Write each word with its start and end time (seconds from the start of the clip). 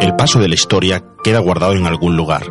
El 0.00 0.16
paso 0.16 0.38
de 0.38 0.48
la 0.48 0.54
historia 0.54 1.02
queda 1.24 1.38
guardado 1.40 1.74
en 1.74 1.86
algún 1.86 2.16
lugar. 2.16 2.42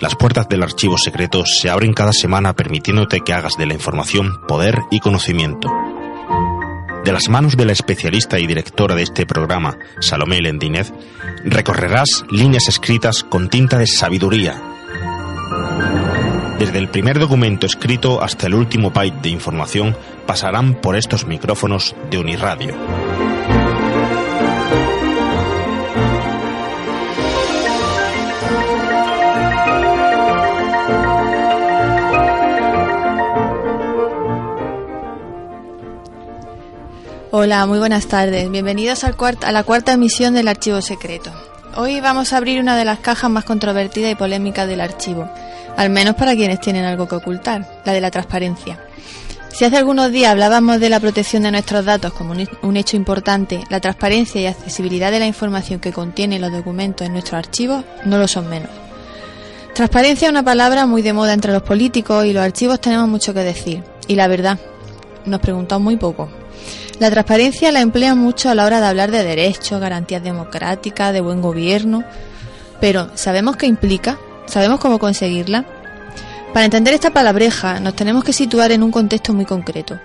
Las 0.00 0.16
puertas 0.16 0.48
del 0.48 0.62
archivo 0.62 0.98
secreto 0.98 1.44
se 1.46 1.70
abren 1.70 1.92
cada 1.92 2.12
semana 2.12 2.54
permitiéndote 2.54 3.20
que 3.20 3.32
hagas 3.32 3.56
de 3.56 3.66
la 3.66 3.74
información 3.74 4.40
poder 4.48 4.80
y 4.90 4.98
conocimiento. 4.98 5.68
De 7.04 7.12
las 7.12 7.28
manos 7.28 7.56
de 7.56 7.64
la 7.64 7.72
especialista 7.72 8.38
y 8.38 8.46
directora 8.46 8.94
de 8.94 9.02
este 9.02 9.26
programa, 9.26 9.76
Salomé 10.00 10.40
Lendínez, 10.40 10.92
recorrerás 11.44 12.24
líneas 12.30 12.68
escritas 12.68 13.24
con 13.24 13.48
tinta 13.48 13.76
de 13.76 13.88
sabiduría. 13.88 14.62
Desde 16.60 16.78
el 16.78 16.88
primer 16.88 17.18
documento 17.18 17.66
escrito 17.66 18.22
hasta 18.22 18.46
el 18.46 18.54
último 18.54 18.92
byte 18.92 19.20
de 19.20 19.30
información 19.30 19.96
pasarán 20.26 20.80
por 20.80 20.94
estos 20.94 21.26
micrófonos 21.26 21.96
de 22.08 22.18
Uniradio. 22.18 22.76
Hola, 37.44 37.66
muy 37.66 37.80
buenas 37.80 38.06
tardes. 38.06 38.48
Bienvenidos 38.52 39.02
al 39.02 39.16
a 39.42 39.50
la 39.50 39.64
cuarta 39.64 39.92
emisión 39.92 40.32
del 40.32 40.46
Archivo 40.46 40.80
Secreto. 40.80 41.32
Hoy 41.74 42.00
vamos 42.00 42.32
a 42.32 42.36
abrir 42.36 42.60
una 42.60 42.76
de 42.76 42.84
las 42.84 43.00
cajas 43.00 43.28
más 43.32 43.42
controvertidas 43.42 44.12
y 44.12 44.14
polémicas 44.14 44.68
del 44.68 44.80
archivo, 44.80 45.28
al 45.76 45.90
menos 45.90 46.14
para 46.14 46.36
quienes 46.36 46.60
tienen 46.60 46.84
algo 46.84 47.08
que 47.08 47.16
ocultar, 47.16 47.82
la 47.84 47.94
de 47.94 48.00
la 48.00 48.12
transparencia. 48.12 48.78
Si 49.48 49.64
hace 49.64 49.76
algunos 49.76 50.12
días 50.12 50.30
hablábamos 50.30 50.78
de 50.78 50.88
la 50.88 51.00
protección 51.00 51.42
de 51.42 51.50
nuestros 51.50 51.84
datos 51.84 52.12
como 52.12 52.32
un 52.62 52.76
hecho 52.76 52.96
importante, 52.96 53.64
la 53.70 53.80
transparencia 53.80 54.40
y 54.40 54.46
accesibilidad 54.46 55.10
de 55.10 55.18
la 55.18 55.26
información 55.26 55.80
que 55.80 55.92
contienen 55.92 56.42
los 56.42 56.52
documentos 56.52 57.04
en 57.04 57.12
nuestros 57.12 57.40
archivos 57.40 57.84
no 58.04 58.18
lo 58.18 58.28
son 58.28 58.48
menos. 58.48 58.70
Transparencia 59.74 60.26
es 60.26 60.30
una 60.30 60.44
palabra 60.44 60.86
muy 60.86 61.02
de 61.02 61.12
moda 61.12 61.32
entre 61.32 61.52
los 61.52 61.62
políticos 61.62 62.24
y 62.24 62.32
los 62.32 62.44
archivos 62.44 62.80
tenemos 62.80 63.08
mucho 63.08 63.34
que 63.34 63.40
decir. 63.40 63.82
Y 64.06 64.14
la 64.14 64.28
verdad, 64.28 64.60
nos 65.24 65.40
preguntamos 65.40 65.82
muy 65.82 65.96
poco. 65.96 66.28
La 66.98 67.10
transparencia 67.10 67.72
la 67.72 67.80
emplean 67.80 68.18
mucho 68.18 68.50
a 68.50 68.54
la 68.54 68.64
hora 68.64 68.80
de 68.80 68.86
hablar 68.86 69.10
de 69.10 69.24
derechos, 69.24 69.80
garantías 69.80 70.22
democráticas, 70.22 71.12
de 71.12 71.20
buen 71.20 71.40
gobierno, 71.40 72.04
pero 72.80 73.10
¿sabemos 73.14 73.56
qué 73.56 73.66
implica? 73.66 74.18
¿Sabemos 74.46 74.80
cómo 74.80 74.98
conseguirla? 74.98 75.64
Para 76.52 76.66
entender 76.66 76.92
esta 76.92 77.10
palabreja 77.10 77.80
nos 77.80 77.96
tenemos 77.96 78.24
que 78.24 78.32
situar 78.32 78.72
en 78.72 78.82
un 78.82 78.90
contexto 78.90 79.32
muy 79.32 79.46
concreto. 79.46 79.98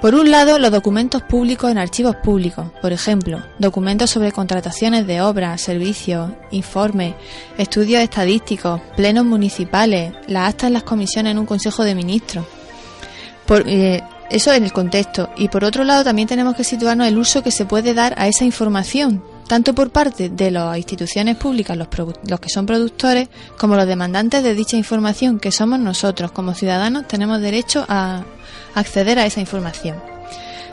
Por 0.00 0.14
un 0.14 0.30
lado, 0.30 0.60
los 0.60 0.70
documentos 0.70 1.22
públicos 1.22 1.72
en 1.72 1.78
archivos 1.78 2.14
públicos, 2.16 2.66
por 2.80 2.92
ejemplo, 2.92 3.42
documentos 3.58 4.10
sobre 4.10 4.30
contrataciones 4.30 5.08
de 5.08 5.20
obras, 5.20 5.60
servicios, 5.60 6.30
informes, 6.52 7.14
estudios 7.56 8.00
estadísticos, 8.00 8.80
plenos 8.96 9.24
municipales, 9.24 10.12
las 10.28 10.50
actas 10.50 10.68
en 10.68 10.74
las 10.74 10.84
comisiones 10.84 11.32
en 11.32 11.38
un 11.40 11.46
Consejo 11.46 11.82
de 11.82 11.96
Ministros. 11.96 12.46
Por, 13.44 13.64
eh, 13.66 14.04
eso 14.30 14.52
en 14.52 14.64
el 14.64 14.72
contexto. 14.72 15.30
Y 15.36 15.48
por 15.48 15.64
otro 15.64 15.84
lado, 15.84 16.04
también 16.04 16.28
tenemos 16.28 16.54
que 16.54 16.64
situarnos 16.64 17.06
el 17.06 17.18
uso 17.18 17.42
que 17.42 17.50
se 17.50 17.64
puede 17.64 17.94
dar 17.94 18.14
a 18.18 18.28
esa 18.28 18.44
información, 18.44 19.22
tanto 19.46 19.74
por 19.74 19.90
parte 19.90 20.28
de 20.28 20.50
las 20.50 20.76
instituciones 20.76 21.36
públicas, 21.36 21.76
los, 21.76 21.88
los, 22.26 22.40
que 22.40 22.48
son 22.48 22.66
productores, 22.66 23.28
como 23.58 23.76
los 23.76 23.86
demandantes 23.86 24.42
de 24.42 24.54
dicha 24.54 24.76
información, 24.76 25.38
que 25.38 25.52
somos 25.52 25.78
nosotros, 25.78 26.32
como 26.32 26.54
ciudadanos, 26.54 27.08
tenemos 27.08 27.40
derecho 27.40 27.84
a 27.88 28.24
acceder 28.74 29.18
a 29.18 29.26
esa 29.26 29.40
información. 29.40 29.96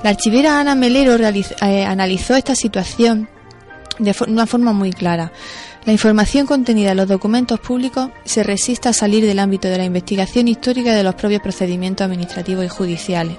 La 0.04 0.12
archivera 0.12 0.60
Ana 0.60 0.76
Melero 0.76 1.16
eh, 1.16 1.86
analizó 1.86 2.36
esta 2.36 2.54
situación 2.54 3.28
de 3.98 4.14
una 4.28 4.46
forma 4.46 4.74
muy 4.74 4.92
clara. 4.92 5.32
La 5.86 5.92
información 5.92 6.48
contenida 6.48 6.92
en 6.92 6.98
los 6.98 7.08
documentos 7.08 7.60
públicos 7.60 8.10
se 8.24 8.42
resiste 8.42 8.90
a 8.90 8.94
salir 8.94 9.24
del 9.24 9.38
ámbito 9.38 9.68
de 9.68 9.78
la 9.78 9.86
investigación 9.86 10.48
histórica 10.48 10.96
de 10.96 11.04
los 11.04 11.14
propios 11.14 11.44
procedimientos 11.44 12.06
administrativos 12.06 12.66
y 12.66 12.70
judiciales. 12.70 13.38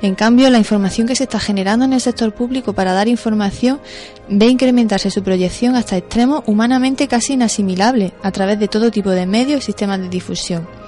En 0.00 0.14
cambio, 0.14 0.48
la 0.50 0.58
información 0.58 1.08
que 1.08 1.16
se 1.16 1.24
está 1.24 1.40
generando 1.40 1.84
en 1.84 1.92
el 1.92 2.00
sector 2.00 2.32
público 2.32 2.72
para 2.72 2.92
dar 2.92 3.08
información 3.08 3.80
ve 4.28 4.46
incrementarse 4.46 5.10
su 5.10 5.24
proyección 5.24 5.74
hasta 5.74 5.96
extremos 5.96 6.44
humanamente 6.46 7.08
casi 7.08 7.32
inasimilables 7.32 8.12
a 8.22 8.30
través 8.30 8.60
de 8.60 8.68
todo 8.68 8.92
tipo 8.92 9.10
de 9.10 9.26
medios 9.26 9.62
y 9.62 9.66
sistemas 9.66 10.00
de 10.00 10.08
difusión. 10.08 10.79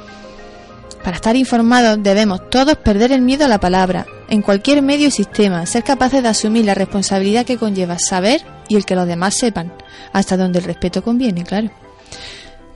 Para 1.02 1.16
estar 1.16 1.34
informados 1.34 2.02
debemos 2.02 2.48
todos 2.48 2.76
perder 2.76 3.12
el 3.12 3.22
miedo 3.22 3.44
a 3.44 3.48
la 3.48 3.58
palabra, 3.58 4.06
en 4.28 4.40
cualquier 4.40 4.82
medio 4.82 5.08
y 5.08 5.10
sistema, 5.10 5.66
ser 5.66 5.82
capaces 5.82 6.22
de 6.22 6.28
asumir 6.28 6.64
la 6.64 6.74
responsabilidad 6.74 7.44
que 7.44 7.58
conlleva 7.58 7.98
saber 7.98 8.42
y 8.68 8.76
el 8.76 8.84
que 8.84 8.94
los 8.94 9.06
demás 9.06 9.34
sepan, 9.34 9.72
hasta 10.12 10.36
donde 10.36 10.60
el 10.60 10.64
respeto 10.64 11.02
conviene, 11.02 11.42
claro. 11.44 11.70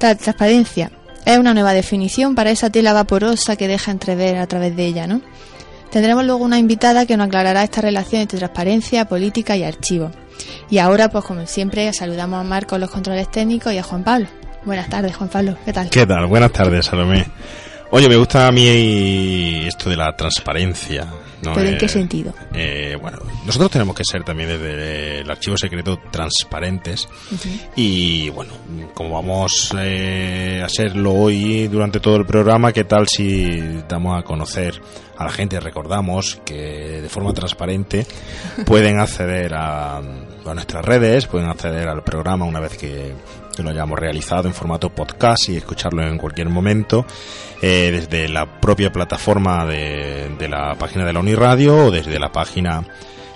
La 0.00 0.14
transparencia 0.16 0.90
es 1.24 1.38
una 1.38 1.54
nueva 1.54 1.72
definición 1.72 2.34
para 2.34 2.50
esa 2.50 2.70
tela 2.70 2.92
vaporosa 2.92 3.56
que 3.56 3.68
deja 3.68 3.92
entrever 3.92 4.38
a 4.38 4.46
través 4.46 4.76
de 4.76 4.86
ella, 4.86 5.06
¿no? 5.06 5.22
Tendremos 5.90 6.24
luego 6.24 6.44
una 6.44 6.58
invitada 6.58 7.06
que 7.06 7.16
nos 7.16 7.28
aclarará 7.28 7.62
esta 7.62 7.80
relación 7.80 8.22
entre 8.22 8.38
transparencia, 8.38 9.06
política 9.06 9.56
y 9.56 9.62
archivo. 9.62 10.10
Y 10.68 10.78
ahora, 10.78 11.08
pues 11.08 11.24
como 11.24 11.46
siempre, 11.46 11.92
saludamos 11.92 12.40
a 12.40 12.44
Marco 12.44 12.76
los 12.76 12.90
controles 12.90 13.30
técnicos 13.30 13.72
y 13.72 13.78
a 13.78 13.82
Juan 13.82 14.02
Pablo. 14.02 14.26
Buenas 14.64 14.90
tardes, 14.90 15.16
Juan 15.16 15.30
Pablo. 15.30 15.56
¿Qué 15.64 15.72
tal? 15.72 15.88
¿Qué 15.90 16.04
tal? 16.04 16.26
Buenas 16.26 16.52
tardes, 16.52 16.86
Salomé. 16.86 17.24
Oye, 17.90 18.08
me 18.08 18.16
gusta 18.16 18.48
a 18.48 18.52
mí 18.52 19.64
esto 19.66 19.90
de 19.90 19.96
la 19.96 20.16
transparencia. 20.16 21.06
¿Pero 21.42 21.68
en 21.68 21.78
qué 21.78 21.86
eh, 21.86 21.88
sentido? 21.88 22.34
Eh, 22.52 22.96
bueno, 23.00 23.18
nosotros 23.44 23.70
tenemos 23.70 23.94
que 23.94 24.04
ser 24.04 24.24
también 24.24 24.48
desde 24.48 25.20
el 25.20 25.30
archivo 25.30 25.56
secreto 25.56 25.98
transparentes 26.10 27.08
y 27.76 28.30
bueno, 28.30 28.52
como 28.94 29.10
vamos 29.10 29.72
eh, 29.78 30.62
a 30.64 30.68
serlo 30.68 31.12
hoy 31.12 31.68
durante 31.68 32.00
todo 32.00 32.16
el 32.16 32.26
programa, 32.26 32.72
¿qué 32.72 32.84
tal 32.84 33.06
si 33.06 33.60
damos 33.88 34.18
a 34.18 34.24
conocer 34.24 34.80
a 35.16 35.24
la 35.24 35.30
gente, 35.30 35.60
recordamos 35.60 36.40
que 36.44 37.00
de 37.02 37.08
forma 37.08 37.32
transparente 37.32 38.06
pueden 38.66 38.98
acceder 38.98 39.54
a, 39.54 40.02
a 40.50 40.54
nuestras 40.54 40.84
redes, 40.84 41.26
pueden 41.26 41.48
acceder 41.48 41.88
al 41.88 42.02
programa 42.02 42.44
una 42.44 42.60
vez 42.60 42.76
que 42.76 43.14
lo 43.62 43.70
hayamos 43.70 43.98
realizado 43.98 44.48
en 44.48 44.54
formato 44.54 44.90
podcast 44.90 45.48
y 45.48 45.56
escucharlo 45.56 46.02
en 46.02 46.18
cualquier 46.18 46.48
momento 46.48 47.06
eh, 47.62 47.90
desde 47.92 48.28
la 48.28 48.60
propia 48.60 48.92
plataforma 48.92 49.64
de, 49.66 50.28
la 50.48 50.74
página 50.74 51.04
de 51.04 51.12
la 51.12 51.20
Uniradio 51.20 51.86
o 51.86 51.90
desde 51.90 52.18
la 52.18 52.30
página 52.30 52.84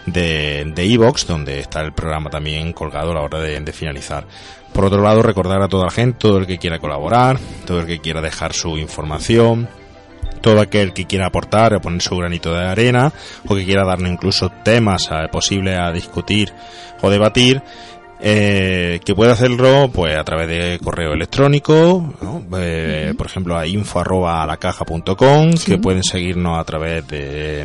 de 0.06 0.72
Evox, 0.76 1.26
donde 1.26 1.60
está 1.60 1.80
el 1.80 1.92
programa 1.92 2.30
también 2.30 2.72
colgado 2.72 3.12
a 3.12 3.14
la 3.14 3.22
hora 3.22 3.40
de, 3.40 3.72
finalizar. 3.72 4.26
Por 4.72 4.84
otro 4.84 5.02
lado, 5.02 5.22
recordar 5.22 5.62
a 5.62 5.68
toda 5.68 5.84
la 5.84 5.90
gente, 5.90 6.18
todo 6.18 6.38
el 6.38 6.46
que 6.46 6.58
quiera 6.58 6.78
colaborar, 6.78 7.38
todo 7.66 7.80
el 7.80 7.86
que 7.86 8.00
quiera 8.00 8.20
dejar 8.20 8.52
su 8.52 8.78
información, 8.78 9.68
todo 10.40 10.60
aquel 10.60 10.92
que 10.92 11.06
quiera 11.06 11.26
aportar 11.26 11.74
o 11.74 11.80
poner 11.80 12.02
su 12.02 12.16
granito 12.16 12.54
de 12.54 12.64
arena 12.64 13.12
o 13.46 13.54
que 13.54 13.64
quiera 13.64 13.84
darle 13.84 14.08
incluso 14.08 14.50
temas 14.62 15.08
eh, 15.10 15.28
posibles 15.30 15.78
a 15.78 15.92
discutir 15.92 16.52
o 17.02 17.10
debatir, 17.10 17.62
eh, 18.22 19.00
que 19.02 19.14
puede 19.14 19.32
hacerlo 19.32 19.90
pues 19.90 20.14
a 20.14 20.24
través 20.24 20.46
de 20.46 20.78
correo 20.84 21.14
electrónico, 21.14 22.12
eh, 22.58 23.14
por 23.16 23.26
ejemplo 23.26 23.56
a 23.56 23.66
info 23.66 24.00
arroba 24.00 24.44
la 24.46 24.58
caja 24.58 24.84
que 25.64 25.78
pueden 25.78 26.02
seguirnos 26.02 26.58
a 26.58 26.64
través 26.64 27.08
de, 27.08 27.64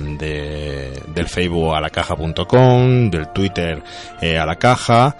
del 1.13 1.27
Facebook 1.27 1.75
a 1.75 1.81
la 1.81 1.89
caja.com, 1.89 3.09
del 3.09 3.27
Twitter 3.33 3.83
eh, 4.21 4.37
a 4.37 4.45
la 4.45 4.55
caja 4.55 5.17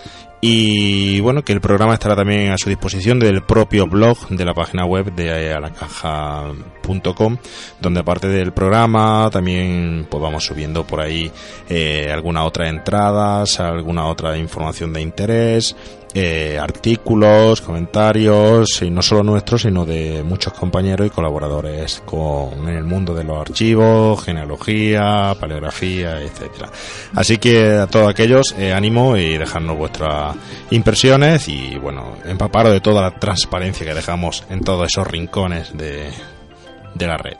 y 0.47 1.19
bueno, 1.21 1.41
que 1.43 1.53
el 1.53 1.59
programa 1.59 1.95
estará 1.95 2.15
también 2.15 2.51
a 2.51 2.57
su 2.59 2.69
disposición 2.69 3.17
del 3.17 3.41
propio 3.41 3.87
blog 3.87 4.27
de 4.29 4.45
la 4.45 4.53
página 4.53 4.85
web 4.85 5.11
de 5.11 5.51
alacaja.com, 5.51 7.37
donde 7.81 7.99
aparte 7.99 8.27
del 8.27 8.53
programa 8.53 9.27
también 9.31 10.05
pues 10.07 10.21
vamos 10.21 10.45
subiendo 10.45 10.85
por 10.85 11.01
ahí 11.01 11.31
eh, 11.67 12.11
algunas 12.13 12.45
otras 12.45 12.69
entradas, 12.69 13.59
alguna 13.59 14.05
otra 14.05 14.37
información 14.37 14.93
de 14.93 15.01
interés, 15.01 15.75
eh, 16.17 16.57
artículos, 16.57 17.59
comentarios, 17.59 18.81
y 18.81 18.89
no 18.89 19.01
solo 19.01 19.21
nuestros, 19.21 19.63
sino 19.63 19.85
de 19.85 20.23
muchos 20.23 20.53
compañeros 20.53 21.07
y 21.07 21.09
colaboradores 21.09 22.01
con, 22.05 22.69
en 22.69 22.77
el 22.77 22.85
mundo 22.85 23.13
de 23.13 23.25
los 23.25 23.37
archivos, 23.37 24.23
genealogía, 24.23 25.35
paleografía, 25.37 26.21
etcétera. 26.21 26.69
Así 27.15 27.37
que 27.37 27.73
a 27.73 27.87
todos 27.87 28.07
aquellos, 28.09 28.55
eh, 28.57 28.71
ánimo 28.71 29.17
y 29.17 29.37
dejarnos 29.37 29.77
vuestras 29.77 30.37
impresiones 30.71 31.49
y 31.49 31.77
bueno, 31.79 32.15
empaparos 32.23 32.71
de 32.71 32.79
toda 32.79 33.01
la 33.01 33.11
transparencia 33.11 33.85
que 33.85 33.93
dejamos 33.93 34.45
en 34.49 34.61
todos 34.61 34.87
esos 34.87 35.05
rincones 35.05 35.77
de, 35.77 36.11
de 36.93 37.07
la 37.07 37.17
red. 37.17 37.35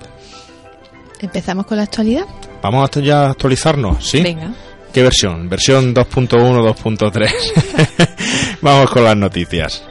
¿Empezamos 1.21 1.65
con 1.65 1.77
la 1.77 1.83
actualidad? 1.83 2.25
Vamos 2.61 2.89
a 2.93 2.99
ya 2.99 3.29
actualizarnos, 3.29 4.05
¿sí? 4.05 4.21
Venga. 4.21 4.53
¿Qué 4.95 5.03
versión? 5.03 5.49
¿Versión 5.49 5.93
2.1, 5.93 6.73
2.3? 6.73 8.54
Vamos 8.65 8.89
con 8.89 9.03
las 9.03 9.15
noticias. 9.15 9.83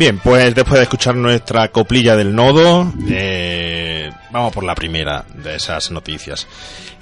Bien, 0.00 0.18
pues 0.18 0.54
después 0.54 0.78
de 0.78 0.84
escuchar 0.84 1.14
nuestra 1.14 1.68
coplilla 1.68 2.16
del 2.16 2.34
nodo, 2.34 2.90
eh, 3.06 4.10
vamos 4.30 4.50
por 4.50 4.64
la 4.64 4.74
primera 4.74 5.26
de 5.34 5.56
esas 5.56 5.90
noticias. 5.90 6.46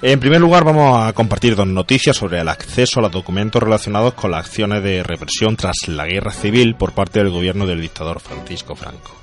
En 0.01 0.19
primer 0.19 0.41
lugar, 0.41 0.65
vamos 0.65 1.07
a 1.07 1.13
compartir 1.13 1.55
dos 1.55 1.65
noticias 1.65 2.17
sobre 2.17 2.41
el 2.41 2.49
acceso 2.49 2.99
a 2.99 3.03
los 3.03 3.13
documentos 3.13 3.63
relacionados 3.63 4.15
con 4.15 4.31
las 4.31 4.45
acciones 4.45 4.83
de 4.83 5.01
represión 5.01 5.55
tras 5.55 5.87
la 5.87 6.07
guerra 6.07 6.33
civil 6.33 6.75
por 6.75 6.91
parte 6.91 7.19
del 7.19 7.29
gobierno 7.29 7.65
del 7.65 7.79
dictador 7.79 8.19
Francisco 8.19 8.75
Franco. 8.75 9.15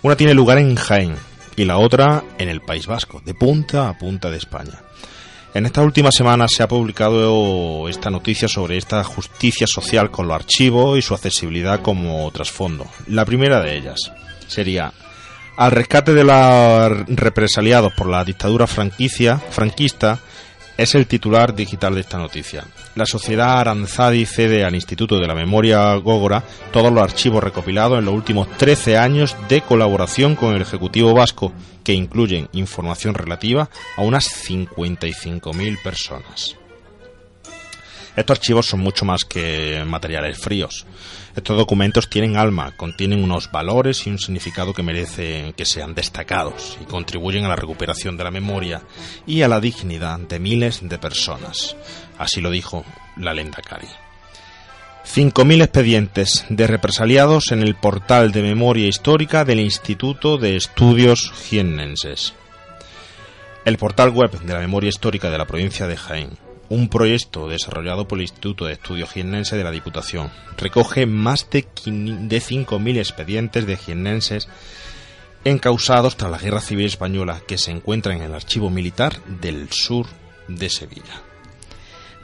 Una 0.00 0.16
tiene 0.16 0.32
lugar 0.32 0.56
en 0.56 0.74
Jaén 0.74 1.16
y 1.54 1.66
la 1.66 1.76
otra 1.76 2.24
en 2.38 2.48
el 2.48 2.62
País 2.62 2.86
Vasco, 2.86 3.20
de 3.22 3.34
punta 3.34 3.90
a 3.90 3.98
punta 3.98 4.30
de 4.30 4.38
España. 4.38 4.85
En 5.56 5.64
esta 5.64 5.80
última 5.80 6.12
semana 6.12 6.48
se 6.48 6.62
ha 6.62 6.68
publicado 6.68 7.88
esta 7.88 8.10
noticia 8.10 8.46
sobre 8.46 8.76
esta 8.76 9.02
justicia 9.02 9.66
social 9.66 10.10
con 10.10 10.28
los 10.28 10.34
archivos 10.34 10.98
y 10.98 11.00
su 11.00 11.14
accesibilidad 11.14 11.80
como 11.80 12.30
trasfondo. 12.30 12.84
La 13.06 13.24
primera 13.24 13.62
de 13.62 13.74
ellas 13.74 14.12
sería 14.46 14.92
al 15.56 15.70
rescate 15.70 16.12
de 16.12 16.24
los 16.24 17.06
represaliados 17.08 17.94
por 17.94 18.06
la 18.06 18.22
dictadura 18.22 18.66
franquicia, 18.66 19.38
franquista 19.38 20.18
es 20.76 20.94
el 20.94 21.06
titular 21.06 21.54
digital 21.54 21.94
de 21.94 22.02
esta 22.02 22.18
noticia. 22.18 22.64
La 22.94 23.06
sociedad 23.06 23.58
Aranzadi 23.58 24.26
cede 24.26 24.64
al 24.64 24.74
Instituto 24.74 25.18
de 25.18 25.26
la 25.26 25.34
Memoria 25.34 25.94
Gógora 25.96 26.42
todos 26.72 26.92
los 26.92 27.02
archivos 27.02 27.42
recopilados 27.42 27.98
en 27.98 28.04
los 28.04 28.14
últimos 28.14 28.48
13 28.56 28.98
años 28.98 29.36
de 29.48 29.62
colaboración 29.62 30.36
con 30.36 30.54
el 30.54 30.62
Ejecutivo 30.62 31.14
Vasco, 31.14 31.52
que 31.82 31.94
incluyen 31.94 32.48
información 32.52 33.14
relativa 33.14 33.70
a 33.96 34.02
unas 34.02 34.26
55.000 34.48 35.82
personas. 35.82 36.56
Estos 38.16 38.38
archivos 38.38 38.66
son 38.66 38.80
mucho 38.80 39.04
más 39.04 39.24
que 39.24 39.84
materiales 39.86 40.38
fríos. 40.38 40.86
Estos 41.36 41.58
documentos 41.58 42.08
tienen 42.08 42.38
alma, 42.38 42.72
contienen 42.78 43.22
unos 43.22 43.50
valores 43.52 44.06
y 44.06 44.10
un 44.10 44.18
significado 44.18 44.72
que 44.72 44.82
merecen 44.82 45.52
que 45.52 45.66
sean 45.66 45.94
destacados 45.94 46.78
y 46.80 46.86
contribuyen 46.86 47.44
a 47.44 47.48
la 47.48 47.56
recuperación 47.56 48.16
de 48.16 48.24
la 48.24 48.30
memoria 48.30 48.82
y 49.26 49.42
a 49.42 49.48
la 49.48 49.60
dignidad 49.60 50.18
de 50.18 50.38
miles 50.38 50.80
de 50.88 50.98
personas. 50.98 51.76
Así 52.16 52.40
lo 52.40 52.50
dijo 52.50 52.86
la 53.18 53.34
lenda 53.34 53.60
Cari. 53.60 53.86
5.000 55.06 55.62
expedientes 55.62 56.46
de 56.48 56.66
represaliados 56.66 57.52
en 57.52 57.62
el 57.62 57.74
portal 57.74 58.32
de 58.32 58.40
memoria 58.40 58.88
histórica 58.88 59.44
del 59.44 59.60
Instituto 59.60 60.38
de 60.38 60.56
Estudios 60.56 61.30
Jiennenses. 61.32 62.32
El 63.66 63.76
portal 63.76 64.08
web 64.08 64.40
de 64.40 64.54
la 64.54 64.60
memoria 64.60 64.88
histórica 64.88 65.30
de 65.30 65.36
la 65.36 65.44
provincia 65.44 65.86
de 65.86 65.98
Jaén 65.98 66.45
un 66.68 66.88
proyecto 66.88 67.48
desarrollado 67.48 68.08
por 68.08 68.18
el 68.18 68.22
Instituto 68.22 68.66
de 68.66 68.74
Estudios 68.74 69.10
Jiennense 69.10 69.56
de 69.56 69.64
la 69.64 69.70
Diputación. 69.70 70.30
Recoge 70.56 71.06
más 71.06 71.48
de 71.50 71.64
5.000 71.64 72.98
expedientes 72.98 73.66
de 73.66 73.76
jiennenses 73.76 74.48
encausados 75.44 76.16
tras 76.16 76.30
la 76.30 76.38
Guerra 76.38 76.60
Civil 76.60 76.86
Española 76.86 77.40
que 77.46 77.58
se 77.58 77.70
encuentran 77.70 78.16
en 78.16 78.24
el 78.24 78.34
Archivo 78.34 78.68
Militar 78.70 79.22
del 79.26 79.70
Sur 79.70 80.06
de 80.48 80.68
Sevilla. 80.68 81.22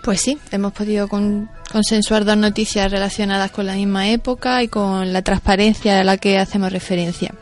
Pues 0.03 0.21
sí, 0.21 0.39
hemos 0.51 0.73
podido 0.73 1.09
consensuar 1.09 2.25
dos 2.25 2.37
noticias 2.37 2.91
relacionadas 2.91 3.53
con 3.53 3.67
la 3.67 3.75
misma 3.75 4.09
época 4.09 4.63
y 4.65 4.69
con 4.69 5.13
la 5.13 5.23
transparencia 5.23 6.01
a 6.01 6.05
la 6.05 6.17
que 6.17 6.39
hacemos 6.39 6.73
referencia. 6.73 7.33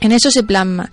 En 0.00 0.12
eso 0.12 0.30
se 0.30 0.42
plasma. 0.42 0.90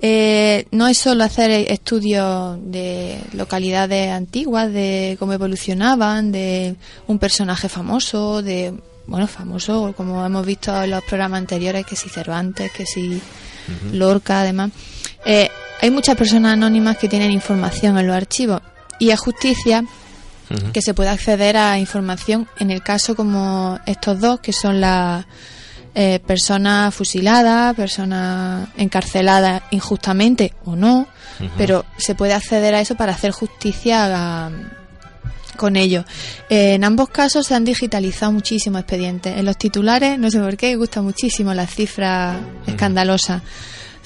Eh, 0.00 0.66
no 0.70 0.88
es 0.88 0.98
solo 0.98 1.24
hacer 1.24 1.50
estudios 1.50 2.58
de 2.62 3.18
localidades 3.32 4.10
antiguas, 4.10 4.72
de 4.72 5.16
cómo 5.18 5.32
evolucionaban, 5.32 6.32
de 6.32 6.76
un 7.06 7.18
personaje 7.18 7.68
famoso, 7.68 8.42
de, 8.42 8.74
bueno, 9.06 9.26
famoso, 9.26 9.92
como 9.96 10.24
hemos 10.24 10.44
visto 10.46 10.82
en 10.82 10.90
los 10.90 11.04
programas 11.04 11.38
anteriores, 11.40 11.84
que 11.84 11.96
si 11.96 12.08
Cervantes, 12.08 12.72
que 12.72 12.86
si 12.86 13.20
Lorca, 13.92 14.40
además. 14.40 14.70
Eh, 15.24 15.48
hay 15.80 15.90
muchas 15.90 16.16
personas 16.16 16.54
anónimas 16.54 16.96
que 16.96 17.08
tienen 17.08 17.30
información 17.30 17.98
en 17.98 18.06
los 18.06 18.16
archivos 18.16 18.62
y 18.98 19.10
es 19.10 19.20
justicia 19.20 19.84
que 20.72 20.80
se 20.80 20.94
pueda 20.94 21.10
acceder 21.10 21.56
a 21.56 21.78
información 21.78 22.46
en 22.58 22.70
el 22.70 22.82
caso 22.82 23.16
como 23.16 23.80
estos 23.84 24.20
dos, 24.20 24.40
que 24.40 24.52
son 24.52 24.80
las 24.80 25.26
eh, 25.98 26.20
personas 26.20 26.94
fusiladas, 26.94 27.74
personas 27.74 28.68
encarceladas 28.76 29.62
injustamente 29.70 30.52
o 30.66 30.76
no, 30.76 31.06
pero 31.56 31.86
se 31.96 32.14
puede 32.14 32.34
acceder 32.34 32.74
a 32.74 32.80
eso 32.82 32.96
para 32.96 33.12
hacer 33.12 33.30
justicia 33.30 34.50
con 35.56 35.74
ello. 35.74 36.04
Eh, 36.50 36.74
en 36.74 36.84
ambos 36.84 37.08
casos 37.08 37.46
se 37.46 37.54
han 37.54 37.64
digitalizado 37.64 38.30
muchísimos 38.30 38.82
expedientes. 38.82 39.38
En 39.38 39.46
los 39.46 39.56
titulares, 39.56 40.18
no 40.18 40.30
sé 40.30 40.38
por 40.38 40.58
qué, 40.58 40.76
gusta 40.76 41.00
muchísimo 41.00 41.54
las 41.54 41.74
cifras 41.74 42.36
escandalosas. 42.66 43.40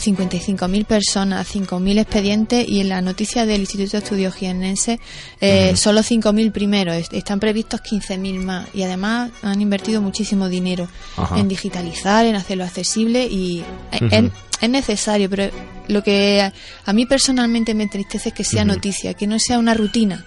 55.000 0.00 0.84
personas, 0.86 1.54
5.000 1.54 2.00
expedientes 2.00 2.68
y 2.68 2.80
en 2.80 2.88
la 2.88 3.02
noticia 3.02 3.46
del 3.46 3.60
Instituto 3.60 3.92
de 3.92 3.98
Estudios 3.98 4.34
Jiennense 4.34 5.00
eh, 5.40 5.76
solo 5.76 6.00
5.000 6.00 6.52
primeros, 6.52 7.08
están 7.12 7.40
previstos 7.40 7.82
15.000 7.82 8.42
más 8.42 8.68
y 8.74 8.82
además 8.82 9.30
han 9.42 9.60
invertido 9.60 10.00
muchísimo 10.00 10.48
dinero 10.48 10.88
en 11.36 11.48
digitalizar, 11.48 12.26
en 12.26 12.36
hacerlo 12.36 12.64
accesible 12.64 13.26
y 13.26 13.62
es, 13.92 14.70
necesario, 14.70 15.30
pero 15.30 15.50
lo 15.88 16.02
que 16.02 16.52
a 16.84 16.92
mí 16.92 17.06
personalmente 17.06 17.74
me 17.74 17.84
entristece 17.84 18.30
es 18.30 18.34
que 18.34 18.44
sea 18.44 18.64
noticia, 18.64 19.14
que 19.14 19.26
no 19.26 19.38
sea 19.38 19.58
una 19.58 19.74
rutina 19.74 20.24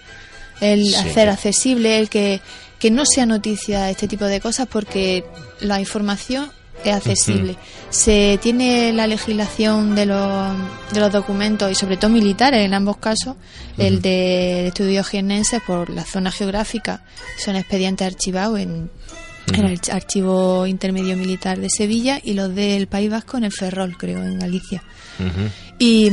el 0.60 0.94
hacer 0.94 1.28
accesible, 1.28 1.98
el 1.98 2.08
que, 2.08 2.40
que 2.78 2.90
no 2.90 3.04
sea 3.06 3.26
noticia 3.26 3.90
este 3.90 4.08
tipo 4.08 4.24
de 4.24 4.40
cosas 4.40 4.66
porque 4.70 5.24
la 5.60 5.80
información 5.80 6.50
es 6.90 6.96
accesible. 6.96 7.56
Se 7.90 8.38
tiene 8.42 8.92
la 8.92 9.06
legislación 9.06 9.94
de 9.94 10.06
los, 10.06 10.52
de 10.92 11.00
los 11.00 11.12
documentos 11.12 11.70
y 11.70 11.74
sobre 11.74 11.96
todo 11.96 12.10
militares 12.10 12.64
en 12.64 12.74
ambos 12.74 12.96
casos, 12.96 13.36
el 13.78 14.02
de 14.02 14.68
estudios 14.68 15.08
jiennenses 15.08 15.62
por 15.62 15.90
la 15.90 16.04
zona 16.04 16.30
geográfica, 16.30 17.04
son 17.38 17.56
expedientes 17.56 18.06
archivados 18.06 18.60
en, 18.60 18.90
el 19.52 19.80
Archivo 19.92 20.66
Intermedio 20.66 21.16
Militar 21.16 21.58
de 21.58 21.68
Sevilla 21.68 22.18
y 22.22 22.32
los 22.32 22.54
del 22.54 22.86
País 22.86 23.10
Vasco 23.10 23.36
en 23.36 23.44
el 23.44 23.52
Ferrol, 23.52 23.96
creo, 23.98 24.22
en 24.22 24.38
Galicia. 24.38 24.82
Y 25.78 26.10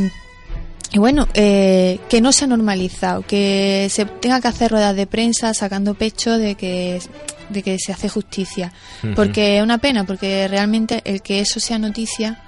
y 0.94 1.00
bueno, 1.00 1.28
eh, 1.34 2.00
que 2.10 2.20
no 2.20 2.32
se 2.32 2.46
ha 2.46 2.48
normalizado, 2.48 3.22
que 3.22 3.88
se 3.90 4.06
tenga 4.06 4.42
que 4.42 4.50
hacer 4.50 4.72
ruedas 4.72 4.96
de 4.96 5.08
prensa 5.08 5.54
sacando 5.54 5.94
pecho 5.94 6.38
de 6.38 6.56
que 6.56 7.00
de 7.50 7.64
que 7.64 7.78
se 7.80 7.92
hace 7.92 8.10
justicia. 8.10 8.72
Porque 9.16 9.58
es 9.58 9.64
una 9.64 9.78
pena, 9.78 10.06
porque 10.06 10.48
realmente 10.48 11.02
el 11.06 11.22
que 11.22 11.42
eso 11.42 11.60
sea 11.60 11.78
noticia 11.78 12.40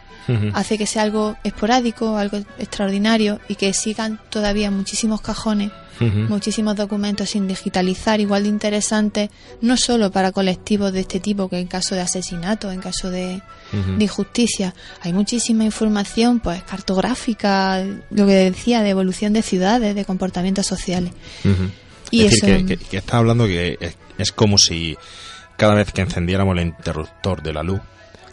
hace 0.54 0.78
que 0.78 0.86
sea 0.86 1.04
algo 1.04 1.36
esporádico, 1.44 2.18
algo 2.18 2.38
extraordinario 2.58 3.40
y 3.48 3.56
que 3.56 3.74
sigan 3.74 4.20
todavía 4.30 4.72
muchísimos 4.72 5.22
cajones, 5.22 5.72
muchísimos 6.00 6.76
documentos 6.76 7.30
sin 7.30 7.48
digitalizar, 7.48 8.20
igual 8.20 8.44
de 8.44 8.50
interesantes, 8.50 9.30
no 9.62 9.78
solo 9.78 10.12
para 10.12 10.32
colectivos 10.32 10.92
de 10.92 11.02
este 11.02 11.20
tipo, 11.20 11.50
que 11.50 11.60
en 11.60 11.68
caso 11.68 11.96
de 11.96 12.02
asesinato, 12.02 12.72
en 12.72 12.82
caso 12.82 13.10
de, 13.10 13.42
injusticia, 14.00 14.74
hay 15.02 15.14
muchísima 15.14 15.64
información 15.64 16.40
pues 16.40 16.64
cartográfica, 16.64 17.84
lo 18.12 18.26
que 18.26 18.34
decía, 18.34 18.82
de 18.82 18.90
evolución 18.90 19.34
de 19.34 19.42
ciudades, 19.42 19.96
de 19.96 20.06
comportamientos 20.06 20.66
sociales. 20.66 21.12
Y 22.12 22.26
es 22.26 22.40
decir, 22.42 22.66
que, 22.66 22.78
que, 22.78 22.98
está 22.98 23.18
hablando 23.18 23.48
que 23.48 23.78
es 24.18 24.32
como 24.32 24.58
si 24.58 24.96
cada 25.58 25.76
vez 25.76 25.92
que 25.92 26.02
encendiéramos 26.02 26.58
el 26.58 26.68
interruptor 26.68 27.42
de 27.42 27.54
la 27.54 27.64
luz, 27.64 27.80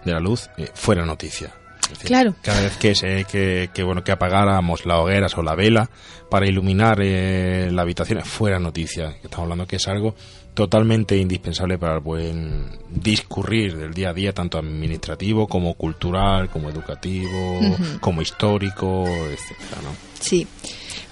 de 0.05 0.13
la 0.13 0.21
luz, 0.21 0.51
eh, 0.57 0.69
fuera 0.75 1.05
noticia. 1.05 1.55
Claro. 1.99 2.35
Cada 2.43 2.61
vez 2.63 2.77
que, 2.77 2.95
se, 2.95 3.25
que, 3.25 3.71
que, 3.73 3.83
bueno, 3.83 4.05
que 4.05 4.13
apagáramos 4.13 4.87
la 4.87 5.01
hoguera 5.01 5.27
o 5.37 5.43
la 5.43 5.55
vela 5.55 5.91
para 6.31 6.47
iluminar 6.47 6.99
eh, 7.03 7.69
la 7.71 7.83
habitación, 7.83 8.23
fuera 8.25 8.59
noticia. 8.59 9.17
Estamos 9.23 9.45
hablando 9.45 9.67
que 9.67 9.77
es 9.77 9.89
algo 9.89 10.15
totalmente 10.55 11.17
indispensable 11.17 11.79
para 11.79 11.95
el 11.95 12.01
buen 12.01 12.79
discurrir 12.91 13.77
del 13.77 13.95
día 13.95 14.11
a 14.11 14.13
día, 14.13 14.33
tanto 14.33 14.59
administrativo 14.59 15.47
como 15.47 15.75
cultural, 15.75 16.49
como 16.51 16.69
educativo, 16.69 17.61
como 18.01 18.23
histórico, 18.23 19.05
etcétera, 19.07 19.83
¿no? 19.83 19.91
Sí. 20.21 20.47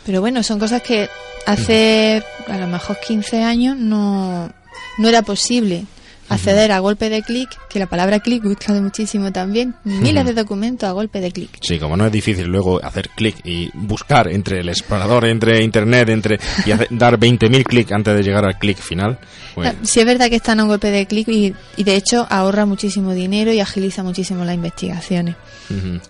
Pero 0.04 0.20
bueno, 0.20 0.42
son 0.42 0.58
cosas 0.58 0.82
que 0.82 1.08
hace 1.46 2.22
a 2.46 2.58
lo 2.58 2.66
mejor 2.66 2.98
15 2.98 3.42
años 3.42 3.76
no, 3.76 4.50
no 4.98 5.08
era 5.08 5.22
posible 5.22 5.86
acceder 6.28 6.72
a 6.72 6.78
golpe 6.80 7.08
de 7.08 7.22
clic, 7.22 7.48
que 7.68 7.78
la 7.78 7.86
palabra 7.86 8.20
clic 8.20 8.42
gusta 8.42 8.72
muchísimo 8.74 9.32
también, 9.32 9.74
miles 9.84 10.24
de 10.24 10.34
documentos 10.34 10.88
a 10.88 10.92
golpe 10.92 11.20
de 11.20 11.32
clic. 11.32 11.58
Sí, 11.60 11.78
como 11.78 11.96
no 11.96 12.06
es 12.06 12.12
difícil 12.12 12.46
luego 12.46 12.82
hacer 12.84 13.08
clic 13.10 13.36
y 13.44 13.70
buscar 13.74 14.28
entre 14.28 14.60
el 14.60 14.68
explorador, 14.68 15.26
entre 15.26 15.62
internet, 15.62 16.08
entre 16.10 16.38
y 16.66 16.70
dar 16.94 17.18
20.000 17.18 17.64
clics 17.64 17.92
antes 17.92 18.14
de 18.14 18.22
llegar 18.22 18.44
al 18.44 18.58
clic 18.58 18.78
final. 18.78 19.18
Pues... 19.54 19.74
Sí 19.82 20.00
es 20.00 20.06
verdad 20.06 20.28
que 20.28 20.36
están 20.36 20.60
a 20.60 20.64
un 20.64 20.68
golpe 20.68 20.90
de 20.90 21.06
clic 21.06 21.28
y, 21.28 21.54
y, 21.76 21.84
de 21.84 21.96
hecho 21.96 22.26
ahorra 22.30 22.66
muchísimo 22.66 23.12
dinero 23.14 23.52
y 23.52 23.60
agiliza 23.60 24.02
muchísimo 24.02 24.44
las 24.44 24.54
investigaciones. 24.54 25.36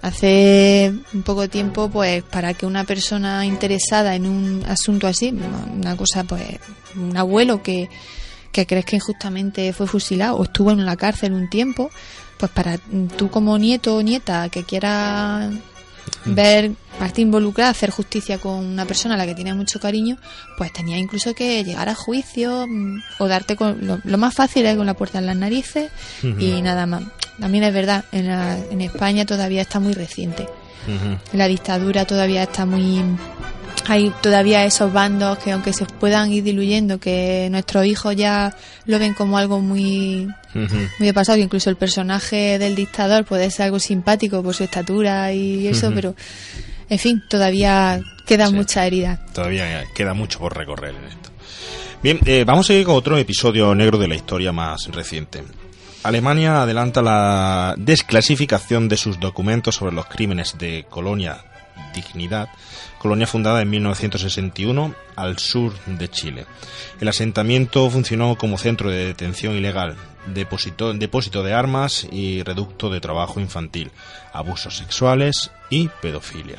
Hace 0.02 0.92
un 1.12 1.22
poco 1.22 1.48
tiempo, 1.48 1.90
pues 1.90 2.22
para 2.22 2.54
que 2.54 2.64
una 2.64 2.84
persona 2.84 3.44
interesada 3.44 4.14
en 4.14 4.26
un 4.26 4.64
asunto 4.68 5.08
así, 5.08 5.34
una 5.74 5.96
cosa 5.96 6.22
pues 6.24 6.42
un 6.94 7.16
abuelo 7.16 7.62
que 7.62 7.88
que 8.58 8.66
crees 8.66 8.84
que 8.86 8.96
injustamente 8.96 9.72
fue 9.72 9.86
fusilado 9.86 10.36
o 10.36 10.42
estuvo 10.42 10.72
en 10.72 10.84
la 10.84 10.96
cárcel 10.96 11.32
un 11.32 11.48
tiempo, 11.48 11.90
pues 12.38 12.50
para 12.50 12.76
tú 13.16 13.30
como 13.30 13.56
nieto 13.56 13.94
o 13.94 14.02
nieta 14.02 14.48
que 14.48 14.64
quiera 14.64 15.48
mm. 16.24 16.34
ver 16.34 16.72
parte 16.98 17.20
involucrada, 17.20 17.70
hacer 17.70 17.90
justicia 17.90 18.38
con 18.38 18.64
una 18.64 18.84
persona 18.84 19.14
a 19.14 19.16
la 19.16 19.26
que 19.26 19.36
tiene 19.36 19.54
mucho 19.54 19.78
cariño, 19.78 20.16
pues 20.56 20.72
tenía 20.72 20.98
incluso 20.98 21.34
que 21.34 21.62
llegar 21.62 21.88
a 21.88 21.94
juicio 21.94 22.66
mm, 22.66 23.02
o 23.20 23.28
darte 23.28 23.54
con 23.54 23.78
lo, 23.86 24.18
más 24.18 24.34
fácil 24.34 24.66
es 24.66 24.76
con 24.76 24.86
la 24.86 24.94
puerta 24.94 25.20
en 25.20 25.26
las 25.26 25.36
narices 25.36 25.92
y 26.22 26.60
nada 26.60 26.86
más. 26.86 27.04
También 27.38 27.62
es 27.62 27.72
verdad, 27.72 28.06
en, 28.10 28.28
en 28.28 28.80
España 28.80 29.24
todavía 29.24 29.62
está 29.62 29.78
muy 29.78 29.92
reciente. 29.92 30.48
La 31.32 31.46
dictadura 31.46 32.06
todavía 32.06 32.42
está 32.44 32.64
muy 32.64 33.04
hay 33.88 34.12
todavía 34.20 34.66
esos 34.66 34.92
bandos 34.92 35.38
que 35.38 35.50
aunque 35.52 35.72
se 35.72 35.86
puedan 35.86 36.30
ir 36.30 36.44
diluyendo, 36.44 37.00
que 37.00 37.48
nuestros 37.50 37.86
hijos 37.86 38.14
ya 38.14 38.54
lo 38.84 38.98
ven 38.98 39.14
como 39.14 39.38
algo 39.38 39.60
muy, 39.60 40.28
muy 40.54 41.06
de 41.06 41.14
pasado, 41.14 41.36
que 41.36 41.44
incluso 41.44 41.70
el 41.70 41.76
personaje 41.76 42.58
del 42.58 42.74
dictador 42.74 43.24
puede 43.24 43.50
ser 43.50 43.66
algo 43.66 43.78
simpático 43.78 44.42
por 44.42 44.54
su 44.54 44.64
estatura 44.64 45.32
y 45.32 45.66
eso, 45.66 45.90
pero 45.94 46.14
en 46.90 46.98
fin, 46.98 47.22
todavía 47.30 48.00
queda 48.26 48.50
mucha 48.50 48.86
herida. 48.86 49.24
Todavía 49.32 49.84
queda 49.94 50.12
mucho 50.12 50.38
por 50.38 50.54
recorrer 50.54 50.94
en 50.94 51.04
esto. 51.04 51.30
Bien, 52.02 52.18
eh, 52.26 52.44
vamos 52.46 52.68
a 52.68 52.74
ir 52.74 52.84
con 52.84 52.94
otro 52.94 53.16
episodio 53.16 53.74
negro 53.74 53.96
de 53.96 54.06
la 54.06 54.14
historia 54.16 54.52
más 54.52 54.86
reciente. 54.88 55.42
Alemania 56.02 56.62
adelanta 56.62 57.00
la 57.00 57.74
desclasificación 57.78 58.88
de 58.88 58.98
sus 58.98 59.18
documentos 59.18 59.76
sobre 59.76 59.94
los 59.94 60.06
crímenes 60.06 60.56
de 60.58 60.84
Colonia 60.90 61.38
Dignidad 61.94 62.50
colonia 62.98 63.26
fundada 63.26 63.62
en 63.62 63.70
1961 63.70 64.94
al 65.16 65.38
sur 65.38 65.72
de 65.86 66.08
Chile. 66.08 66.46
El 67.00 67.08
asentamiento 67.08 67.88
funcionó 67.90 68.36
como 68.36 68.58
centro 68.58 68.90
de 68.90 69.06
detención 69.06 69.54
ilegal, 69.56 69.96
depósito, 70.26 70.92
depósito 70.92 71.42
de 71.42 71.54
armas 71.54 72.06
y 72.10 72.42
reducto 72.42 72.90
de 72.90 73.00
trabajo 73.00 73.40
infantil, 73.40 73.90
abusos 74.32 74.76
sexuales 74.76 75.50
y 75.70 75.88
pedofilia. 76.00 76.58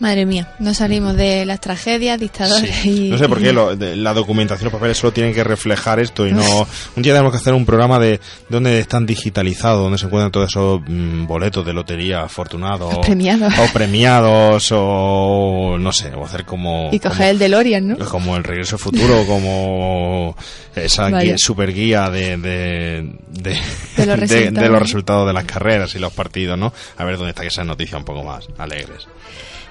Madre 0.00 0.26
mía, 0.26 0.48
no 0.58 0.74
salimos 0.74 1.16
de 1.16 1.46
las 1.46 1.60
tragedias, 1.60 2.18
dictadores 2.18 2.84
y... 2.84 3.10
No 3.10 3.18
sé 3.18 3.28
por 3.28 3.40
qué 3.40 3.52
la 3.52 4.12
documentación, 4.12 4.64
los 4.64 4.72
papeles 4.72 4.98
solo 4.98 5.12
tienen 5.12 5.32
que 5.32 5.44
reflejar 5.44 6.00
esto 6.00 6.26
y 6.26 6.32
no... 6.32 6.42
Un 6.96 7.02
día 7.02 7.12
tenemos 7.12 7.32
que 7.32 7.38
hacer 7.38 7.54
un 7.54 7.64
programa 7.64 7.98
de 8.00 8.20
dónde 8.48 8.80
están 8.80 9.06
digitalizados, 9.06 9.82
dónde 9.82 9.98
se 9.98 10.06
encuentran 10.06 10.32
todos 10.32 10.48
esos 10.48 10.80
mm, 10.86 11.26
boletos 11.26 11.64
de 11.64 11.72
lotería 11.72 12.22
afortunados. 12.22 12.92
O 12.92 13.00
premiados. 13.00 13.54
O 13.58 13.72
premiados, 13.72 14.68
o 14.72 15.76
no 15.78 15.92
sé, 15.92 16.12
o 16.14 16.24
hacer 16.24 16.44
como... 16.44 16.88
Y 16.90 16.98
coger 16.98 17.28
el 17.28 17.38
DeLorean, 17.38 17.88
¿no? 17.88 17.98
Como 17.98 18.36
el 18.36 18.42
Regreso 18.42 18.78
Futuro, 18.78 19.24
como 19.26 20.36
esa 20.74 21.08
guía, 21.08 21.38
super 21.38 21.72
guía 21.72 22.10
de, 22.10 22.36
de, 22.36 23.12
de, 23.28 24.06
los 24.06 24.28
de 24.28 24.68
los 24.68 24.78
resultados 24.80 25.26
de 25.26 25.32
las 25.32 25.44
carreras 25.44 25.94
y 25.94 26.00
los 26.00 26.12
partidos, 26.12 26.58
¿no? 26.58 26.72
A 26.96 27.04
ver 27.04 27.16
dónde 27.16 27.30
está 27.30 27.44
esa 27.44 27.64
noticia 27.64 27.96
un 27.96 28.04
poco 28.04 28.24
más 28.24 28.48
alegres. 28.58 29.06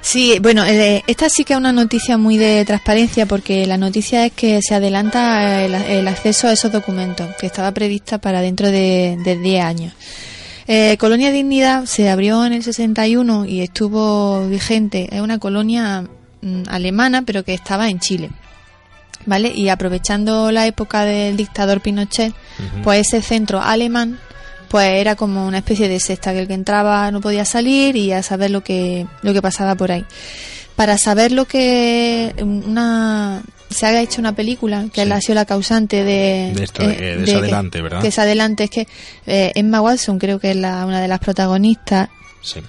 Sí, 0.03 0.37
bueno, 0.41 0.65
eh, 0.65 1.01
esta 1.07 1.29
sí 1.29 1.45
que 1.45 1.53
es 1.53 1.57
una 1.57 1.71
noticia 1.71 2.17
muy 2.17 2.37
de 2.37 2.65
transparencia 2.65 3.25
porque 3.25 3.65
la 3.65 3.77
noticia 3.77 4.25
es 4.25 4.33
que 4.33 4.61
se 4.61 4.75
adelanta 4.75 5.63
el, 5.63 6.07
acceso 6.09 6.49
a 6.49 6.51
esos 6.51 6.73
documentos 6.73 7.33
que 7.39 7.45
estaba 7.45 7.71
prevista 7.71 8.17
para 8.17 8.41
dentro 8.41 8.69
de, 8.69 9.17
10 9.41 9.63
años. 9.63 9.93
Eh, 10.67 10.97
colonia 10.97 11.31
Dignidad 11.31 11.85
se 11.85 12.09
abrió 12.09 12.45
en 12.45 12.51
el 12.51 12.63
61 12.63 13.45
y 13.45 13.61
estuvo 13.61 14.45
vigente. 14.49 15.07
Es 15.09 15.21
una 15.21 15.39
colonia 15.39 16.03
mm, 16.41 16.63
alemana 16.67 17.21
pero 17.21 17.43
que 17.43 17.53
estaba 17.53 17.89
en 17.89 17.99
Chile. 17.99 18.29
¿Vale? 19.25 19.53
Y 19.55 19.69
aprovechando 19.69 20.51
la 20.51 20.67
época 20.67 21.05
del 21.05 21.37
dictador 21.37 21.79
Pinochet, 21.79 22.33
pues 22.83 23.07
ese 23.07 23.21
centro 23.21 23.61
alemán 23.61 24.19
pues 24.73 24.99
era 24.99 25.15
como 25.15 25.45
una 25.45 25.59
especie 25.59 25.87
de 25.87 25.99
secta 25.99 26.33
que 26.33 26.39
el 26.39 26.47
que 26.47 26.55
entraba 26.55 27.11
no 27.11 27.21
podía 27.21 27.45
salir 27.45 27.95
y 27.95 28.11
a 28.11 28.23
saber 28.23 28.49
lo 28.49 28.63
que 28.63 29.05
lo 29.21 29.31
que 29.31 29.39
pasaba 29.39 29.75
por 29.75 29.91
ahí. 29.91 30.03
Para 30.75 30.97
saber 30.97 31.31
lo 31.31 31.45
que 31.45 32.33
una 32.39 33.43
se 33.69 33.85
haya 33.85 34.01
hecho 34.01 34.19
una 34.19 34.33
película 34.33 34.87
que 34.91 35.03
ha 35.03 35.21
sido 35.21 35.35
la 35.35 35.45
causante 35.45 35.97
de, 35.97 36.53
de, 36.55 36.63
esto, 36.63 36.81
eh, 36.81 37.17
de, 37.17 37.35
adelante, 37.35 37.83
¿verdad? 37.83 38.01
Que 38.01 38.07
es 38.07 38.17
adelante, 38.17 38.63
es 38.63 38.71
que 38.71 38.87
eh, 39.27 39.51
Emma 39.53 39.79
Watson 39.79 40.17
creo 40.17 40.39
que 40.39 40.49
es 40.49 40.57
la, 40.57 40.87
una 40.87 41.01
de 41.01 41.07
las 41.07 41.19
protagonistas. 41.19 42.09
Sí. 42.41 42.59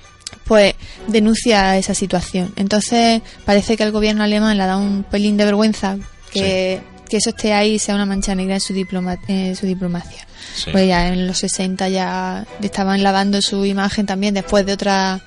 Pues 0.45 0.75
denuncia 1.07 1.79
esa 1.79 1.95
situación. 1.95 2.53
Entonces 2.57 3.23
parece 3.47 3.79
que 3.79 3.83
el 3.83 3.93
gobierno 3.93 4.25
alemán 4.25 4.59
le 4.59 4.67
da 4.67 4.77
un 4.77 5.05
pelín 5.05 5.39
de 5.39 5.47
vergüenza 5.47 5.97
que, 6.31 6.83
que 7.09 7.19
eso 7.19 7.31
esté 7.31 7.53
ahí 7.53 7.79
sea 7.79 7.95
una 7.95 8.07
mancha 8.07 8.35
negra 8.35 8.55
en 8.55 8.61
su, 8.61 8.73
diploma, 8.73 9.19
en 9.29 9.57
su 9.57 9.67
diplomacia. 9.67 10.27
Pues 10.71 10.87
ya 10.87 11.09
en 11.09 11.27
los 11.27 11.39
60 11.39 11.89
ya 11.89 12.47
estaban 12.63 13.03
lavando 13.03 13.43
su 13.43 13.65
imagen 13.65 14.07
también 14.07 14.35
después 14.35 14.65
de 14.65 14.73
otra 14.73 15.21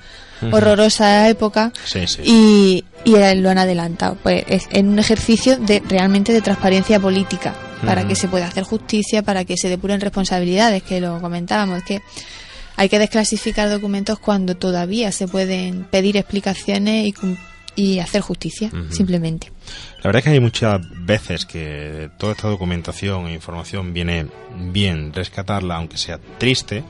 horrorosa 0.52 1.28
época 1.28 1.72
y, 2.24 2.84
y 3.04 3.34
lo 3.36 3.50
han 3.50 3.58
adelantado. 3.58 4.16
Pues 4.22 4.44
es 4.48 4.68
en 4.70 4.88
un 4.88 4.98
ejercicio 4.98 5.56
de 5.58 5.82
realmente 5.88 6.32
de 6.32 6.40
transparencia 6.40 6.98
política 7.00 7.54
para 7.84 8.06
que 8.06 8.14
se 8.14 8.28
pueda 8.28 8.46
hacer 8.46 8.64
justicia, 8.64 9.22
para 9.22 9.44
que 9.44 9.56
se 9.56 9.68
depuren 9.68 10.00
responsabilidades, 10.00 10.82
que 10.82 11.00
lo 11.00 11.20
comentábamos, 11.20 11.82
que 11.84 12.02
hay 12.76 12.88
que 12.88 12.98
desclasificar 12.98 13.68
documentos 13.68 14.18
cuando 14.18 14.56
todavía 14.56 15.12
se 15.12 15.28
pueden 15.28 15.84
pedir 15.84 16.16
explicaciones 16.16 17.06
y, 17.06 17.14
y 17.78 18.00
hacer 18.00 18.22
justicia, 18.22 18.72
simplemente. 18.90 19.52
La 19.98 20.08
verdad 20.08 20.18
es 20.18 20.24
que 20.24 20.30
hay 20.30 20.40
muchas 20.40 20.80
veces 21.06 21.46
que 21.46 22.10
toda 22.18 22.32
esta 22.32 22.48
documentación 22.48 23.28
e 23.28 23.34
información 23.34 23.94
viene 23.94 24.26
bien 24.72 25.12
rescatarla, 25.12 25.76
aunque 25.76 25.96
sea 25.96 26.18
triste, 26.38 26.82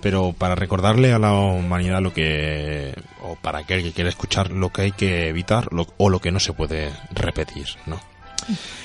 pero 0.00 0.32
para 0.32 0.54
recordarle 0.54 1.12
a 1.12 1.18
la 1.18 1.34
humanidad 1.34 2.00
lo 2.00 2.14
que, 2.14 2.94
o 3.24 3.36
para 3.36 3.58
aquel 3.58 3.82
que 3.82 3.92
quiera 3.92 4.08
escuchar, 4.08 4.52
lo 4.52 4.70
que 4.70 4.82
hay 4.82 4.92
que 4.92 5.28
evitar 5.28 5.68
o 5.98 6.08
lo 6.08 6.18
que 6.18 6.32
no 6.32 6.40
se 6.40 6.54
puede 6.54 6.92
repetir, 7.12 7.66
¿no? 7.84 8.00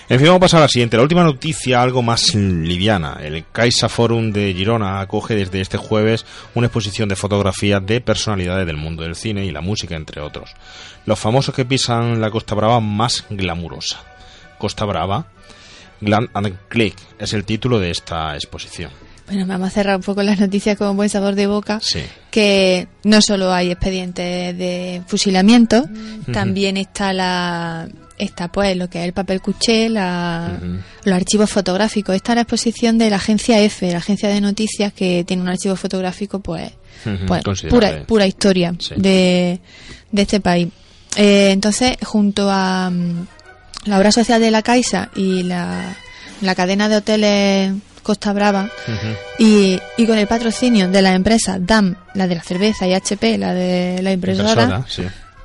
En 0.09 0.19
fin, 0.19 0.27
vamos 0.27 0.39
a 0.39 0.39
pasar 0.41 0.57
a 0.59 0.63
la 0.63 0.67
siguiente. 0.67 0.97
La 0.97 1.03
última 1.03 1.23
noticia, 1.23 1.81
algo 1.81 2.01
más 2.01 2.35
liviana. 2.35 3.17
El 3.21 3.45
Caixa 3.51 3.87
Forum 3.87 4.31
de 4.31 4.53
Girona 4.53 4.99
acoge 4.99 5.35
desde 5.35 5.61
este 5.61 5.77
jueves 5.77 6.25
una 6.53 6.67
exposición 6.67 7.07
de 7.07 7.15
fotografías 7.15 7.85
de 7.85 8.01
personalidades 8.01 8.67
del 8.67 8.77
mundo 8.77 9.03
del 9.03 9.15
cine 9.15 9.45
y 9.45 9.51
la 9.51 9.61
música, 9.61 9.95
entre 9.95 10.21
otros. 10.21 10.51
Los 11.05 11.17
famosos 11.17 11.55
que 11.55 11.65
pisan 11.65 12.19
la 12.19 12.29
Costa 12.29 12.55
Brava 12.55 12.79
más 12.81 13.25
glamurosa. 13.29 14.03
Costa 14.57 14.85
Brava, 14.85 15.27
Glam 16.01 16.27
and 16.33 16.57
Click 16.67 16.95
es 17.17 17.33
el 17.33 17.45
título 17.45 17.79
de 17.79 17.91
esta 17.91 18.35
exposición. 18.35 18.91
Bueno, 19.27 19.47
vamos 19.47 19.69
a 19.69 19.71
cerrar 19.71 19.95
un 19.95 20.03
poco 20.03 20.23
las 20.23 20.39
noticias 20.41 20.77
con 20.77 20.97
buen 20.97 21.07
sabor 21.07 21.35
de 21.35 21.47
boca. 21.47 21.79
Sí. 21.81 22.01
Que 22.31 22.89
no 23.05 23.21
solo 23.21 23.53
hay 23.53 23.71
expedientes 23.71 24.57
de 24.57 25.01
fusilamiento, 25.07 25.85
también 26.33 26.75
está 26.75 27.13
la 27.13 27.87
está 28.21 28.51
pues 28.51 28.77
lo 28.77 28.89
que 28.89 28.99
es 28.99 29.05
el 29.05 29.13
papel 29.13 29.41
cuché, 29.41 29.89
la, 29.89 30.59
los 31.03 31.15
archivos 31.15 31.49
fotográficos. 31.49 32.15
Esta 32.15 32.33
es 32.33 32.35
la 32.35 32.41
exposición 32.41 32.97
de 32.97 33.09
la 33.09 33.17
agencia 33.17 33.59
F, 33.59 33.91
la 33.91 33.97
agencia 33.97 34.29
de 34.29 34.39
noticias 34.41 34.93
que 34.93 35.23
tiene 35.25 35.43
un 35.43 35.49
archivo 35.49 35.75
fotográfico 35.75 36.39
pues, 36.39 36.71
pues 37.27 37.43
pura, 37.69 38.05
pura 38.05 38.27
historia 38.27 38.73
de, 38.95 39.59
de 40.11 40.21
este 40.21 40.39
país. 40.39 40.69
Eh, 41.15 41.51
entonces, 41.51 41.97
junto 42.03 42.49
a 42.49 42.89
mm, 42.89 43.27
la 43.85 43.97
obra 43.97 44.11
social 44.11 44.39
de 44.39 44.51
la 44.51 44.61
Caixa 44.61 45.09
y 45.15 45.43
la, 45.43 45.95
la 46.41 46.55
cadena 46.55 46.87
de 46.87 46.95
hoteles 46.97 47.73
Costa 48.03 48.33
Brava 48.33 48.69
y, 49.37 49.79
y, 49.97 50.07
con 50.07 50.17
el 50.17 50.27
patrocinio 50.27 50.89
de 50.89 51.01
la 51.01 51.13
empresa 51.13 51.57
DAM, 51.59 51.95
la 52.15 52.27
de 52.27 52.35
la 52.35 52.41
cerveza, 52.41 52.87
y 52.87 52.93
HP, 52.93 53.37
la 53.37 53.53
de 53.53 54.01
la 54.01 54.11
impresora, 54.11 54.85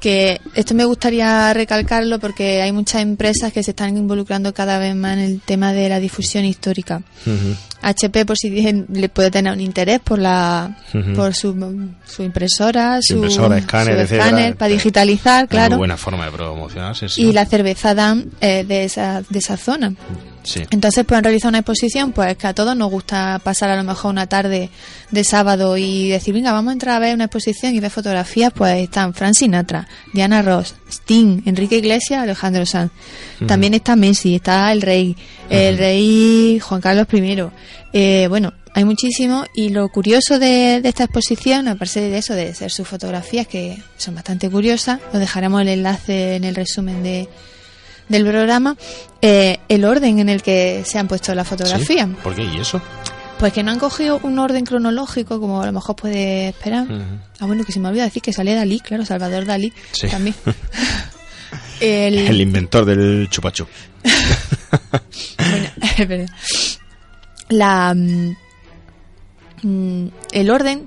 que 0.06 0.40
esto 0.54 0.72
me 0.76 0.84
gustaría 0.84 1.52
recalcarlo 1.52 2.20
porque 2.20 2.62
hay 2.62 2.70
muchas 2.70 3.02
empresas 3.02 3.52
que 3.52 3.64
se 3.64 3.72
están 3.72 3.96
involucrando 3.96 4.54
cada 4.54 4.78
vez 4.78 4.94
más 4.94 5.14
en 5.14 5.18
el 5.18 5.40
tema 5.40 5.72
de 5.72 5.88
la 5.88 5.98
difusión 5.98 6.44
histórica. 6.44 7.02
HP 7.82 8.24
por 8.24 8.38
si 8.38 8.50
le 8.50 9.08
puede 9.08 9.32
tener 9.32 9.52
un 9.52 9.60
interés 9.60 9.98
por 9.98 10.20
la 10.20 10.76
por 11.16 11.34
su, 11.34 11.88
su 12.04 12.22
impresora, 12.22 13.00
su, 13.02 13.24
escáner, 13.24 14.54
para 14.54 14.70
digitalizar, 14.70 15.48
claro. 15.48 15.70
Una 15.70 15.76
buena 15.78 15.96
forma 15.96 16.26
de 16.26 16.30
promocionarse. 16.30 17.06
Y 17.16 17.32
la 17.32 17.44
cerveza 17.44 17.92
DAM 17.96 18.30
de 18.40 18.84
esa 18.84 19.22
de 19.28 19.38
esa 19.40 19.56
zona. 19.56 19.92
Entonces 20.70 21.04
pueden 21.04 21.24
realizar 21.24 21.48
una 21.48 21.58
exposición, 21.58 22.12
pues 22.12 22.36
que 22.36 22.46
a 22.46 22.54
todos 22.54 22.76
nos 22.76 22.90
gusta 22.90 23.40
pasar 23.42 23.70
a 23.70 23.76
lo 23.76 23.84
mejor 23.84 24.10
una 24.10 24.26
tarde 24.26 24.70
de 25.10 25.24
sábado 25.24 25.76
y 25.76 26.08
decir, 26.08 26.34
venga, 26.34 26.52
vamos 26.52 26.70
a 26.70 26.72
entrar 26.74 26.96
a 26.96 26.98
ver 26.98 27.14
una 27.14 27.24
exposición 27.24 27.74
y 27.74 27.80
ver 27.80 27.90
fotografías, 27.90 28.52
pues 28.54 28.82
están 28.82 29.14
Frank 29.14 29.34
Sinatra, 29.34 29.88
Diana 30.12 30.42
Ross, 30.42 30.74
Sting, 30.88 31.42
Enrique 31.46 31.78
Iglesias, 31.78 32.22
Alejandro 32.22 32.64
Sanz. 32.66 32.92
También 33.46 33.74
está 33.74 33.96
Messi, 33.96 34.36
está 34.36 34.72
el 34.72 34.82
rey, 34.82 35.16
el 35.50 35.78
rey 35.78 36.60
Juan 36.60 36.80
Carlos 36.80 37.06
I. 37.12 37.42
Eh, 37.92 38.26
bueno, 38.28 38.52
hay 38.74 38.84
muchísimo 38.84 39.46
y 39.54 39.70
lo 39.70 39.88
curioso 39.88 40.38
de, 40.38 40.82
esta 40.84 41.04
exposición, 41.04 41.66
aparte 41.66 42.00
de 42.00 42.18
eso, 42.18 42.34
de 42.34 42.54
ser 42.54 42.70
sus 42.70 42.86
fotografías 42.86 43.46
que 43.46 43.78
son 43.96 44.14
bastante 44.14 44.50
curiosas, 44.50 45.00
os 45.14 45.18
dejaremos 45.18 45.62
el 45.62 45.68
enlace 45.68 46.36
en 46.36 46.44
el 46.44 46.54
resumen 46.54 47.02
de, 47.02 47.26
del 48.08 48.24
programa 48.24 48.76
eh, 49.22 49.58
el 49.68 49.84
orden 49.84 50.18
en 50.18 50.28
el 50.28 50.42
que 50.42 50.82
se 50.84 50.98
han 50.98 51.08
puesto 51.08 51.34
las 51.34 51.48
fotografías. 51.48 52.08
¿Por 52.22 52.34
qué? 52.34 52.44
¿Y 52.44 52.58
eso? 52.58 52.80
Pues 53.38 53.52
que 53.52 53.62
no 53.62 53.70
han 53.70 53.78
cogido 53.78 54.18
un 54.22 54.38
orden 54.38 54.64
cronológico 54.64 55.40
como 55.40 55.60
a 55.60 55.66
lo 55.66 55.72
mejor 55.72 55.96
puede 55.96 56.48
esperar. 56.48 56.86
Ah, 57.38 57.46
bueno, 57.46 57.64
que 57.64 57.72
se 57.72 57.80
me 57.80 57.88
olvida 57.88 58.04
decir 58.04 58.22
que 58.22 58.32
sale 58.32 58.54
Dalí, 58.54 58.80
claro, 58.80 59.04
Salvador 59.04 59.44
Dalí 59.44 59.72
también. 60.10 60.34
el... 61.80 62.40
inventor 62.40 62.84
del 62.84 63.28
chupachu. 63.28 63.66
bueno, 66.06 66.26
la 67.48 67.94
mm, 69.62 70.06
el 70.32 70.50
orden, 70.50 70.86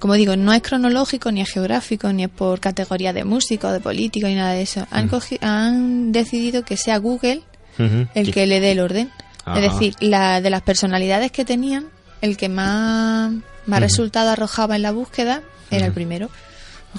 como 0.00 0.14
digo, 0.14 0.36
no 0.36 0.52
es 0.52 0.62
cronológico, 0.62 1.30
ni 1.32 1.40
es 1.40 1.50
geográfico, 1.50 2.12
ni 2.12 2.24
es 2.24 2.30
por 2.30 2.60
categoría 2.60 3.12
de 3.12 3.24
músico, 3.24 3.70
de 3.70 3.80
político, 3.80 4.26
ni 4.26 4.34
nada 4.34 4.52
de 4.52 4.62
eso. 4.62 4.86
Han, 4.90 5.10
han 5.40 6.12
decidido 6.12 6.64
que 6.64 6.76
sea 6.76 6.98
Google 6.98 7.42
el 7.78 8.32
que 8.32 8.46
le 8.46 8.60
dé 8.60 8.72
el 8.72 8.80
orden. 8.80 9.10
Es 9.56 9.62
decir, 9.62 9.94
la, 10.00 10.40
de 10.40 10.50
las 10.50 10.62
personalidades 10.62 11.32
que 11.32 11.44
tenían, 11.44 11.86
el 12.20 12.36
que 12.36 12.48
más, 12.48 13.32
más 13.66 13.80
resultado 13.80 14.30
arrojaba 14.30 14.76
en 14.76 14.82
la 14.82 14.92
búsqueda 14.92 15.42
era 15.70 15.86
el 15.86 15.92
primero. 15.92 16.30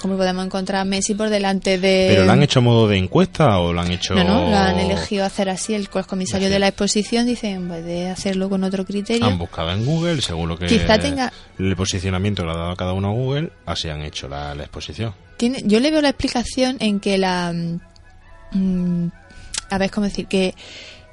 Como 0.00 0.16
podemos 0.16 0.44
encontrar 0.44 0.80
a 0.80 0.84
Messi 0.84 1.14
por 1.14 1.30
delante 1.30 1.78
de... 1.78 2.06
¿Pero 2.10 2.24
lo 2.24 2.32
han 2.32 2.42
hecho 2.42 2.58
a 2.58 2.62
modo 2.62 2.88
de 2.88 2.98
encuesta 2.98 3.58
o 3.58 3.72
lo 3.72 3.80
han 3.80 3.92
hecho...? 3.92 4.14
No, 4.14 4.24
no, 4.24 4.50
lo 4.50 4.56
han 4.56 4.78
elegido 4.78 5.24
hacer 5.24 5.48
así. 5.48 5.74
El 5.74 5.88
comisario 5.88 6.50
de 6.50 6.58
la 6.58 6.68
exposición 6.68 7.26
dice, 7.26 7.50
en 7.50 7.68
vez 7.68 7.84
de 7.84 8.08
hacerlo 8.08 8.50
con 8.50 8.64
otro 8.64 8.84
criterio... 8.84 9.24
Han 9.24 9.38
buscado 9.38 9.70
en 9.70 9.84
Google, 9.84 10.20
según 10.20 10.48
lo 10.48 10.58
que... 10.58 10.66
Quizá 10.66 10.98
tenga... 10.98 11.32
El 11.58 11.76
posicionamiento 11.76 12.44
le 12.44 12.50
ha 12.50 12.56
dado 12.56 12.70
a 12.72 12.76
cada 12.76 12.92
uno 12.92 13.10
a 13.10 13.12
Google, 13.12 13.50
así 13.66 13.88
han 13.88 14.02
hecho 14.02 14.28
la, 14.28 14.52
exposición. 14.54 15.14
Tiene, 15.36 15.62
yo 15.64 15.78
le 15.78 15.90
veo 15.92 16.02
la 16.02 16.08
explicación 16.08 16.76
en 16.80 16.98
que 16.98 17.16
la... 17.16 17.52
Mm, 18.50 19.08
a 19.70 19.78
ver, 19.78 19.90
¿cómo 19.90 20.06
decir? 20.06 20.26
Que 20.26 20.54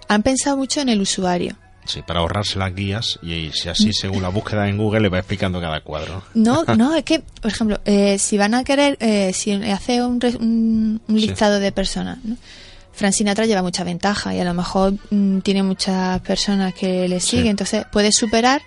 han 0.08 0.24
pensado 0.24 0.58
mucho 0.58 0.82
en 0.82 0.90
el 0.90 1.02
usuario. 1.02 1.56
Sí, 1.86 2.02
para 2.04 2.20
ahorrarse 2.20 2.60
las 2.60 2.76
guías 2.76 3.20
y, 3.24 3.52
si 3.54 3.70
así 3.70 3.92
según 3.92 4.22
la 4.22 4.30
búsqueda 4.30 4.70
en 4.70 4.78
Google 4.78 5.02
le 5.02 5.10
va 5.10 5.18
explicando 5.18 5.60
cada 5.60 5.82
cuadro. 5.82 6.24
No, 6.34 6.64
no, 6.78 6.96
es 6.96 7.04
que, 7.04 7.22
por 7.42 7.52
ejemplo, 7.52 7.80
eh, 7.86 8.18
si 8.20 8.38
van 8.38 8.54
a 8.54 8.64
querer, 8.64 8.98
eh, 9.00 9.32
si 9.34 9.52
hace 9.52 10.04
un, 10.04 11.02
listado 11.08 11.60
de 11.60 11.72
personas, 11.72 12.20
¿no? 12.24 12.38
Frank 12.94 13.14
Sinatra 13.14 13.46
lleva 13.46 13.62
mucha 13.62 13.84
ventaja 13.84 14.36
y 14.36 14.40
a 14.40 14.44
lo 14.44 14.54
mejor 14.54 14.94
mm, 15.10 15.40
tiene 15.40 15.64
muchas 15.64 16.20
personas 16.22 16.74
que 16.74 17.08
le 17.08 17.20
siguen, 17.20 17.48
entonces 17.48 17.86
puede 17.92 18.12
superar 18.12 18.62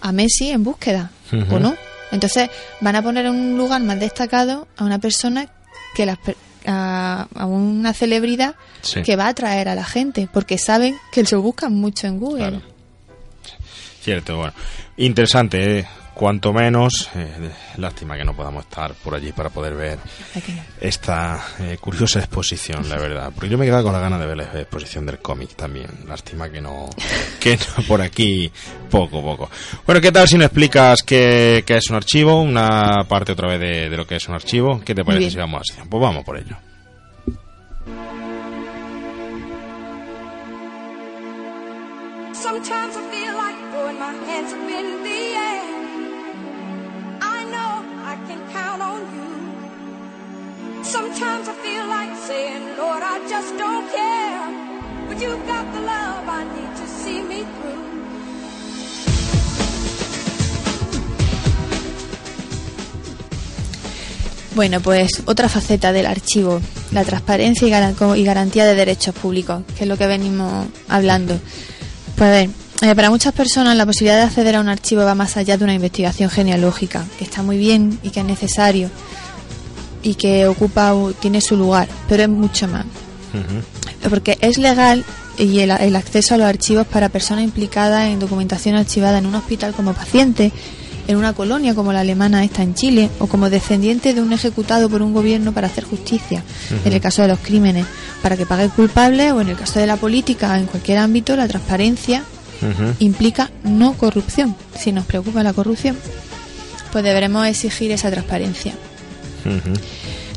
a 0.00 0.12
Messi 0.12 0.50
en 0.50 0.64
búsqueda, 0.64 1.10
¿o 1.50 1.58
no? 1.58 1.74
Entonces 2.12 2.48
van 2.80 2.96
a 2.96 3.02
poner 3.02 3.26
en 3.26 3.32
un 3.32 3.58
lugar 3.58 3.82
más 3.82 3.98
destacado 3.98 4.68
a 4.76 4.84
una 4.84 4.98
persona 4.98 5.48
que 5.94 6.06
las, 6.06 6.18
a, 6.66 7.26
una 7.46 7.92
celebridad 7.92 8.54
que 9.04 9.16
va 9.16 9.26
a 9.26 9.28
atraer 9.28 9.68
a 9.68 9.74
la 9.74 9.84
gente, 9.84 10.28
porque 10.32 10.58
saben 10.58 10.96
que 11.12 11.24
se 11.24 11.36
buscan 11.36 11.74
mucho 11.74 12.06
en 12.06 12.18
Google. 12.18 12.60
Cierto, 14.02 14.36
bueno. 14.36 14.52
Interesante, 14.96 15.80
¿eh? 15.80 15.86
Cuanto 16.16 16.52
menos. 16.52 17.10
Eh, 17.14 17.50
lástima 17.76 18.16
que 18.16 18.24
no 18.24 18.34
podamos 18.34 18.64
estar 18.64 18.94
por 18.94 19.14
allí 19.14 19.32
para 19.32 19.50
poder 19.50 19.74
ver 19.74 19.98
esta 20.80 21.46
eh, 21.60 21.76
curiosa 21.78 22.20
exposición, 22.20 22.88
la 22.88 22.96
verdad. 22.96 23.30
Porque 23.34 23.50
yo 23.50 23.58
me 23.58 23.66
he 23.66 23.68
quedado 23.68 23.84
con 23.84 23.92
la 23.92 24.00
gana 24.00 24.18
de 24.18 24.26
ver 24.26 24.36
la 24.38 24.60
exposición 24.60 25.04
del 25.04 25.18
cómic 25.18 25.54
también. 25.54 25.88
Lástima 26.08 26.50
que 26.50 26.60
no, 26.60 26.88
que 27.40 27.58
por 27.86 28.00
aquí 28.00 28.50
poco, 28.90 29.22
poco. 29.22 29.50
Bueno, 29.84 30.00
¿qué 30.00 30.10
tal 30.10 30.26
si 30.26 30.36
nos 30.36 30.46
explicas 30.46 31.02
qué, 31.02 31.62
es 31.66 31.90
un 31.90 31.96
archivo? 31.96 32.40
Una 32.40 33.04
parte 33.06 33.32
otra 33.32 33.48
vez 33.48 33.60
de, 33.60 33.90
de, 33.90 33.96
lo 33.96 34.06
que 34.06 34.16
es 34.16 34.26
un 34.26 34.34
archivo. 34.34 34.80
¿Qué 34.84 34.94
te 34.94 35.04
parece 35.04 35.30
si 35.30 35.36
vamos 35.36 35.62
así? 35.68 35.80
Pues 35.88 36.00
vamos 36.00 36.24
por 36.24 36.38
ello. 36.38 36.56
Sometimes 42.32 42.96
I 42.96 43.10
feel 43.10 43.34
like 43.36 43.56
throwing 43.70 43.98
my 43.98 44.14
hands 44.28 44.52
up 44.52 44.75
Sometimes 50.82 51.48
I 51.48 51.54
feel 51.62 51.86
like 51.88 52.16
saying, 52.26 52.76
Lord, 52.78 53.02
I 53.02 53.18
just 53.28 53.56
don't 53.58 53.90
care. 53.90 54.48
But 55.08 55.20
you've 55.20 55.46
got 55.46 55.66
the 55.74 55.80
love 55.80 56.28
I 56.28 56.44
need 56.44 56.76
to 56.76 56.86
see 56.86 57.22
me 57.22 57.42
through. 57.42 57.86
Bueno, 64.54 64.80
pues 64.80 65.22
otra 65.26 65.48
faceta 65.48 65.92
del 65.92 66.06
archivo, 66.06 66.62
la 66.92 67.04
transparencia 67.04 67.66
y 67.68 68.24
garantía 68.24 68.64
de 68.64 68.74
derechos 68.74 69.14
públicos, 69.14 69.62
que 69.76 69.84
es 69.84 69.88
lo 69.88 69.98
que 69.98 70.06
venimos 70.06 70.66
hablando. 70.88 71.38
Pues 72.16 72.28
a 72.28 72.30
ver, 72.30 72.48
eh, 72.82 72.94
para 72.94 73.08
muchas 73.08 73.32
personas 73.32 73.74
la 73.76 73.86
posibilidad 73.86 74.18
de 74.18 74.24
acceder 74.24 74.56
a 74.56 74.60
un 74.60 74.68
archivo 74.68 75.02
va 75.02 75.14
más 75.14 75.36
allá 75.36 75.56
de 75.56 75.64
una 75.64 75.74
investigación 75.74 76.28
genealógica, 76.28 77.04
que 77.18 77.24
está 77.24 77.42
muy 77.42 77.56
bien 77.56 77.98
y 78.02 78.10
que 78.10 78.20
es 78.20 78.26
necesario, 78.26 78.90
y 80.02 80.14
que 80.14 80.46
ocupa, 80.46 80.94
tiene 81.20 81.40
su 81.40 81.56
lugar, 81.56 81.88
pero 82.08 82.22
es 82.22 82.28
mucho 82.28 82.68
más. 82.68 82.84
Porque 84.08 84.38
es 84.40 84.56
legal 84.56 85.04
y 85.38 85.60
el, 85.60 85.70
acceso 85.70 86.34
a 86.34 86.38
los 86.38 86.46
archivos 86.46 86.86
para 86.86 87.08
personas 87.08 87.44
implicadas 87.44 88.08
en 88.08 88.18
documentación 88.18 88.76
archivada 88.76 89.18
en 89.18 89.26
un 89.26 89.34
hospital 89.34 89.72
como 89.74 89.92
paciente, 89.92 90.52
en 91.08 91.16
una 91.16 91.32
colonia 91.32 91.74
como 91.74 91.92
la 91.92 92.00
alemana 92.00 92.44
esta 92.44 92.62
en 92.62 92.74
Chile, 92.74 93.10
o 93.18 93.26
como 93.26 93.48
descendiente 93.50 94.12
de 94.12 94.22
un 94.22 94.32
ejecutado 94.32 94.88
por 94.88 95.02
un 95.02 95.14
gobierno 95.14 95.52
para 95.52 95.66
hacer 95.66 95.84
justicia, 95.84 96.42
en 96.84 96.92
el 96.92 97.00
caso 97.00 97.22
de 97.22 97.28
los 97.28 97.38
crímenes, 97.38 97.86
para 98.22 98.36
que 98.36 98.46
pague 98.46 98.64
el 98.64 98.70
culpable, 98.70 99.32
o 99.32 99.40
en 99.40 99.48
el 99.48 99.56
caso 99.56 99.78
de 99.78 99.86
la 99.86 99.96
política, 99.96 100.58
en 100.58 100.66
cualquier 100.66 100.98
ámbito, 100.98 101.36
la 101.36 101.48
transparencia 101.48 102.24
implica 102.98 103.50
no 103.64 103.94
corrupción. 103.94 104.54
Si 104.78 104.92
nos 104.92 105.06
preocupa 105.06 105.42
la 105.42 105.52
corrupción, 105.52 105.96
pues 106.92 107.04
deberemos 107.04 107.46
exigir 107.46 107.90
esa 107.90 108.10
transparencia. 108.10 108.74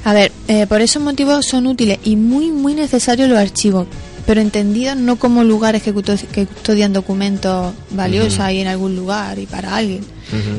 A 0.03 0.13
ver, 0.13 0.31
eh, 0.47 0.67
por 0.67 0.81
esos 0.81 1.01
motivos 1.01 1.45
son 1.45 1.67
útiles 1.67 1.99
y 2.03 2.15
muy, 2.15 2.51
muy 2.51 2.73
necesarios 2.73 3.29
los 3.29 3.37
archivos, 3.37 3.87
pero 4.25 4.41
entendidos 4.41 4.95
no 4.95 5.17
como 5.17 5.43
lugares 5.43 5.81
que, 5.83 5.93
custodian 5.93 6.93
documentos 6.93 7.73
valiosos 7.91 8.39
ahí 8.39 8.59
en 8.59 8.67
algún 8.67 8.95
lugar 8.95 9.39
y 9.39 9.45
para 9.45 9.75
alguien, 9.75 10.01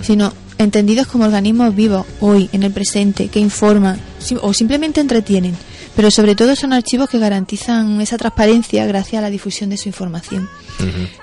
sino 0.02 0.32
entendidos 0.58 1.06
como 1.06 1.24
organismos 1.24 1.74
vivos 1.74 2.04
hoy, 2.20 2.50
en 2.52 2.64
el 2.64 2.72
presente, 2.72 3.28
que 3.28 3.40
informan 3.40 3.98
o 4.42 4.52
simplemente 4.52 5.00
entretienen, 5.00 5.54
pero 5.96 6.10
sobre 6.10 6.34
todo 6.34 6.56
son 6.56 6.72
archivos 6.72 7.08
que 7.08 7.18
garantizan 7.18 8.00
esa 8.00 8.16
transparencia 8.16 8.86
gracias 8.86 9.18
a 9.18 9.22
la 9.22 9.30
difusión 9.30 9.70
de 9.70 9.76
su 9.76 9.88
información, 9.88 10.48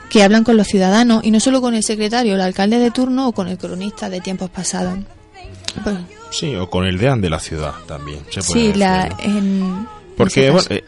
que 0.10 0.24
hablan 0.24 0.44
con 0.44 0.58
los 0.58 0.68
ciudadanos 0.68 1.24
y 1.24 1.32
no 1.32 1.40
solo 1.40 1.62
con 1.62 1.76
el 1.76 1.84
secretario, 1.84 2.36
el 2.36 2.42
alcalde 2.42 2.80
de 2.80 2.92
turno 2.92 3.28
o 3.28 3.32
con 3.32 3.48
el 3.48 3.58
cronista 3.58 4.10
de 4.10 4.22
tiempos 4.22 4.50
pasados. 4.50 5.00
Pues, 5.84 5.98
Sí, 6.30 6.56
o 6.56 6.70
con 6.70 6.86
el 6.86 6.98
deán 6.98 7.22
de 7.22 7.30
la 7.30 7.40
ciudad 7.40 7.74
también. 7.88 8.20
sí, 8.40 8.74
la, 8.74 9.10
Porque, 10.16 10.50
bueno, 10.50 10.68
eh, 10.70 10.84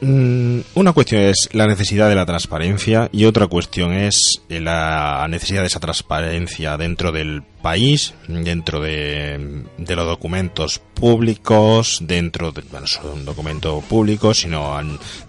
mm, 0.00 0.60
una 0.74 0.92
cuestión 0.92 1.22
es 1.22 1.48
la 1.52 1.66
necesidad 1.66 2.08
de 2.08 2.14
la 2.14 2.26
transparencia 2.26 3.08
y 3.12 3.24
otra 3.24 3.46
cuestión 3.46 3.92
es 3.92 4.40
la 4.48 5.26
necesidad 5.28 5.60
de 5.60 5.66
esa 5.66 5.80
transparencia 5.80 6.76
dentro 6.76 7.12
del 7.12 7.42
país, 7.62 8.14
dentro 8.26 8.80
de, 8.80 9.64
los 9.78 10.06
documentos 10.06 10.80
públicos, 10.94 11.98
dentro 12.02 12.52
de, 12.52 12.62
bueno, 12.70 12.86
no 13.04 13.12
un 13.12 13.24
documento 13.24 13.80
público, 13.80 14.34
sino 14.34 14.78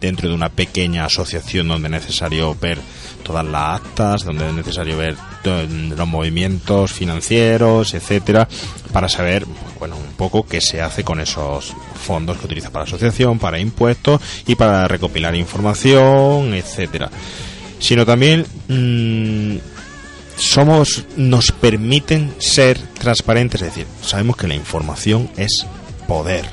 dentro 0.02 0.28
de 0.28 0.36
una 0.36 0.50
pequeña 0.50 1.06
asociación 1.06 1.67
donde 1.67 1.88
es 1.88 1.91
necesario 1.91 2.56
ver 2.60 2.80
todas 3.24 3.46
las 3.46 3.82
actas, 3.82 4.24
donde 4.24 4.48
es 4.48 4.54
necesario 4.54 4.98
ver 4.98 5.15
los 5.43 6.08
movimientos 6.08 6.91
financieros, 6.91 7.93
etcétera, 7.93 8.48
para 8.91 9.08
saber, 9.08 9.46
bueno, 9.80 9.96
un 9.96 10.13
poco 10.15 10.46
qué 10.46 10.60
se 10.60 10.82
hace 10.82 11.04
con 11.04 11.19
esos 11.19 11.74
fondos 11.96 12.38
que 12.38 12.46
utiliza 12.46 12.72
para 12.72 12.84
la 12.84 12.89
asociación, 12.89 13.39
para 13.39 13.60
impuestos 13.60 14.22
y 14.48 14.56
para 14.56 14.88
recopilar 14.88 15.36
información, 15.36 16.54
etcétera. 16.54 17.10
Sino 17.80 18.06
también 18.06 18.46
mm, 18.67 19.72
somos, 20.36 21.06
nos 21.15 21.52
permiten 21.52 22.34
ser 22.39 22.78
transparentes, 22.78 23.62
es 23.62 23.67
decir, 23.67 23.88
sabemos 24.02 24.38
que 24.38 24.48
la 24.48 24.56
información 24.56 25.30
es 25.38 25.65
poder. 26.08 26.46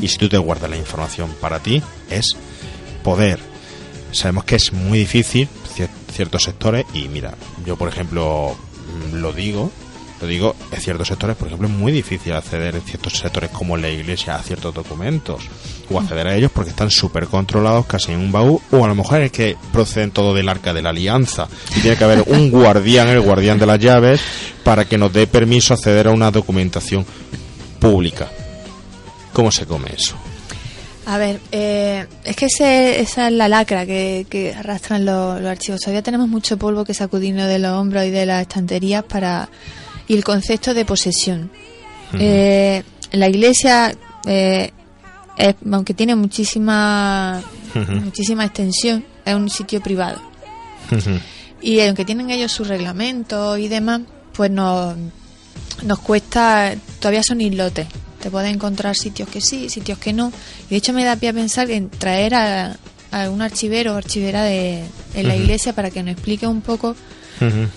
Y 0.00 0.08
si 0.08 0.16
tú 0.16 0.30
te 0.30 0.38
guardas 0.38 0.70
la 0.70 0.78
información 0.78 1.30
para 1.42 1.60
ti, 1.60 1.82
es 2.10 2.36
poder. 3.02 3.38
Sabemos 4.12 4.44
que 4.44 4.56
es 4.56 4.72
muy 4.72 5.00
difícil 5.00 5.48
ciertos 6.10 6.44
sectores 6.44 6.86
y 6.94 7.08
mira, 7.08 7.34
yo 7.66 7.76
por 7.76 7.88
ejemplo 7.88 8.56
mm, 9.12 9.16
lo 9.16 9.32
digo, 9.32 9.70
lo 10.20 10.26
digo, 10.26 10.56
en 10.72 10.80
ciertos 10.80 11.08
sectores, 11.08 11.36
por 11.36 11.46
ejemplo, 11.46 11.68
es 11.68 11.74
muy 11.74 11.92
difícil 11.92 12.32
acceder 12.32 12.74
en 12.74 12.82
ciertos 12.82 13.18
sectores 13.18 13.50
como 13.50 13.76
la 13.76 13.88
iglesia 13.88 14.34
a 14.34 14.42
ciertos 14.42 14.74
documentos 14.74 15.42
o 15.90 15.98
acceder 15.98 16.26
a 16.26 16.34
ellos 16.34 16.50
porque 16.52 16.70
están 16.70 16.90
súper 16.90 17.26
controlados 17.26 17.86
casi 17.86 18.12
en 18.12 18.18
un 18.18 18.32
baúl 18.32 18.60
o 18.72 18.84
a 18.84 18.88
lo 18.88 18.94
mejor 18.94 19.22
es 19.22 19.32
que 19.32 19.56
proceden 19.72 20.10
todo 20.10 20.34
del 20.34 20.48
arca 20.48 20.72
de 20.74 20.82
la 20.82 20.90
alianza 20.90 21.48
y 21.76 21.80
tiene 21.80 21.96
que 21.96 22.04
haber 22.04 22.24
un 22.26 22.50
guardián, 22.50 23.08
el 23.08 23.20
guardián 23.20 23.58
de 23.58 23.66
las 23.66 23.78
llaves, 23.78 24.20
para 24.64 24.84
que 24.84 24.98
nos 24.98 25.12
dé 25.12 25.26
permiso 25.26 25.74
acceder 25.74 26.08
a 26.08 26.10
una 26.10 26.30
documentación 26.30 27.06
pública. 27.78 28.28
¿Cómo 29.32 29.52
se 29.52 29.66
come 29.66 29.88
eso? 29.96 30.16
A 31.08 31.16
ver, 31.16 31.40
eh, 31.52 32.06
es 32.22 32.36
que 32.36 32.44
esa 32.44 33.28
es 33.28 33.32
la 33.32 33.48
lacra 33.48 33.86
que, 33.86 34.54
arrastran 34.54 35.06
los, 35.06 35.42
archivos. 35.42 35.80
Todavía 35.80 36.02
tenemos 36.02 36.28
mucho 36.28 36.58
polvo 36.58 36.84
que 36.84 36.92
sacudirnos 36.92 37.48
de 37.48 37.58
los 37.58 37.70
hombros 37.70 38.04
y 38.04 38.10
de 38.10 38.26
las 38.26 38.42
estanterías 38.42 39.04
para 39.04 39.48
y 40.08 40.14
el 40.14 40.24
concepto 40.24 40.74
de 40.74 40.84
posesión. 40.84 41.50
Eh, 42.18 42.82
la 43.12 43.28
iglesia, 43.28 43.94
eh, 44.26 44.72
aunque 45.70 45.94
tiene 45.94 46.16
muchísima, 46.16 47.42
muchísima 48.02 48.44
extensión, 48.44 49.04
es 49.24 49.34
un 49.34 49.50
sitio 49.50 49.80
privado. 49.80 50.20
Y 51.60 51.80
aunque 51.80 52.04
tienen 52.04 52.30
ellos 52.30 52.52
sus 52.52 52.68
reglamentos 52.68 53.58
y 53.58 53.68
demás, 53.68 54.02
pues 54.32 54.50
nos, 54.50 54.96
nos 55.82 55.98
cuesta, 55.98 56.74
todavía 57.00 57.22
son 57.22 57.40
islotes. 57.40 57.86
Te 58.20 58.30
puedes 58.30 58.52
encontrar 58.52 58.96
sitios 58.96 59.28
que 59.28 59.40
sí, 59.40 59.68
sitios 59.68 59.98
que 59.98 60.12
no. 60.12 60.32
Y 60.66 60.70
de 60.70 60.76
hecho 60.76 60.92
me 60.92 61.04
da 61.04 61.16
pie 61.16 61.28
a 61.28 61.32
pensar 61.32 61.70
en 61.70 61.88
traer 61.90 62.34
a, 62.34 62.76
un 63.30 63.40
archivero 63.40 63.94
o 63.94 63.96
archivera 63.96 64.44
de, 64.44 64.84
en 65.14 65.28
la 65.28 65.34
iglesia 65.34 65.72
para 65.72 65.90
que 65.90 66.02
nos 66.02 66.12
explique 66.12 66.46
un 66.46 66.60
poco 66.60 66.94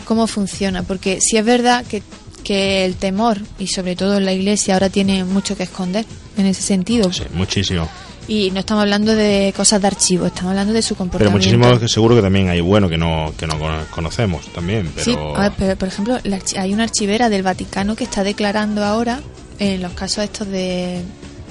cómo 0.06 0.28
funciona. 0.28 0.84
Porque 0.84 1.20
si 1.22 1.38
es 1.38 1.46
verdad 1.46 1.86
que 1.86 2.04
que 2.43 2.86
el 2.86 2.95
temor, 2.95 3.39
y 3.60 3.67
sobre 3.67 3.95
todo 3.95 4.17
en 4.17 4.25
la 4.25 4.34
iglesia, 4.34 4.73
ahora 4.75 4.89
tiene 4.89 5.23
mucho 5.23 5.56
que 5.56 5.63
esconder 5.63 6.06
en 6.38 6.45
ese 6.45 6.62
sentido. 6.62 7.12
Sí, 7.12 7.23
muchísimo. 7.34 7.88
Y 8.27 8.51
no 8.51 8.60
estamos 8.60 8.84
hablando 8.84 9.15
de 9.15 9.54
cosas 9.56 9.82
de 9.82 9.88
archivo, 9.88 10.27
estamos 10.27 10.51
hablando 10.51 10.73
de 10.73 10.82
su 10.82 10.95
comportamiento. 10.95 11.39
Pero 11.39 11.58
muchísimo 11.58 11.80
que 11.80 11.88
seguro 11.88 12.15
que 12.15 12.21
también 12.21 12.49
hay 12.49 12.62
bueno 12.62 12.88
que 12.88 12.97
no, 12.97 13.34
que 13.38 13.47
no 13.47 13.58
conocemos 13.89 14.45
también. 14.54 14.91
Pero... 14.95 15.04
Sí, 15.04 15.17
pero 15.58 15.75
por 15.75 15.88
ejemplo, 15.88 16.17
hay 16.58 16.73
una 16.73 16.84
archivera 16.84 17.30
del 17.30 17.43
Vaticano 17.43 17.95
que 17.95 18.04
está 18.04 18.23
declarando 18.23 18.84
ahora, 18.86 19.21
en 19.60 19.82
los 19.82 19.93
casos 19.93 20.23
estos 20.23 20.47
de 20.47 21.01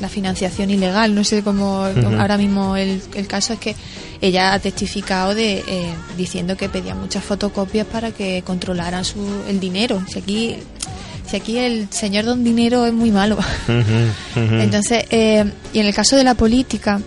la 0.00 0.08
financiación 0.08 0.70
ilegal, 0.70 1.14
no 1.14 1.24
sé 1.24 1.42
cómo 1.42 1.84
ahora 2.18 2.38
mismo 2.38 2.76
el, 2.76 3.02
el 3.14 3.26
caso 3.26 3.52
es 3.52 3.58
que 3.58 3.76
ella 4.20 4.52
ha 4.52 4.58
testificado 4.58 5.34
de 5.34 5.64
eh, 5.66 5.94
diciendo 6.16 6.56
que 6.56 6.68
pedía 6.68 6.94
muchas 6.94 7.24
fotocopias 7.24 7.86
para 7.86 8.10
que 8.10 8.42
controlaran 8.42 9.04
su, 9.04 9.20
el 9.48 9.60
dinero. 9.60 10.02
Si 10.08 10.18
aquí, 10.18 10.56
si 11.26 11.36
aquí 11.36 11.58
el 11.58 11.88
señor 11.90 12.26
don 12.26 12.44
dinero 12.44 12.84
es 12.86 12.92
muy 12.92 13.10
malo. 13.10 13.38
Entonces, 14.36 15.04
eh, 15.10 15.50
y 15.72 15.78
en 15.78 15.86
el 15.86 15.94
caso 15.94 16.16
de 16.16 16.24
la 16.24 16.34
política, 16.34 17.00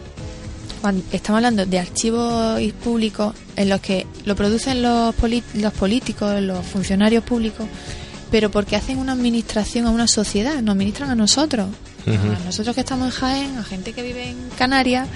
cuando 0.82 1.04
estamos 1.12 1.38
hablando 1.38 1.66
de 1.66 1.80
archivos 1.80 2.60
públicos 2.84 3.36
en 3.56 3.70
los 3.70 3.80
que 3.80 4.08
lo 4.26 4.36
producen 4.36 4.82
los, 4.82 5.16
los 5.54 5.74
políticos, 5.74 6.42
los 6.42 6.66
funcionarios 6.66 7.24
públicos, 7.24 7.68
pero 8.32 8.50
porque 8.50 8.76
hacen 8.76 8.98
una 8.98 9.12
administración 9.12 9.86
a 9.86 9.92
una 9.92 10.08
sociedad, 10.08 10.60
nos 10.62 10.74
administran 10.74 11.12
a 11.12 11.16
nosotros. 11.16 11.68
A 12.08 12.46
nosotros 12.46 12.76
que 12.76 12.82
estamos 12.82 13.06
en 13.08 13.12
Jaén, 13.12 13.58
a 13.58 13.64
gente 13.64 13.94
que 13.94 14.02
vive 14.02 14.30
en 14.30 14.50
Canarias, 14.58 15.08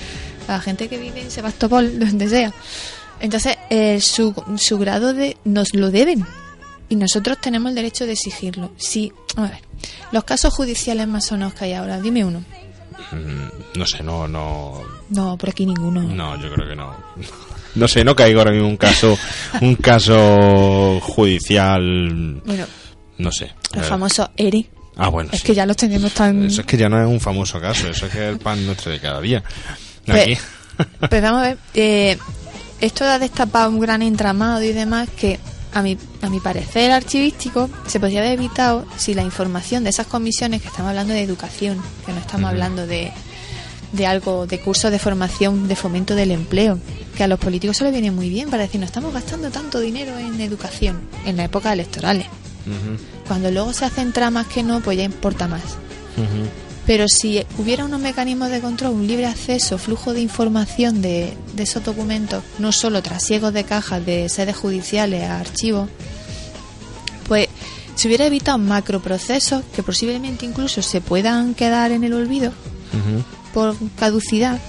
a 0.48 0.60
gente 0.60 0.88
que 0.88 0.98
vive 0.98 1.22
en 1.22 1.32
Sebastopol, 1.32 2.00
donde 2.00 2.30
sea. 2.30 2.54
Entonces, 3.20 3.58
eh, 3.70 4.00
su, 4.00 4.34
su 4.58 4.78
grado 4.78 5.14
de. 5.14 5.38
nos 5.44 5.74
lo 5.74 5.92
deben. 5.92 6.26
Y 6.90 6.96
nosotros 6.96 7.40
tenemos 7.42 7.70
el 7.70 7.76
derecho 7.76 8.06
de 8.06 8.14
exigirlo. 8.14 8.72
Si, 8.78 9.12
a 9.36 9.42
ver, 9.42 9.60
los 10.12 10.24
casos 10.24 10.54
judiciales 10.54 11.08
más 11.08 11.26
sonados 11.26 11.54
que 11.54 11.66
hay 11.66 11.74
ahora, 11.74 12.00
dime 12.00 12.24
uno. 12.24 12.44
Mm, 13.12 13.78
no 13.80 13.86
sé, 13.86 14.04
no, 14.04 14.28
no. 14.28 14.82
No, 15.10 15.38
por 15.38 15.50
aquí 15.50 15.66
ninguno. 15.66 16.02
No, 16.02 16.42
yo 16.42 16.54
creo 16.54 16.70
que 16.70 16.76
no. 16.76 16.96
No 17.76 17.88
sé, 17.88 18.04
no 18.04 18.16
caigo 18.16 18.40
ahora 18.40 18.52
mismo 18.52 18.68
un 18.68 18.78
caso, 18.78 19.18
un 19.62 19.76
caso 19.76 21.00
judicial. 21.02 22.42
Bueno, 22.46 22.66
no 23.18 23.32
sé. 23.32 23.52
El 23.74 23.84
famoso 23.84 24.30
ERI. 24.38 24.70
Ah, 24.98 25.10
bueno. 25.10 25.30
Es 25.32 25.44
que 25.44 25.54
ya 25.54 25.66
los 25.66 25.78
tenemos 25.78 26.14
tan. 26.14 26.46
Eso 26.46 26.62
es 26.62 26.68
que 26.68 26.78
ya 26.78 26.90
no 26.90 27.00
es 27.00 27.08
un 27.08 27.20
famoso 27.20 27.62
caso, 27.62 27.88
eso 27.88 28.08
es 28.08 28.12
que 28.12 28.26
es 28.26 28.32
el 28.32 28.40
pan 28.40 28.66
nuestro 28.66 28.92
de 28.92 29.00
cada 29.00 29.22
día. 29.22 29.44
Pues, 30.06 30.40
pues, 31.10 31.22
vamos 31.22 31.42
a 31.42 31.44
ver, 31.50 31.58
eh, 31.74 32.18
esto 32.82 33.06
ha 33.06 33.20
destapado 33.20 33.70
un 33.70 33.80
gran 33.80 34.02
entramado 34.02 34.62
y 34.64 34.74
demás 34.74 35.10
que 35.10 35.40
a 35.74 35.82
mi, 35.82 35.98
a 36.22 36.30
mi 36.30 36.40
parecer 36.40 36.92
archivístico 36.92 37.70
se 37.86 38.00
podría 38.00 38.22
haber 38.22 38.34
evitado 38.34 38.86
si 38.98 39.14
la 39.14 39.22
información 39.22 39.84
de 39.84 39.92
esas 39.92 40.08
comisiones 40.08 40.62
que 40.62 40.70
estamos 40.70 40.90
hablando 40.90 41.14
de 41.14 41.22
educación, 41.22 41.82
que 42.06 42.14
no 42.14 42.20
estamos 42.20 42.50
hablando 42.50 42.88
de, 42.88 43.12
de 43.92 44.08
algo, 44.08 44.48
de 44.48 44.60
cursos 44.60 44.92
de 44.92 45.00
formación, 45.00 45.68
de 45.68 45.76
fomento 45.76 46.16
del 46.16 46.32
empleo, 46.32 46.80
que 47.16 47.24
a 47.24 47.28
los 47.28 47.40
políticos 47.40 47.78
se 47.78 47.84
les 47.84 47.94
viene 47.94 48.12
muy 48.12 48.30
bien 48.30 48.50
para 48.50 48.64
decir, 48.64 48.80
no 48.80 48.86
estamos 48.86 49.14
gastando 49.14 49.52
tanto 49.52 49.80
dinero 49.80 50.18
en 50.18 50.40
educación 50.42 51.02
en 51.26 51.38
la 51.38 51.46
época 51.46 51.74
electorales. 51.74 52.28
Cuando 53.28 53.52
luego 53.52 53.74
se 53.74 53.86
hacen 53.86 54.14
tramas 54.14 54.48
que 54.48 54.64
no, 54.64 54.82
pues 54.82 54.98
ya 54.98 55.04
importa 55.04 55.48
más. 55.48 55.64
Pero 56.86 57.06
si 57.10 57.44
hubiera 57.58 57.84
unos 57.84 58.00
mecanismos 58.00 58.50
de 58.50 58.62
control, 58.62 58.94
un 58.94 59.08
libre 59.08 59.26
acceso, 59.26 59.78
flujo 59.78 60.14
de 60.14 60.22
información 60.22 61.02
de, 61.02 61.34
esos 61.58 61.84
documentos, 61.84 62.44
no 62.60 62.72
solo 62.72 63.04
trasiegos 63.04 63.54
de 63.54 63.66
cajas 63.66 64.06
de 64.06 64.30
sedes 64.30 64.56
judiciales 64.56 65.24
a 65.24 65.40
archivos, 65.40 65.90
pues 67.28 67.50
se 67.96 68.08
hubiera 68.08 68.26
evitado 68.26 68.58
macroprocesos 68.58 69.64
que 69.76 69.84
posiblemente 69.84 70.46
incluso 70.46 70.82
se 70.82 71.02
puedan 71.02 71.56
quedar 71.56 71.92
en 71.92 72.06
el 72.06 72.14
olvido 72.14 72.54
por 73.54 73.76
caducidad 74.00 74.60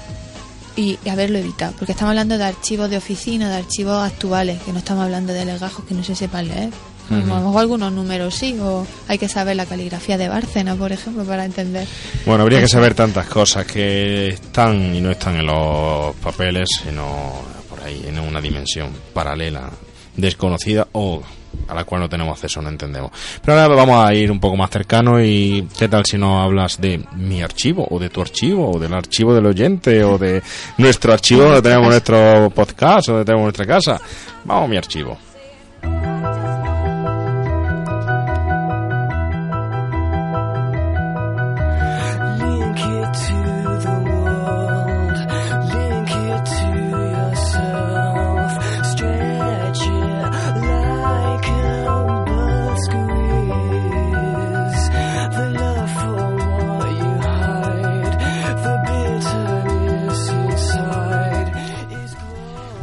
y, 0.78 0.98
haberlo 1.08 1.38
evitado. 1.38 1.72
Porque 1.78 1.92
estamos 1.92 2.10
hablando 2.10 2.36
de 2.36 2.44
archivos 2.44 2.90
de 2.90 2.96
oficina, 2.96 3.48
de 3.48 3.56
archivos 3.56 4.04
actuales, 4.04 4.60
que 4.62 4.72
no 4.72 4.78
estamos 4.78 5.04
hablando 5.04 5.32
de 5.32 5.44
legajos 5.44 5.84
que 5.84 5.94
no 5.94 6.02
se 6.02 6.14
sepan 6.14 6.48
leer. 6.48 6.70
A 7.10 7.14
lo 7.14 7.24
mejor 7.24 7.60
algunos 7.60 7.92
números 7.92 8.34
sí, 8.34 8.58
o 8.60 8.86
hay 9.08 9.18
que 9.18 9.28
saber 9.28 9.56
la 9.56 9.66
caligrafía 9.66 10.18
de 10.18 10.28
Bárcena, 10.28 10.74
por 10.74 10.92
ejemplo, 10.92 11.24
para 11.24 11.44
entender. 11.44 11.86
Bueno, 12.26 12.42
habría 12.42 12.60
que 12.60 12.68
saber 12.68 12.94
tantas 12.94 13.26
cosas 13.26 13.66
que 13.66 14.28
están 14.28 14.94
y 14.94 15.00
no 15.00 15.10
están 15.10 15.36
en 15.36 15.46
los 15.46 16.14
papeles, 16.16 16.68
sino 16.84 17.32
por 17.68 17.82
ahí, 17.82 18.04
en 18.06 18.18
una 18.18 18.40
dimensión 18.40 18.90
paralela, 19.12 19.70
desconocida 20.16 20.88
o 20.92 21.22
a 21.66 21.74
la 21.74 21.84
cual 21.84 22.02
no 22.02 22.08
tenemos 22.08 22.32
acceso, 22.34 22.62
no 22.62 22.68
entendemos. 22.68 23.10
Pero 23.42 23.58
ahora 23.58 23.74
vamos 23.74 24.04
a 24.04 24.14
ir 24.14 24.30
un 24.30 24.40
poco 24.40 24.56
más 24.56 24.70
cercano 24.70 25.22
y 25.22 25.66
¿qué 25.78 25.88
tal 25.88 26.04
si 26.04 26.16
no 26.18 26.42
hablas 26.42 26.80
de 26.80 27.02
mi 27.16 27.42
archivo 27.42 27.86
o 27.90 27.98
de 27.98 28.10
tu 28.10 28.20
archivo 28.20 28.70
o 28.72 28.78
del 28.78 28.94
archivo 28.94 29.34
del 29.34 29.46
oyente 29.46 30.02
o 30.04 30.18
de 30.18 30.42
nuestro 30.78 31.12
archivo 31.12 31.44
donde 31.44 31.62
tenemos 31.62 31.88
nuestro 31.88 32.50
podcast 32.54 33.08
o 33.08 33.12
donde 33.12 33.24
tenemos 33.24 33.44
nuestra 33.44 33.66
casa? 33.66 34.00
Vamos 34.44 34.64
a 34.64 34.68
mi 34.68 34.76
archivo. 34.76 35.18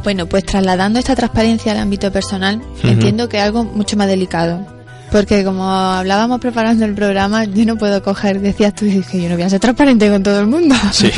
Bueno, 0.06 0.28
pues 0.28 0.44
trasladando 0.44 1.00
esta 1.00 1.16
transparencia 1.16 1.72
al 1.72 1.78
ámbito 1.78 2.12
personal, 2.12 2.62
entiendo 2.84 3.28
que 3.28 3.38
es 3.38 3.42
algo 3.42 3.64
mucho 3.64 3.96
más 3.96 4.06
delicado. 4.06 4.64
Porque 5.10 5.42
como 5.42 5.68
hablábamos 5.68 6.38
preparando 6.38 6.84
el 6.84 6.94
programa, 6.94 7.42
yo 7.42 7.66
no 7.66 7.76
puedo 7.76 8.00
coger, 8.04 8.40
decías 8.40 8.72
tú, 8.72 8.86
que 8.86 9.20
yo 9.20 9.28
no 9.28 9.34
voy 9.34 9.42
a 9.42 9.50
ser 9.50 9.58
transparente 9.58 10.08
con 10.08 10.22
todo 10.22 10.38
el 10.38 10.46
mundo. 10.46 10.76
Sí. 10.92 11.10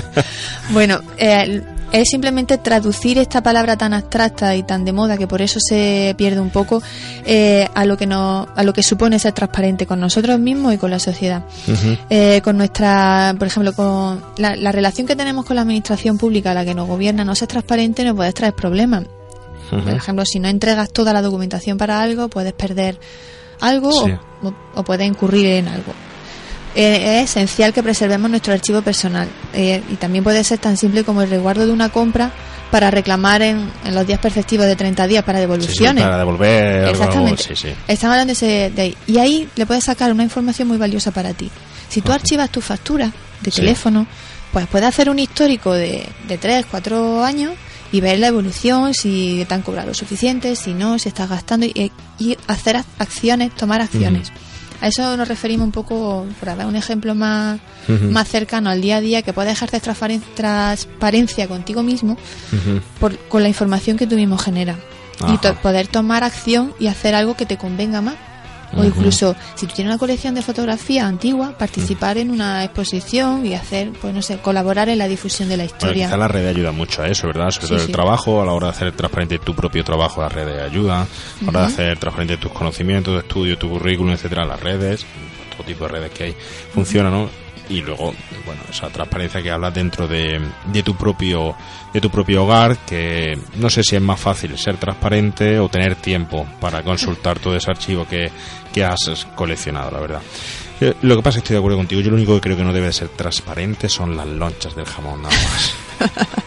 bueno, 0.70 1.02
eh, 1.18 1.60
es 2.00 2.08
simplemente 2.08 2.58
traducir 2.58 3.18
esta 3.18 3.40
palabra 3.40 3.76
tan 3.76 3.94
abstracta 3.94 4.56
y 4.56 4.64
tan 4.64 4.84
de 4.84 4.92
moda 4.92 5.16
que 5.16 5.28
por 5.28 5.40
eso 5.40 5.60
se 5.60 6.12
pierde 6.18 6.40
un 6.40 6.50
poco 6.50 6.82
eh, 7.24 7.68
a 7.72 7.84
lo 7.84 7.96
que 7.96 8.06
no, 8.06 8.48
a 8.56 8.64
lo 8.64 8.72
que 8.72 8.82
supone 8.82 9.20
ser 9.20 9.32
transparente 9.32 9.86
con 9.86 10.00
nosotros 10.00 10.40
mismos 10.40 10.74
y 10.74 10.78
con 10.78 10.90
la 10.90 10.98
sociedad. 10.98 11.44
Eh, 12.10 12.40
con 12.42 12.56
nuestra, 12.56 13.36
por 13.38 13.46
ejemplo, 13.46 13.72
con 13.74 14.24
la, 14.38 14.72
relación 14.72 15.06
que 15.06 15.14
tenemos 15.14 15.44
con 15.44 15.54
la 15.54 15.62
administración 15.62 16.18
pública, 16.18 16.52
la 16.52 16.64
que 16.64 16.74
nos 16.74 16.88
gobierna, 16.88 17.24
no 17.24 17.36
ser 17.36 17.46
transparente 17.46 18.02
nos 18.02 18.16
puede 18.16 18.32
traer 18.32 18.54
problemas. 18.54 19.04
Por 19.70 19.94
ejemplo, 19.94 20.24
si 20.24 20.40
no 20.40 20.48
entregas 20.48 20.92
toda 20.92 21.12
la 21.12 21.22
documentación 21.22 21.78
para 21.78 22.00
algo, 22.00 22.28
puedes 22.28 22.52
perder 22.54 22.98
algo 23.60 23.90
o 24.74 24.82
puedes 24.82 25.06
incurrir 25.06 25.46
en 25.46 25.68
algo. 25.68 25.92
Eh, 26.74 27.20
es 27.20 27.30
esencial 27.30 27.72
que 27.72 27.82
preservemos 27.82 28.28
nuestro 28.30 28.52
archivo 28.52 28.82
personal 28.82 29.28
eh, 29.52 29.82
y 29.90 29.94
también 29.94 30.24
puede 30.24 30.42
ser 30.42 30.58
tan 30.58 30.76
simple 30.76 31.04
como 31.04 31.22
el 31.22 31.30
resguardo 31.30 31.66
de 31.66 31.72
una 31.72 31.88
compra 31.88 32.32
para 32.70 32.90
reclamar 32.90 33.42
en, 33.42 33.70
los 33.92 34.04
días 34.04 34.18
perceptivos 34.18 34.66
de 34.66 34.74
30 34.74 35.06
días 35.06 35.22
para 35.22 35.38
devoluciones. 35.38 36.02
para 36.02 36.18
devolver. 36.18 36.88
Exactamente. 36.88 37.76
Estamos 37.86 38.18
hablando 38.18 38.34
de, 38.34 38.72
ahí. 38.76 38.96
Y 39.06 39.18
ahí 39.18 39.48
le 39.54 39.66
puedes 39.66 39.84
sacar 39.84 40.10
una 40.10 40.24
información 40.24 40.66
muy 40.66 40.76
valiosa 40.76 41.12
para 41.12 41.32
ti. 41.34 41.48
Si 41.88 42.00
tú 42.00 42.10
archivas 42.10 42.50
tu 42.50 42.60
factura 42.60 43.12
de 43.40 43.50
teléfono, 43.52 44.06
pues 44.52 44.66
puedes 44.66 44.88
hacer 44.88 45.08
un 45.08 45.20
histórico 45.20 45.72
de, 45.72 46.04
de 46.26 46.38
3, 46.38 46.66
4 46.68 47.22
años 47.22 47.52
y 47.92 48.00
ver 48.00 48.18
la 48.18 48.26
evolución, 48.26 48.92
si 48.92 49.44
te 49.48 49.54
han 49.54 49.62
cobrado 49.62 49.86
lo 49.86 49.94
suficiente, 49.94 50.56
si 50.56 50.74
no, 50.74 50.98
si 50.98 51.10
estás 51.10 51.30
gastando 51.30 51.66
y, 51.66 51.92
hacer 52.48 52.82
acciones, 52.98 53.54
tomar 53.54 53.80
acciones. 53.80 54.32
A 54.84 54.88
eso 54.88 55.16
nos 55.16 55.26
referimos 55.26 55.64
un 55.64 55.72
poco, 55.72 56.26
para 56.40 56.56
dar 56.56 56.66
un 56.66 56.76
ejemplo 56.76 57.14
más, 57.14 57.58
más 57.88 58.28
cercano 58.28 58.68
al 58.68 58.82
día 58.82 58.98
a 58.98 59.00
día, 59.00 59.22
que 59.22 59.32
puedes 59.32 59.50
ejercer 59.50 59.80
transparencia 60.34 61.48
contigo 61.48 61.82
mismo 61.82 62.18
con 63.30 63.42
la 63.42 63.48
información 63.48 63.96
que 63.96 64.06
tú 64.06 64.16
mismo 64.16 64.36
generas. 64.36 64.76
Y 65.26 65.38
poder 65.62 65.86
tomar 65.86 66.22
acción 66.22 66.74
y 66.78 66.88
hacer 66.88 67.14
algo 67.14 67.34
que 67.34 67.46
te 67.46 67.56
convenga 67.56 68.02
más. 68.02 68.16
O 68.76 68.84
incluso, 68.84 69.36
si 69.54 69.66
tú 69.66 69.74
tienes 69.74 69.92
una 69.92 69.98
colección 69.98 70.34
de 70.34 70.42
fotografía 70.42 71.06
antigua, 71.06 71.56
participar 71.58 72.18
en 72.18 72.30
una 72.30 72.64
exposición 72.64 73.46
y 73.46 73.54
hacer, 73.54 73.92
pues 74.00 74.14
no 74.14 74.22
sé, 74.22 74.38
colaborar 74.38 74.88
en 74.88 74.98
la 74.98 75.08
difusión 75.08 75.48
de 75.48 75.56
la 75.56 75.64
historia. 75.64 76.06
quizá 76.06 76.16
la 76.16 76.28
red 76.28 76.46
ayuda 76.46 76.72
mucho 76.72 77.02
a 77.02 77.08
eso, 77.08 77.26
¿verdad? 77.26 77.50
Sobre 77.50 77.68
todo 77.68 77.78
el 77.78 77.92
trabajo, 77.92 78.42
a 78.42 78.46
la 78.46 78.52
hora 78.52 78.68
de 78.68 78.72
hacer 78.72 78.92
transparente 78.92 79.38
tu 79.38 79.54
propio 79.54 79.84
trabajo, 79.84 80.20
la 80.20 80.28
red 80.28 80.58
ayuda, 80.58 81.02
a 81.02 81.06
la 81.44 81.48
hora 81.48 81.60
de 81.60 81.66
hacer 81.66 81.98
transparente 81.98 82.36
tus 82.36 82.52
conocimientos, 82.52 83.14
de 83.14 83.20
estudio, 83.20 83.58
tu 83.58 83.68
currículum, 83.68 84.12
etcétera, 84.12 84.44
las 84.44 84.60
redes, 84.60 85.04
todo 85.56 85.66
tipo 85.66 85.84
de 85.84 85.90
redes 85.90 86.10
que 86.12 86.24
hay, 86.24 86.36
funciona, 86.72 87.10
¿no? 87.10 87.43
Y 87.68 87.80
luego 87.80 88.14
bueno 88.44 88.62
esa 88.70 88.88
transparencia 88.88 89.42
que 89.42 89.50
hablas 89.50 89.74
dentro 89.74 90.06
de, 90.06 90.40
de 90.66 90.82
tu 90.82 90.96
propio 90.96 91.56
de 91.92 92.00
tu 92.00 92.10
propio 92.10 92.44
hogar 92.44 92.76
que 92.78 93.38
no 93.56 93.70
sé 93.70 93.82
si 93.82 93.96
es 93.96 94.02
más 94.02 94.20
fácil 94.20 94.56
ser 94.58 94.76
transparente 94.76 95.58
o 95.58 95.68
tener 95.68 95.96
tiempo 95.96 96.46
para 96.60 96.82
consultar 96.82 97.38
todo 97.38 97.56
ese 97.56 97.70
archivo 97.70 98.06
que, 98.06 98.30
que 98.72 98.84
has 98.84 99.26
coleccionado 99.34 99.90
la 99.90 100.00
verdad 100.00 100.22
eh, 100.80 100.94
lo 101.02 101.16
que 101.16 101.22
pasa 101.22 101.38
es 101.38 101.42
que 101.42 101.46
estoy 101.46 101.54
de 101.54 101.58
acuerdo 101.58 101.78
contigo 101.78 102.00
yo 102.00 102.10
lo 102.10 102.16
único 102.16 102.34
que 102.34 102.40
creo 102.40 102.56
que 102.56 102.64
no 102.64 102.72
debe 102.72 102.92
ser 102.92 103.08
transparente 103.08 103.88
son 103.88 104.16
las 104.16 104.26
lonchas 104.26 104.74
del 104.74 104.86
jamón 104.86 105.22
nada 105.22 105.34
más 105.34 105.74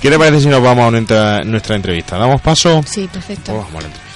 ¿Qué 0.00 0.08
te 0.08 0.18
parece 0.18 0.40
si 0.40 0.48
nos 0.48 0.62
vamos 0.62 0.88
a 0.88 0.90
nuestra, 0.90 1.40
nuestra 1.44 1.76
entrevista? 1.76 2.16
¿Damos 2.16 2.40
paso? 2.40 2.82
Sí, 2.86 3.08
perfecto. 3.12 3.52
Pues 3.52 3.64
vamos 3.64 3.74
a 3.74 3.80
la 3.80 3.86
entrevista. 3.88 4.09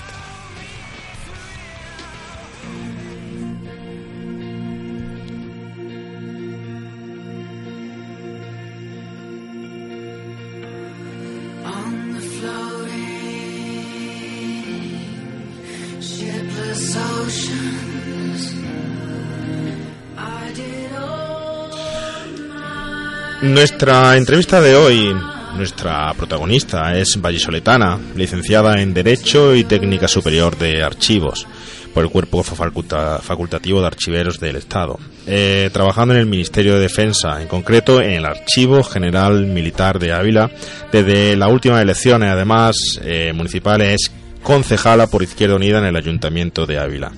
Nuestra 23.45 24.17
entrevista 24.17 24.59
de 24.63 24.75
hoy, 24.75 25.15
nuestra 25.55 26.15
protagonista 26.15 26.97
es 26.99 27.21
vallisoletana, 27.21 28.01
licenciada 28.17 28.81
en 28.81 28.95
Derecho 28.95 29.55
y 29.55 29.65
Técnica 29.65 30.09
Superior 30.09 30.57
de 30.57 30.83
Archivos 30.83 31.47
por 31.93 32.05
el 32.05 32.11
Cuerpo 32.11 32.43
Facultativo 32.43 33.83
de 33.83 33.87
Archiveros 33.87 34.41
del 34.41 34.57
Estado, 34.57 34.99
eh, 35.27 35.69
trabajando 35.75 36.15
en 36.15 36.21
el 36.21 36.27
Ministerio 36.27 36.77
de 36.77 36.81
Defensa, 36.81 37.43
en 37.43 37.47
concreto 37.47 38.01
en 38.01 38.13
el 38.13 38.25
Archivo 38.25 38.83
General 38.83 39.45
Militar 39.45 39.99
de 39.99 40.15
Ávila. 40.15 40.51
Desde 40.91 41.37
las 41.37 41.53
últimas 41.53 41.83
elecciones, 41.83 42.31
además, 42.31 42.99
eh, 43.05 43.35
municipales, 43.35 44.01
es 44.01 44.11
concejala 44.43 45.07
por 45.07 45.23
Izquierda 45.23 45.57
Unida 45.57 45.81
en 45.81 45.85
el 45.85 45.97
Ayuntamiento 45.97 46.65
de 46.65 46.79
Ávila. 46.79 47.13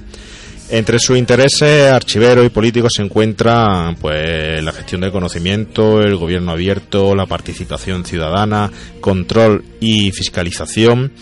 Entre 0.69 0.99
sus 0.99 1.17
intereses 1.17 1.93
archiveros 1.93 2.45
y 2.45 2.49
políticos 2.49 2.95
se 2.97 3.03
encuentra 3.03 3.95
pues 4.01 4.63
la 4.65 4.73
gestión 4.73 5.01
del 5.01 5.13
conocimiento, 5.13 6.03
el 6.03 6.17
gobierno 6.17 6.51
abierto, 6.51 7.15
la 7.15 7.27
participación 7.27 8.05
ciudadana, 8.05 8.73
control 9.01 9.65
y 9.79 10.11
fiscalización. 10.11 11.13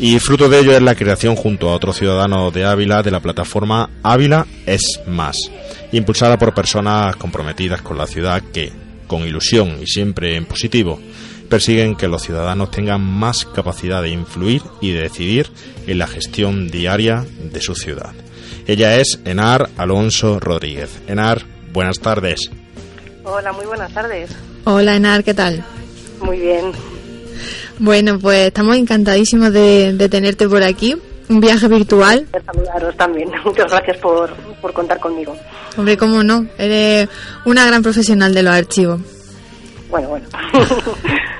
Y 0.00 0.18
fruto 0.18 0.48
de 0.48 0.60
ello 0.60 0.72
es 0.72 0.82
la 0.82 0.96
creación 0.96 1.36
junto 1.36 1.68
a 1.68 1.74
otros 1.74 1.96
ciudadanos 1.96 2.52
de 2.52 2.64
Ávila 2.64 3.04
de 3.04 3.12
la 3.12 3.20
plataforma 3.20 3.88
Ávila 4.02 4.46
es 4.66 5.00
más, 5.06 5.36
impulsada 5.92 6.36
por 6.36 6.52
personas 6.52 7.14
comprometidas 7.14 7.82
con 7.82 7.98
la 7.98 8.06
ciudad 8.08 8.42
que, 8.52 8.72
con 9.06 9.22
ilusión 9.22 9.78
y 9.80 9.86
siempre 9.86 10.36
en 10.36 10.44
positivo, 10.44 11.00
persiguen 11.48 11.94
que 11.94 12.08
los 12.08 12.22
ciudadanos 12.22 12.72
tengan 12.72 13.00
más 13.00 13.44
capacidad 13.44 14.02
de 14.02 14.10
influir 14.10 14.62
y 14.80 14.90
de 14.90 15.02
decidir 15.02 15.50
en 15.86 15.98
la 15.98 16.08
gestión 16.08 16.68
diaria 16.68 17.24
de 17.40 17.60
su 17.60 17.76
ciudad. 17.76 18.12
Ella 18.68 18.96
es 18.96 19.18
Enar 19.24 19.70
Alonso 19.78 20.38
Rodríguez. 20.40 21.00
Enar, 21.06 21.40
buenas 21.72 22.00
tardes. 22.00 22.50
Hola, 23.24 23.50
muy 23.50 23.64
buenas 23.64 23.90
tardes. 23.94 24.30
Hola 24.64 24.94
Enar, 24.94 25.24
¿qué 25.24 25.32
tal? 25.32 25.64
Muy 26.20 26.38
bien. 26.38 26.72
Bueno, 27.78 28.18
pues 28.18 28.48
estamos 28.48 28.76
encantadísimos 28.76 29.54
de, 29.54 30.06
tenerte 30.10 30.46
por 30.46 30.62
aquí. 30.62 30.94
Un 31.30 31.40
viaje 31.40 31.66
virtual. 31.66 32.26
Saludaros 32.44 32.94
también. 32.98 33.30
Muchas 33.46 33.72
gracias 33.72 33.96
por, 33.96 34.36
por 34.60 34.74
contar 34.74 35.00
conmigo. 35.00 35.34
Hombre, 35.78 35.96
cómo 35.96 36.22
no. 36.22 36.46
Eres 36.58 37.08
una 37.46 37.64
gran 37.64 37.82
profesional 37.82 38.34
de 38.34 38.42
los 38.42 38.52
archivos. 38.52 39.00
Bueno, 39.88 40.08
bueno. 40.10 40.26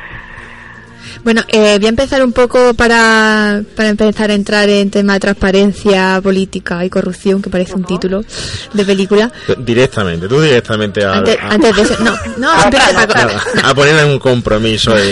Bueno, 1.29 1.43
eh, 1.49 1.77
voy 1.77 1.85
a 1.85 1.91
empezar 1.91 2.25
un 2.25 2.33
poco 2.33 2.73
para, 2.73 3.63
para 3.77 3.91
empezar 3.91 4.31
a 4.31 4.33
entrar 4.33 4.67
en 4.71 4.91
tema 4.91 5.13
de 5.13 5.21
transparencia 5.21 6.19
política 6.23 6.83
y 6.87 6.89
corrupción, 6.89 7.43
que 7.43 7.51
parece 7.51 7.75
un 7.75 7.85
título 7.85 8.25
de 8.73 8.85
película. 8.87 9.31
Directamente, 9.59 10.27
tú 10.27 10.41
directamente 10.41 11.05
a... 11.05 11.19
Antes, 11.19 11.37
antes 11.43 11.77
de 11.77 11.83
eso, 11.83 12.03
no, 12.03 12.17
no, 12.39 12.51
a, 12.51 12.63
a, 13.63 13.75
poner 13.75 13.99
en 13.99 14.09
un 14.13 14.19
compromiso. 14.19 14.95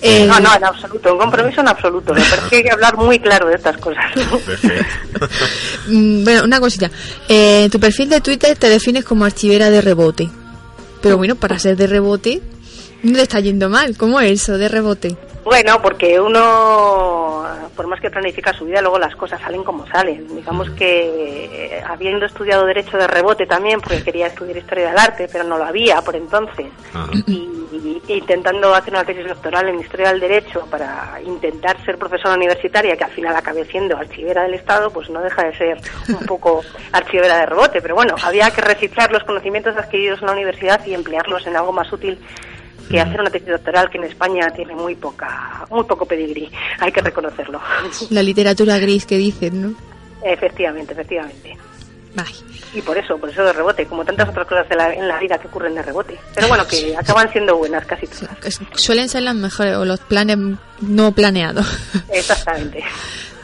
Eh, 0.00 0.26
no, 0.28 0.38
no, 0.38 0.54
en 0.54 0.64
absoluto, 0.64 1.12
un 1.12 1.18
compromiso 1.18 1.60
en 1.60 1.66
absoluto. 1.66 2.14
Me 2.14 2.20
parece 2.20 2.48
que 2.48 2.56
hay 2.58 2.62
que 2.62 2.70
hablar 2.70 2.96
muy 2.96 3.18
claro 3.18 3.48
de 3.48 3.56
estas 3.56 3.76
cosas. 3.78 4.04
Mm, 5.88 6.22
bueno, 6.22 6.44
una 6.44 6.60
cosita. 6.60 6.88
Eh, 7.28 7.68
tu 7.72 7.80
perfil 7.80 8.08
de 8.08 8.20
Twitter 8.20 8.56
te 8.56 8.68
defines 8.68 9.04
como 9.04 9.24
archivera 9.24 9.68
de 9.68 9.80
rebote. 9.80 10.30
Pero 11.02 11.16
bueno, 11.16 11.34
para 11.34 11.58
ser 11.58 11.76
de 11.76 11.88
rebote, 11.88 12.40
no 13.02 13.16
le 13.16 13.22
está 13.22 13.40
yendo 13.40 13.68
mal. 13.68 13.96
¿Cómo 13.96 14.20
es 14.20 14.42
eso 14.42 14.58
de 14.58 14.68
rebote? 14.68 15.16
Bueno, 15.44 15.80
porque 15.80 16.20
uno, 16.20 17.46
por 17.74 17.86
más 17.86 17.98
que 18.00 18.10
planifica 18.10 18.52
su 18.52 18.66
vida, 18.66 18.82
luego 18.82 18.98
las 18.98 19.16
cosas 19.16 19.40
salen 19.40 19.64
como 19.64 19.86
salen. 19.86 20.28
Digamos 20.36 20.68
que 20.70 21.46
eh, 21.46 21.82
habiendo 21.86 22.26
estudiado 22.26 22.66
Derecho 22.66 22.98
de 22.98 23.06
rebote 23.06 23.46
también, 23.46 23.80
porque 23.80 24.02
quería 24.02 24.26
estudiar 24.26 24.58
Historia 24.58 24.88
del 24.90 24.98
Arte, 24.98 25.28
pero 25.32 25.44
no 25.44 25.56
lo 25.56 25.64
había 25.64 26.02
por 26.02 26.14
entonces, 26.14 26.66
y, 27.26 28.02
intentando 28.08 28.74
hacer 28.74 28.92
una 28.92 29.04
tesis 29.04 29.26
doctoral 29.26 29.68
en 29.68 29.80
Historia 29.80 30.10
del 30.10 30.20
Derecho 30.20 30.66
para 30.70 31.18
intentar 31.24 31.82
ser 31.86 31.96
profesora 31.96 32.34
universitaria, 32.34 32.96
que 32.96 33.04
al 33.04 33.12
final 33.12 33.34
acabé 33.34 33.64
siendo 33.64 33.96
archivera 33.96 34.42
del 34.42 34.54
Estado, 34.54 34.90
pues 34.90 35.08
no 35.08 35.22
deja 35.22 35.44
de 35.44 35.56
ser 35.56 35.80
un 36.08 36.26
poco 36.26 36.62
archivera 36.92 37.38
de 37.38 37.46
rebote. 37.46 37.80
Pero 37.80 37.94
bueno, 37.94 38.14
había 38.22 38.50
que 38.50 38.60
reciclar 38.60 39.10
los 39.10 39.24
conocimientos 39.24 39.74
adquiridos 39.76 40.20
en 40.20 40.26
la 40.26 40.32
universidad 40.32 40.84
y 40.84 40.92
emplearlos 40.92 41.46
en 41.46 41.56
algo 41.56 41.72
más 41.72 41.90
útil 41.92 42.18
que 42.90 43.00
hacer 43.00 43.20
una 43.20 43.30
tesis 43.30 43.48
doctoral 43.48 43.88
que 43.88 43.98
en 43.98 44.04
España 44.04 44.50
tiene 44.50 44.74
muy 44.74 44.94
poca, 44.94 45.66
muy 45.70 45.84
poco 45.84 46.06
pedigrí, 46.06 46.50
hay 46.78 46.92
que 46.92 47.00
reconocerlo. 47.00 47.60
La 48.10 48.22
literatura 48.22 48.78
gris 48.78 49.06
que 49.06 49.16
dicen, 49.16 49.62
¿no? 49.62 49.74
Efectivamente, 50.22 50.92
efectivamente. 50.92 51.56
Y 52.72 52.82
por 52.82 52.96
eso, 52.96 53.18
por 53.18 53.28
eso 53.30 53.42
de 53.42 53.52
rebote, 53.52 53.86
como 53.86 54.04
tantas 54.04 54.28
otras 54.28 54.46
cosas 54.46 54.66
en 54.70 55.08
la 55.08 55.18
vida 55.18 55.38
que 55.38 55.48
ocurren 55.48 55.74
de 55.74 55.82
rebote. 55.82 56.16
Pero 56.34 56.48
bueno, 56.48 56.66
que 56.66 56.96
acaban 56.96 57.30
siendo 57.32 57.56
buenas 57.56 57.84
casi 57.84 58.06
todas. 58.06 58.60
Suelen 58.74 59.08
ser 59.08 59.22
las 59.22 59.34
mejores, 59.34 59.76
o 59.76 59.84
los 59.84 59.98
planes 60.00 60.38
no 60.80 61.12
planeados. 61.12 61.66
Exactamente. 62.12 62.84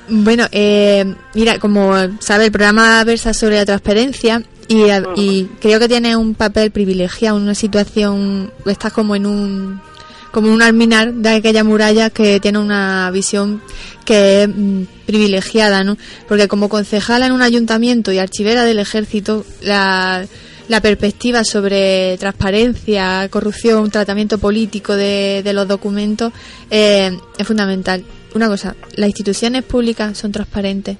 Bueno, 0.08 0.46
eh, 0.52 1.04
mira, 1.34 1.58
como 1.58 1.94
sabe, 2.20 2.46
el 2.46 2.52
programa 2.52 3.02
versa 3.02 3.34
sobre 3.34 3.56
la 3.56 3.66
transparencia 3.66 4.42
y, 4.68 4.84
y 5.16 5.44
creo 5.60 5.78
que 5.78 5.88
tiene 5.88 6.16
un 6.16 6.34
papel 6.34 6.70
privilegiado, 6.70 7.36
una 7.36 7.54
situación, 7.54 8.52
estás 8.66 8.92
como 8.92 9.14
en 9.16 9.26
un 9.26 9.80
como 10.36 10.52
un 10.52 10.60
alminar 10.60 11.14
de 11.14 11.30
aquella 11.30 11.64
muralla 11.64 12.10
que 12.10 12.40
tiene 12.40 12.58
una 12.58 13.10
visión 13.10 13.62
que 14.04 14.42
es 14.42 14.48
mm, 14.48 14.82
privilegiada, 15.06 15.82
¿no? 15.82 15.96
Porque 16.28 16.46
como 16.46 16.68
concejala 16.68 17.24
en 17.24 17.32
un 17.32 17.40
ayuntamiento 17.40 18.12
y 18.12 18.18
archivera 18.18 18.64
del 18.64 18.78
ejército, 18.78 19.46
la, 19.62 20.26
la 20.68 20.80
perspectiva 20.82 21.42
sobre 21.42 22.18
transparencia, 22.18 23.26
corrupción, 23.30 23.90
tratamiento 23.90 24.36
político 24.36 24.94
de, 24.94 25.40
de 25.42 25.52
los 25.54 25.66
documentos 25.66 26.34
eh, 26.70 27.16
es 27.38 27.46
fundamental. 27.46 28.04
Una 28.34 28.48
cosa, 28.48 28.76
¿las 28.96 29.08
instituciones 29.08 29.62
públicas 29.62 30.18
son 30.18 30.32
transparentes? 30.32 30.98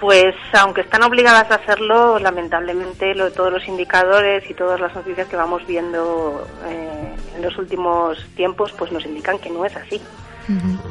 Pues 0.00 0.34
aunque 0.54 0.80
están 0.80 1.02
obligadas 1.02 1.50
a 1.50 1.56
hacerlo, 1.56 2.18
lamentablemente 2.18 3.14
lo, 3.14 3.30
todos 3.30 3.52
los 3.52 3.68
indicadores 3.68 4.48
y 4.48 4.54
todas 4.54 4.80
las 4.80 4.94
noticias 4.94 5.28
que 5.28 5.36
vamos 5.36 5.66
viendo 5.66 6.46
eh, 6.66 7.14
en 7.36 7.42
los 7.42 7.56
últimos 7.58 8.18
tiempos 8.34 8.72
pues 8.72 8.90
nos 8.92 9.04
indican 9.04 9.38
que 9.38 9.50
no 9.50 9.64
es 9.64 9.76
así. 9.76 10.00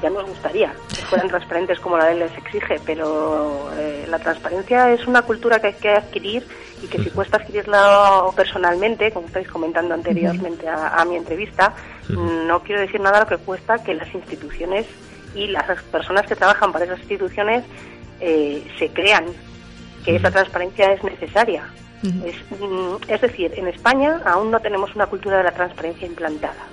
Ya 0.02 0.10
nos 0.10 0.26
gustaría 0.26 0.72
que 0.88 1.02
fueran 1.02 1.28
transparentes 1.30 1.80
como 1.80 1.98
la 1.98 2.12
ley 2.12 2.20
les 2.20 2.38
exige, 2.38 2.80
pero 2.86 3.70
eh, 3.78 4.06
la 4.08 4.20
transparencia 4.20 4.92
es 4.92 5.06
una 5.06 5.24
cultura 5.24 5.60
que 5.60 5.68
hay 5.68 5.74
que 5.74 5.90
adquirir 5.90 6.48
y 6.82 6.88
que 6.88 7.04
si 7.04 7.10
cuesta 7.10 7.38
adquirirla 7.38 8.26
personalmente, 8.36 9.12
como 9.12 9.28
estáis 9.28 9.50
comentando 9.50 9.96
anteriormente 9.96 10.66
a, 10.70 11.04
mi 11.04 11.18
entrevista, 11.18 11.74
no 12.08 12.62
quiero 12.62 12.80
decir 12.80 13.02
nada 13.02 13.22
lo 13.22 13.28
que 13.28 13.38
cuesta 13.38 13.84
que 13.84 13.96
las 13.96 14.14
instituciones 14.14 14.86
y 15.36 15.48
las 15.48 15.84
personas 15.84 16.26
que 16.26 16.36
trabajan 16.36 16.72
para 16.72 16.86
esas 16.86 17.00
instituciones 17.00 17.66
eh, 18.20 18.64
se 18.78 18.90
crean 18.90 19.26
que 20.06 20.16
esa 20.16 20.32
transparencia 20.32 20.94
es 20.94 21.04
necesaria. 21.04 21.64
Mm, 22.02 22.22
es, 23.10 23.22
decir, 23.22 23.52
en 23.56 23.68
España 23.68 24.22
aún 24.26 24.52
no 24.52 24.60
tenemos 24.60 24.96
una 24.96 25.08
cultura 25.08 25.38
de 25.38 25.44
la 25.44 25.52
transparencia 25.52 26.08
implantada. 26.08 26.66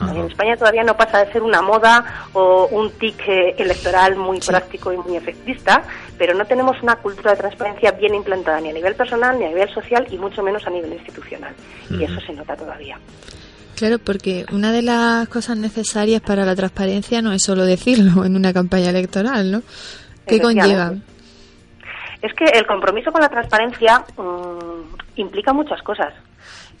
En 0.00 0.24
España 0.24 0.56
todavía 0.56 0.82
no 0.82 0.96
pasa 0.96 1.22
de 1.22 1.30
ser 1.30 1.42
una 1.42 1.60
moda 1.60 2.26
o 2.32 2.68
un 2.68 2.90
tic 2.92 3.20
eh, 3.28 3.54
electoral 3.58 4.16
muy 4.16 4.40
práctico 4.40 4.90
y 4.94 4.96
muy 4.96 5.16
efectista, 5.16 5.82
pero 6.16 6.32
no 6.32 6.46
tenemos 6.46 6.82
una 6.82 6.96
cultura 6.96 7.32
de 7.32 7.36
transparencia 7.36 7.90
bien 7.92 8.14
implantada 8.14 8.62
ni 8.62 8.70
a 8.70 8.72
nivel 8.72 8.94
personal, 8.94 9.38
ni 9.38 9.44
a 9.44 9.48
nivel 9.48 9.68
social 9.74 10.06
y 10.10 10.16
mucho 10.16 10.42
menos 10.42 10.66
a 10.66 10.70
nivel 10.70 10.94
institucional. 10.94 11.54
Y 11.90 12.02
eso 12.02 12.18
se 12.26 12.32
nota 12.32 12.56
todavía. 12.56 12.98
Claro, 13.76 13.98
porque 13.98 14.44
una 14.52 14.72
de 14.72 14.82
las 14.82 15.28
cosas 15.28 15.56
necesarias 15.56 16.20
para 16.20 16.44
la 16.44 16.54
transparencia 16.54 17.22
no 17.22 17.32
es 17.32 17.42
solo 17.42 17.64
decirlo 17.64 18.24
en 18.26 18.36
una 18.36 18.52
campaña 18.52 18.90
electoral, 18.90 19.50
¿no? 19.50 19.62
¿Qué 20.30 20.40
conlleva? 20.40 20.92
Es 22.22 22.34
que 22.34 22.44
el 22.44 22.66
compromiso 22.66 23.12
con 23.12 23.22
la 23.22 23.28
transparencia 23.28 24.04
mm, 24.16 25.20
implica 25.20 25.52
muchas 25.52 25.82
cosas. 25.82 26.12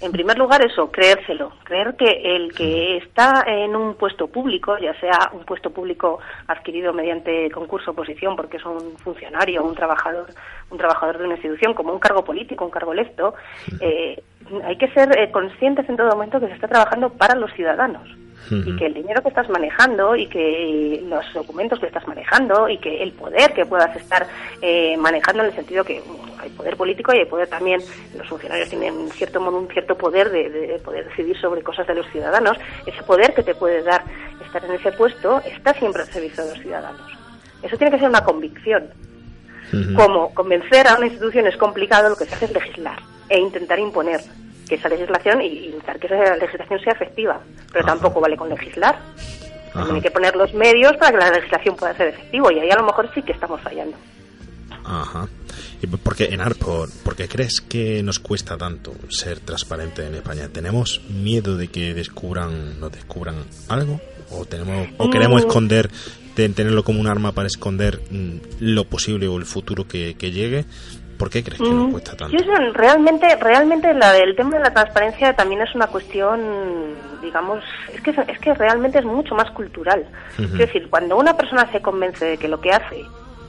En 0.00 0.12
primer 0.12 0.38
lugar, 0.38 0.64
eso, 0.64 0.90
creérselo. 0.90 1.52
Creer 1.62 1.94
que 1.94 2.36
el 2.36 2.54
que 2.54 2.96
está 2.96 3.44
en 3.46 3.76
un 3.76 3.94
puesto 3.94 4.28
público, 4.28 4.78
ya 4.78 4.98
sea 4.98 5.30
un 5.32 5.44
puesto 5.44 5.70
público 5.70 6.20
adquirido 6.46 6.94
mediante 6.94 7.50
concurso 7.50 7.90
o 7.90 7.92
oposición, 7.92 8.34
porque 8.34 8.56
es 8.56 8.64
un 8.64 8.96
funcionario, 8.98 9.62
un 9.62 9.74
trabajador, 9.74 10.26
un 10.70 10.78
trabajador 10.78 11.18
de 11.18 11.24
una 11.24 11.34
institución, 11.34 11.74
como 11.74 11.92
un 11.92 11.98
cargo 11.98 12.24
político, 12.24 12.64
un 12.64 12.70
cargo 12.70 12.94
electo, 12.94 13.34
eh, 13.80 14.22
hay 14.64 14.76
que 14.78 14.88
ser 14.88 15.18
eh, 15.18 15.30
conscientes 15.30 15.86
en 15.88 15.96
todo 15.96 16.08
momento 16.08 16.40
que 16.40 16.48
se 16.48 16.54
está 16.54 16.68
trabajando 16.68 17.10
para 17.10 17.34
los 17.34 17.52
ciudadanos 17.52 18.08
y 18.50 18.76
que 18.76 18.86
el 18.86 18.94
dinero 18.94 19.22
que 19.22 19.28
estás 19.28 19.48
manejando 19.48 20.16
y 20.16 20.26
que 20.26 21.04
los 21.06 21.24
documentos 21.32 21.78
que 21.78 21.86
estás 21.86 22.06
manejando 22.08 22.68
y 22.68 22.78
que 22.78 23.02
el 23.02 23.12
poder 23.12 23.52
que 23.52 23.64
puedas 23.64 23.94
estar 23.96 24.26
eh, 24.60 24.96
manejando 24.96 25.42
en 25.42 25.50
el 25.50 25.54
sentido 25.54 25.84
que 25.84 26.02
hay 26.38 26.50
poder 26.50 26.76
político 26.76 27.14
y 27.14 27.18
hay 27.18 27.26
poder 27.26 27.48
también, 27.48 27.80
los 28.16 28.26
funcionarios 28.28 28.68
tienen 28.68 29.08
cierto 29.10 29.40
un 29.40 29.68
cierto 29.68 29.96
poder 29.96 30.30
de, 30.30 30.80
poder 30.84 31.08
decidir 31.08 31.38
sobre 31.38 31.62
cosas 31.62 31.86
de 31.86 31.94
los 31.94 32.06
ciudadanos, 32.10 32.56
ese 32.86 33.02
poder 33.02 33.34
que 33.34 33.42
te 33.42 33.54
puede 33.54 33.82
dar 33.82 34.02
estar 34.44 34.64
en 34.64 34.72
ese 34.72 34.92
puesto 34.92 35.40
está 35.40 35.72
siempre 35.74 36.02
al 36.02 36.08
servicio 36.08 36.44
de 36.44 36.50
los 36.50 36.58
ciudadanos. 36.60 37.00
Eso 37.62 37.76
tiene 37.76 37.92
que 37.92 37.98
ser 37.98 38.08
una 38.08 38.24
convicción. 38.24 38.88
Como 39.94 40.34
convencer 40.34 40.88
a 40.88 40.96
una 40.96 41.06
institución 41.06 41.46
es 41.46 41.56
complicado, 41.56 42.08
lo 42.08 42.16
que 42.16 42.24
se 42.24 42.34
hace 42.34 42.46
es 42.46 42.52
legislar 42.52 42.98
e 43.28 43.38
intentar 43.38 43.78
imponer 43.78 44.20
que 44.70 44.76
esa 44.76 44.88
legislación 44.88 45.42
y 45.42 45.66
intentar 45.66 45.98
que 45.98 46.06
esa 46.06 46.36
legislación 46.36 46.80
sea 46.80 46.92
efectiva. 46.92 47.40
Pero 47.72 47.84
tampoco 47.84 48.20
vale 48.20 48.36
con 48.36 48.48
legislar. 48.48 48.98
También 49.72 49.96
hay 49.96 50.02
que 50.02 50.10
poner 50.10 50.36
los 50.36 50.54
medios 50.54 50.96
para 50.96 51.10
que 51.10 51.18
la 51.18 51.30
legislación 51.30 51.76
pueda 51.76 51.94
ser 51.96 52.08
efectiva 52.08 52.52
y 52.52 52.60
ahí 52.60 52.70
a 52.70 52.76
lo 52.76 52.84
mejor 52.84 53.10
sí 53.12 53.22
que 53.22 53.32
estamos 53.32 53.60
fallando. 53.60 53.96
Ajá. 54.84 55.28
¿Y 55.82 55.86
por 55.86 56.14
qué, 56.14 56.26
Enar, 56.26 56.54
por, 56.54 56.90
por 57.02 57.16
qué 57.16 57.28
crees 57.28 57.60
que 57.60 58.02
nos 58.02 58.18
cuesta 58.18 58.56
tanto 58.56 58.92
ser 59.08 59.40
transparente 59.40 60.06
en 60.06 60.14
España? 60.14 60.48
¿Tenemos 60.52 61.00
miedo 61.08 61.56
de 61.56 61.68
que 61.68 61.92
descubran, 61.94 62.78
nos 62.78 62.92
descubran 62.92 63.36
algo? 63.68 64.00
¿O, 64.30 64.44
tenemos, 64.44 64.88
o 64.98 65.10
queremos 65.10 65.42
mm. 65.42 65.46
esconder, 65.46 65.90
tenerlo 66.34 66.84
como 66.84 67.00
un 67.00 67.08
arma 67.08 67.32
para 67.32 67.48
esconder 67.48 68.00
mm, 68.10 68.36
lo 68.60 68.84
posible 68.84 69.26
o 69.26 69.36
el 69.36 69.46
futuro 69.46 69.88
que, 69.88 70.14
que 70.14 70.30
llegue? 70.30 70.64
¿Por 71.20 71.28
qué 71.28 71.44
crees 71.44 71.60
que 71.60 71.68
nos 71.68 71.88
mm, 71.88 71.90
cuesta 71.90 72.16
tanto? 72.16 72.34
realmente, 72.72 73.36
realmente 73.36 73.92
la 73.92 74.14
del 74.14 74.34
tema 74.34 74.56
de 74.56 74.60
la 74.60 74.72
transparencia 74.72 75.34
también 75.34 75.60
es 75.60 75.74
una 75.74 75.86
cuestión, 75.86 76.40
digamos, 77.20 77.62
es 77.92 78.00
que 78.00 78.10
es 78.10 78.38
que 78.38 78.54
realmente 78.54 79.00
es 79.00 79.04
mucho 79.04 79.34
más 79.34 79.50
cultural. 79.50 80.06
Es 80.38 80.50
decir, 80.54 80.88
cuando 80.88 81.18
una 81.18 81.36
persona 81.36 81.70
se 81.70 81.82
convence 81.82 82.24
de 82.24 82.38
que 82.38 82.48
lo 82.48 82.58
que 82.62 82.72
hace 82.72 83.04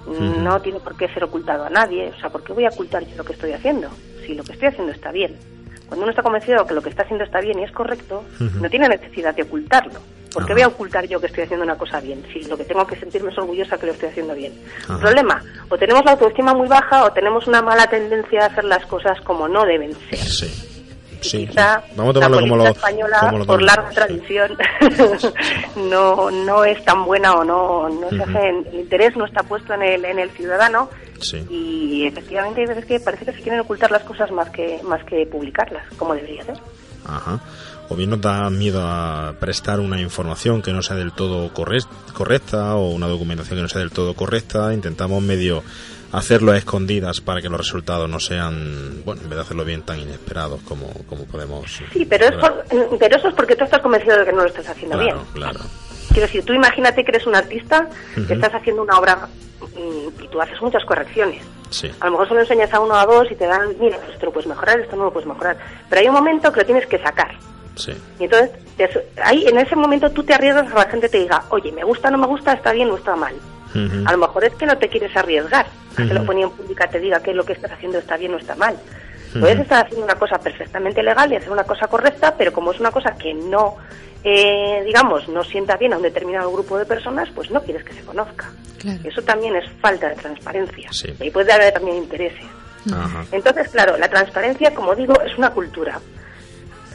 no 0.05 0.61
tiene 0.61 0.81
por 0.81 0.97
qué 0.97 1.07
ser 1.13 1.23
ocultado 1.23 1.63
a 1.63 1.69
nadie, 1.69 2.11
o 2.13 2.19
sea, 2.19 2.29
¿por 2.29 2.43
qué 2.43 2.51
voy 2.51 2.65
a 2.65 2.69
ocultar 2.69 3.05
yo 3.05 3.15
lo 3.15 3.23
que 3.23 3.31
estoy 3.31 3.53
haciendo? 3.53 3.89
Si 4.25 4.35
lo 4.35 4.43
que 4.43 4.51
estoy 4.51 4.67
haciendo 4.67 4.91
está 4.91 5.13
bien. 5.13 5.37
Cuando 5.87 6.03
uno 6.03 6.09
está 6.09 6.23
convencido 6.23 6.63
de 6.63 6.67
que 6.67 6.73
lo 6.73 6.81
que 6.81 6.89
está 6.89 7.03
haciendo 7.03 7.23
está 7.23 7.39
bien 7.39 7.57
y 7.57 7.63
es 7.63 7.71
correcto, 7.71 8.25
no 8.59 8.69
tiene 8.69 8.89
necesidad 8.89 9.33
de 9.33 9.43
ocultarlo. 9.43 10.01
¿Por 10.33 10.45
qué 10.45 10.53
voy 10.53 10.61
a 10.61 10.67
ocultar 10.67 11.05
yo 11.07 11.19
que 11.19 11.27
estoy 11.27 11.43
haciendo 11.43 11.65
una 11.65 11.77
cosa 11.77 11.99
bien? 11.99 12.23
Si 12.31 12.43
lo 12.43 12.57
que 12.57 12.63
tengo 12.63 12.85
que 12.87 12.95
sentirme 12.95 13.31
es 13.31 13.37
orgullosa 13.37 13.77
que 13.77 13.87
lo 13.87 13.91
estoy 13.91 14.09
haciendo 14.09 14.33
bien. 14.33 14.53
Problema, 14.87 15.43
o 15.69 15.77
tenemos 15.77 16.05
la 16.05 16.11
autoestima 16.11 16.53
muy 16.53 16.67
baja 16.67 17.05
o 17.05 17.11
tenemos 17.11 17.47
una 17.47 17.61
mala 17.61 17.87
tendencia 17.87 18.43
a 18.43 18.45
hacer 18.47 18.63
las 18.63 18.85
cosas 18.85 19.19
como 19.21 19.47
no 19.47 19.65
deben 19.65 19.93
ser. 20.09 20.19
Sí. 20.19 20.67
Sí, 21.21 21.47
Vamos 21.95 22.15
a 22.17 22.19
tomarlo 22.19 22.37
la 22.37 22.41
como 22.41 22.57
lo, 22.57 22.67
española, 22.67 23.43
por 23.45 23.61
larga 23.61 23.89
tradición, 23.91 24.57
no, 25.75 26.31
no 26.31 26.65
es 26.65 26.83
tan 26.83 27.05
buena 27.05 27.33
o 27.33 27.43
no, 27.43 27.87
no 27.89 28.09
se 28.09 28.23
hace, 28.23 28.49
el 28.49 28.79
interés 28.79 29.15
no 29.15 29.25
está 29.25 29.43
puesto 29.43 29.75
en 29.75 29.83
el, 29.83 30.03
en 30.03 30.17
el 30.17 30.31
ciudadano 30.31 30.89
y 31.47 32.07
efectivamente 32.07 32.61
hay 32.61 32.67
veces 32.67 32.85
que 32.85 32.99
parece 32.99 33.25
que 33.25 33.33
se 33.33 33.41
quieren 33.41 33.59
ocultar 33.59 33.91
las 33.91 34.01
cosas 34.01 34.31
más 34.31 34.49
que, 34.49 34.79
más 34.83 35.03
que 35.03 35.27
publicarlas, 35.27 35.83
como 35.95 36.15
debería 36.15 36.43
ser. 36.43 36.57
Ajá 37.05 37.39
o 37.91 37.95
bien 37.95 38.09
nos 38.09 38.21
da 38.21 38.49
miedo 38.49 38.81
a 38.81 39.33
prestar 39.37 39.81
una 39.81 39.99
información 39.99 40.61
que 40.61 40.71
no 40.71 40.81
sea 40.81 40.95
del 40.95 41.11
todo 41.11 41.51
correcta 41.53 42.75
o 42.75 42.91
una 42.91 43.07
documentación 43.07 43.57
que 43.57 43.63
no 43.63 43.67
sea 43.67 43.81
del 43.81 43.91
todo 43.91 44.13
correcta, 44.13 44.73
intentamos 44.73 45.21
medio 45.21 45.61
hacerlo 46.13 46.53
a 46.53 46.57
escondidas 46.57 47.19
para 47.19 47.41
que 47.41 47.49
los 47.49 47.59
resultados 47.59 48.09
no 48.09 48.21
sean, 48.21 49.01
bueno, 49.03 49.21
en 49.23 49.29
vez 49.29 49.35
de 49.35 49.41
hacerlo 49.41 49.65
bien, 49.65 49.81
tan 49.81 49.99
inesperados 49.99 50.61
como, 50.61 50.87
como 51.07 51.25
podemos. 51.25 51.81
Sí, 51.91 52.05
pero, 52.05 52.27
es 52.27 52.35
pero 52.97 53.17
eso 53.17 53.27
es 53.27 53.33
porque 53.33 53.57
tú 53.57 53.65
estás 53.65 53.81
convencido 53.81 54.17
de 54.17 54.23
que 54.25 54.31
no 54.31 54.43
lo 54.43 54.47
estás 54.47 54.69
haciendo 54.69 54.97
bien. 54.97 55.17
Claro, 55.33 55.59
Quiero 56.07 56.27
decir, 56.27 56.45
tú 56.45 56.53
imagínate 56.53 57.03
que 57.03 57.11
eres 57.11 57.27
un 57.27 57.35
artista, 57.35 57.89
que 58.27 58.33
estás 58.33 58.53
haciendo 58.53 58.83
una 58.83 58.97
obra 58.99 59.27
mm, 59.59 60.23
y 60.23 60.27
tú 60.29 60.41
haces 60.41 60.61
muchas 60.61 60.85
correcciones. 60.85 61.43
Sí. 61.69 61.91
A 61.99 62.05
lo 62.05 62.11
mejor 62.11 62.27
solo 62.29 62.41
enseñas 62.41 62.73
a 62.73 62.79
uno 62.79 62.93
o 62.93 62.97
a 62.97 63.05
dos 63.05 63.31
y 63.31 63.35
te 63.35 63.47
dan, 63.47 63.75
mira, 63.79 63.97
esto 64.11 64.25
lo 64.25 64.31
puedes 64.31 64.47
mejorar, 64.47 64.79
esto 64.79 64.95
no 64.95 65.05
lo 65.05 65.13
puedes 65.13 65.27
mejorar. 65.27 65.57
Pero 65.89 66.01
hay 66.01 66.07
un 66.07 66.13
momento 66.13 66.51
que 66.51 66.61
lo 66.61 66.65
tienes 66.65 66.85
que 66.85 66.99
sacar. 66.99 67.31
Y 68.19 68.23
entonces, 68.25 68.51
ahí 69.23 69.45
en 69.47 69.57
ese 69.57 69.75
momento 69.75 70.09
tú 70.11 70.23
te 70.23 70.33
arriesgas 70.33 70.67
a 70.67 70.69
que 70.69 70.75
la 70.75 70.89
gente 70.89 71.09
te 71.09 71.19
diga, 71.19 71.43
oye, 71.49 71.71
me 71.71 71.83
gusta, 71.83 72.09
no 72.11 72.17
me 72.17 72.27
gusta, 72.27 72.53
está 72.53 72.71
bien 72.71 72.89
o 72.89 72.97
está 72.97 73.15
mal. 73.15 73.33
A 74.05 74.11
lo 74.11 74.17
mejor 74.17 74.43
es 74.43 74.53
que 74.55 74.65
no 74.65 74.77
te 74.77 74.89
quieres 74.89 75.15
arriesgar 75.15 75.65
a 75.93 75.95
que 75.95 76.13
la 76.13 76.21
opinión 76.21 76.51
pública 76.51 76.87
te 76.89 76.99
diga 76.99 77.21
que 77.21 77.33
lo 77.33 77.45
que 77.45 77.53
estás 77.53 77.71
haciendo 77.71 77.99
está 77.99 78.17
bien 78.17 78.33
o 78.33 78.37
está 78.37 78.55
mal. 78.55 78.75
Puedes 79.39 79.59
estar 79.59 79.85
haciendo 79.85 80.05
una 80.05 80.15
cosa 80.15 80.37
perfectamente 80.39 81.01
legal 81.01 81.31
y 81.31 81.37
hacer 81.37 81.51
una 81.51 81.63
cosa 81.63 81.87
correcta, 81.87 82.35
pero 82.37 82.51
como 82.51 82.73
es 82.73 82.79
una 82.81 82.91
cosa 82.91 83.15
que 83.15 83.33
no, 83.33 83.77
eh, 84.25 84.83
digamos, 84.85 85.29
no 85.29 85.43
sienta 85.45 85.77
bien 85.77 85.93
a 85.93 85.97
un 85.97 86.03
determinado 86.03 86.51
grupo 86.51 86.77
de 86.77 86.85
personas, 86.85 87.29
pues 87.33 87.49
no 87.49 87.61
quieres 87.63 87.85
que 87.85 87.93
se 87.93 88.01
conozca. 88.01 88.51
Eso 89.05 89.21
también 89.21 89.55
es 89.55 89.69
falta 89.79 90.09
de 90.09 90.15
transparencia. 90.15 90.89
Y 91.21 91.29
puede 91.29 91.53
haber 91.53 91.71
también 91.73 91.97
intereses. 91.97 92.43
Entonces, 93.31 93.69
claro, 93.69 93.95
la 93.97 94.09
transparencia, 94.09 94.73
como 94.73 94.95
digo, 94.95 95.13
es 95.21 95.37
una 95.37 95.51
cultura 95.51 95.99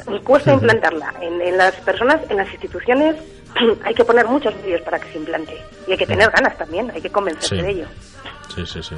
y 0.08 0.18
cuesta 0.20 0.52
implantarla. 0.52 1.14
En, 1.20 1.56
las 1.56 1.74
personas, 1.76 2.20
en 2.28 2.36
las 2.36 2.48
instituciones, 2.50 3.16
hay 3.84 3.94
que 3.94 4.04
poner 4.04 4.26
muchos 4.26 4.54
medios 4.56 4.80
para 4.82 4.98
que 4.98 5.12
se 5.12 5.18
implante. 5.18 5.56
Y 5.86 5.92
hay 5.92 5.98
que 5.98 6.06
tener 6.06 6.30
ganas 6.30 6.56
también, 6.56 6.90
hay 6.90 7.00
que 7.00 7.10
convencerse 7.10 7.56
de 7.56 7.70
ello. 7.70 7.86
Sí, 8.54 8.64
sí, 8.66 8.82
sí. 8.82 8.94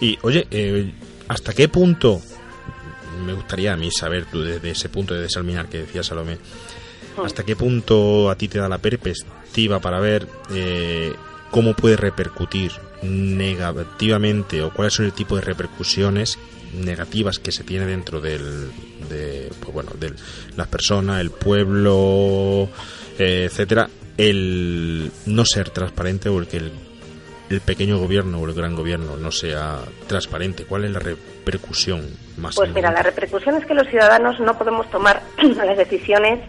Y 0.00 0.18
oye, 0.22 0.46
eh, 0.50 0.92
¿hasta 1.28 1.52
qué 1.52 1.68
punto, 1.68 2.20
me 3.24 3.32
gustaría 3.32 3.72
a 3.72 3.76
mí 3.76 3.90
saber 3.90 4.26
tú 4.26 4.42
desde 4.42 4.70
ese 4.70 4.88
punto 4.88 5.14
de 5.14 5.22
desalminar 5.22 5.68
que 5.68 5.78
decía 5.78 6.02
Salomé, 6.02 6.38
Mm. 7.16 7.26
hasta 7.26 7.44
qué 7.44 7.56
punto 7.56 8.30
a 8.30 8.36
ti 8.36 8.48
te 8.48 8.58
da 8.58 8.68
la 8.68 8.78
perspectiva 8.78 9.80
para 9.80 10.00
ver 10.00 10.26
eh, 10.54 11.14
cómo 11.50 11.74
puede 11.74 11.96
repercutir 11.96 12.72
negativamente 13.02 14.62
o 14.62 14.72
cuáles 14.72 14.94
son 14.94 15.06
el 15.06 15.12
tipo 15.12 15.36
de 15.36 15.42
repercusiones 15.42 16.38
negativas 16.72 17.38
que 17.38 17.52
se 17.52 17.64
tiene 17.64 17.86
dentro 17.86 18.20
del 18.20 18.70
de 19.08 19.50
pues 19.60 19.72
bueno 19.72 19.90
de 19.98 20.12
las 20.56 20.68
personas 20.68 21.20
el 21.20 21.30
pueblo 21.30 22.68
eh, 23.18 23.44
etcétera 23.50 23.88
el 24.16 25.10
no 25.26 25.44
ser 25.44 25.70
transparente 25.70 26.28
o 26.28 26.38
el 26.38 26.46
que 26.46 26.58
el, 26.58 26.72
el 27.50 27.60
pequeño 27.60 27.98
gobierno 27.98 28.38
o 28.38 28.46
el 28.46 28.54
gran 28.54 28.74
gobierno 28.74 29.16
no 29.16 29.30
sea 29.30 29.80
transparente 30.06 30.64
cuál 30.64 30.84
es 30.84 30.92
la 30.92 30.98
repercusión 30.98 32.08
más 32.36 32.54
Pues 32.54 32.72
mira, 32.72 32.90
la 32.90 33.02
repercusión 33.02 33.56
es 33.56 33.66
que 33.66 33.74
los 33.74 33.86
ciudadanos 33.88 34.38
no 34.40 34.56
podemos 34.56 34.90
tomar 34.90 35.22
las 35.42 35.76
decisiones 35.76 36.40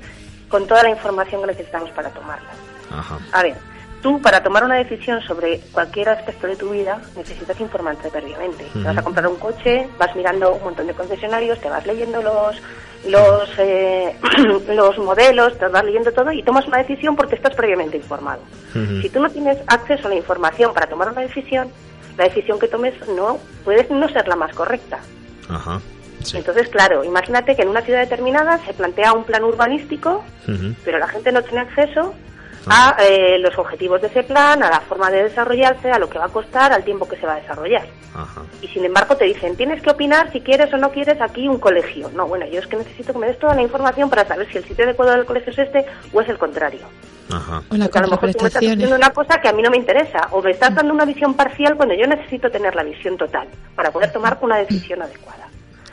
con 0.49 0.67
toda 0.67 0.84
la 0.84 0.89
información 0.89 1.41
que 1.41 1.47
necesitamos 1.47 1.89
para 1.91 2.09
tomarlas. 2.09 2.55
Ajá. 2.91 3.17
A 3.32 3.41
ver, 3.41 3.55
tú 4.04 4.22
para 4.22 4.43
tomar 4.43 4.64
una 4.64 4.76
decisión 4.76 5.22
sobre 5.22 5.60
cualquier 5.72 6.10
aspecto 6.10 6.45
de 6.45 6.56
tu 6.58 6.70
vida 6.70 7.01
necesitas 7.16 7.60
informarte 7.60 8.10
previamente. 8.10 8.66
Te 8.72 8.84
vas 8.84 8.97
a 8.97 9.01
comprar 9.01 9.28
un 9.28 9.38
coche, 9.38 9.88
vas 9.97 10.16
mirando 10.16 10.54
un 10.54 10.64
montón 10.64 10.86
de 10.86 10.93
concesionarios, 10.93 11.60
te 11.60 11.70
vas 11.70 11.88
leyendo 11.88 12.22
los 12.22 12.62
los 13.08 13.49
eh, 13.58 14.16
los 14.68 14.97
modelos, 14.99 15.58
te 15.58 15.68
vas 15.68 15.84
leyendo 15.84 16.12
todo 16.12 16.32
y 16.32 16.43
tomas 16.43 16.68
una 16.68 16.78
decisión 16.78 17.16
porque 17.16 17.36
estás 17.36 17.56
previamente 17.56 17.97
informado. 17.97 18.41
Si 19.01 19.10
tú 19.10 19.22
no 19.22 19.30
tienes 19.30 19.58
acceso 19.68 20.08
a 20.08 20.10
la 20.10 20.16
información 20.16 20.74
para 20.74 20.88
tomar 20.88 21.10
una 21.10 21.22
decisión, 21.22 21.70
la 22.18 22.26
decisión 22.26 22.60
que 22.60 22.68
tomes 22.68 22.93
no 23.08 23.39
puede 23.64 23.88
no 23.89 24.10
ser 24.10 24.28
la 24.28 24.36
más 24.36 24.54
correcta. 24.54 24.99
Ajá. 25.49 25.80
Sí. 26.24 26.38
Entonces, 26.38 26.70
claro, 26.70 27.04
imagínate 27.04 27.56
que 27.56 27.64
en 27.64 27.70
una 27.70 27.82
ciudad 27.82 27.99
determinada 27.99 28.58
se 28.66 28.74
plantea 28.74 29.14
un 29.14 29.26
plan 29.26 29.43
urbanístico, 29.43 30.24
pero 30.84 30.97
la 30.97 31.08
gente 31.08 31.32
no 31.32 31.41
tiene 31.41 31.62
acceso 31.62 32.14
a 32.68 32.95
eh, 32.99 33.38
los 33.39 33.57
objetivos 33.57 34.01
de 34.01 34.07
ese 34.07 34.24
plan, 34.24 34.64
a 34.64 34.70
la 34.70 34.80
forma 34.82 35.09
de 35.09 35.24
desarrollarse, 35.24 35.91
a 35.91 35.99
lo 35.99 36.09
que 36.09 36.20
va 36.20 36.26
a 36.26 36.30
costar, 36.30 36.72
al 36.72 36.84
tiempo 36.84 37.07
que 37.07 37.18
se 37.18 37.26
va 37.26 37.34
a 37.34 37.41
desarrollar. 37.41 37.86
Ajá. 38.14 38.41
Y 38.61 38.68
sin 38.68 38.86
embargo 38.86 39.18
te 39.18 39.26
dicen, 39.26 39.55
tienes 39.55 39.82
que 39.82 39.89
opinar 39.89 40.32
si 40.32 40.41
quieres 40.41 40.74
o 40.74 40.78
no 40.78 40.91
quieres 40.91 41.20
aquí 41.22 41.47
un 41.47 41.59
colegio. 41.59 42.09
No, 42.14 42.28
bueno, 42.28 42.45
yo 42.47 42.59
es 42.59 42.68
que 42.68 42.78
necesito 42.78 43.14
que 43.14 43.20
me 43.20 43.28
des 43.28 43.39
toda 43.39 43.55
la 43.55 43.61
información 43.61 44.09
para 44.09 44.26
saber 44.26 44.49
si 44.51 44.57
el 44.57 44.66
sitio 44.66 44.86
adecuado 44.86 45.11
del 45.14 45.26
colegio 45.26 45.51
es 45.51 45.59
este 45.59 45.86
o 46.11 46.22
es 46.22 46.30
el 46.30 46.38
contrario. 46.38 46.82
Ajá. 47.32 47.64
O 47.70 47.74
a 47.74 48.01
lo 48.01 48.07
mejor 48.07 48.34
tú 48.34 48.43
me 48.43 48.47
estás 48.47 48.59
diciendo 48.59 48.95
una 48.95 49.09
cosa 49.09 49.39
que 49.41 49.47
a 49.47 49.53
mí 49.53 49.61
no 49.61 49.72
me 49.72 49.78
interesa, 49.78 50.28
o 50.32 50.41
me 50.41 50.51
estás 50.51 50.76
dando 50.76 50.93
una 50.93 51.05
visión 51.05 51.34
parcial 51.34 51.76
cuando 51.76 51.95
yo 51.95 52.05
necesito 52.05 52.49
tener 52.51 52.76
la 52.76 52.84
visión 52.84 53.18
total 53.18 53.47
para 53.76 53.91
poder 53.91 54.11
tomar 54.11 54.38
una 54.41 54.57
decisión 54.57 55.01
adecuada. 55.01 55.43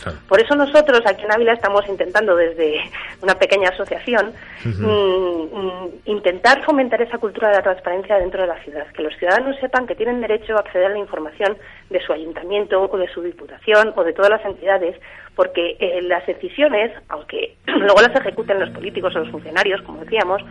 Claro. 0.02 0.18
Por 0.28 0.40
eso 0.40 0.54
nosotros 0.54 1.00
aquí 1.06 1.24
en 1.24 1.32
Ávila 1.32 1.52
estamos 1.52 1.86
intentando 1.88 2.36
desde 2.36 2.80
una 3.22 3.34
pequeña 3.34 3.68
asociación 3.68 4.32
mm, 4.64 4.84
mm, 4.84 5.88
intentar 6.06 6.64
fomentar 6.64 7.02
esa 7.02 7.18
cultura 7.18 7.48
de 7.48 7.56
la 7.56 7.62
transparencia 7.62 8.16
dentro 8.18 8.42
de 8.42 8.48
la 8.48 8.62
ciudad, 8.62 8.86
que 8.88 9.02
los 9.02 9.14
ciudadanos 9.16 9.56
sepan 9.60 9.86
que 9.86 9.94
tienen 9.94 10.20
derecho 10.20 10.56
a 10.56 10.60
acceder 10.60 10.86
a 10.86 10.90
la 10.90 10.98
información 10.98 11.56
de 11.90 12.00
su 12.00 12.12
ayuntamiento 12.12 12.82
o 12.82 12.98
de 12.98 13.08
su 13.08 13.22
diputación 13.22 13.92
o 13.96 14.04
de 14.04 14.12
todas 14.12 14.30
las 14.30 14.44
entidades, 14.44 14.96
porque 15.34 15.76
eh, 15.78 16.00
las 16.02 16.26
decisiones, 16.26 16.92
aunque 17.08 17.56
luego 17.66 18.00
las 18.00 18.14
ejecuten 18.14 18.60
los 18.60 18.70
políticos 18.70 19.14
o 19.16 19.20
los 19.20 19.30
funcionarios, 19.30 19.82
como 19.82 20.00
decíamos, 20.04 20.42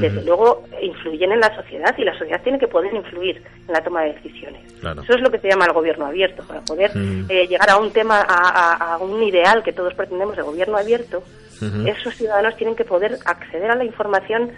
desde 0.00 0.22
luego 0.24 0.64
influyen 0.82 1.32
en 1.32 1.40
la 1.40 1.54
sociedad 1.54 1.94
y 1.98 2.04
la 2.04 2.16
sociedad 2.18 2.40
tiene 2.42 2.58
que 2.58 2.68
poder 2.68 2.92
influir 2.94 3.42
en 3.66 3.72
la 3.72 3.82
toma 3.82 4.02
de 4.02 4.14
decisiones. 4.14 4.60
Claro. 4.80 5.02
Eso 5.02 5.14
es 5.14 5.20
lo 5.20 5.30
que 5.30 5.38
se 5.38 5.48
llama 5.48 5.66
el 5.66 5.72
gobierno 5.72 6.06
abierto, 6.06 6.42
para 6.46 6.60
poder 6.62 6.90
eh, 7.28 7.46
llegar 7.46 7.70
a 7.70 7.76
un 7.78 7.90
tema, 7.92 8.20
a, 8.20 8.48
a- 8.74 8.94
a 8.94 8.98
un 8.98 9.22
ideal 9.22 9.62
que 9.62 9.72
todos 9.72 9.94
pretendemos 9.94 10.36
de 10.36 10.42
gobierno 10.42 10.76
abierto. 10.76 11.22
Esos 11.86 12.14
ciudadanos 12.16 12.56
tienen 12.56 12.76
que 12.76 12.84
poder 12.84 13.16
acceder 13.24 13.70
a 13.70 13.76
la 13.76 13.84
información 13.84 14.50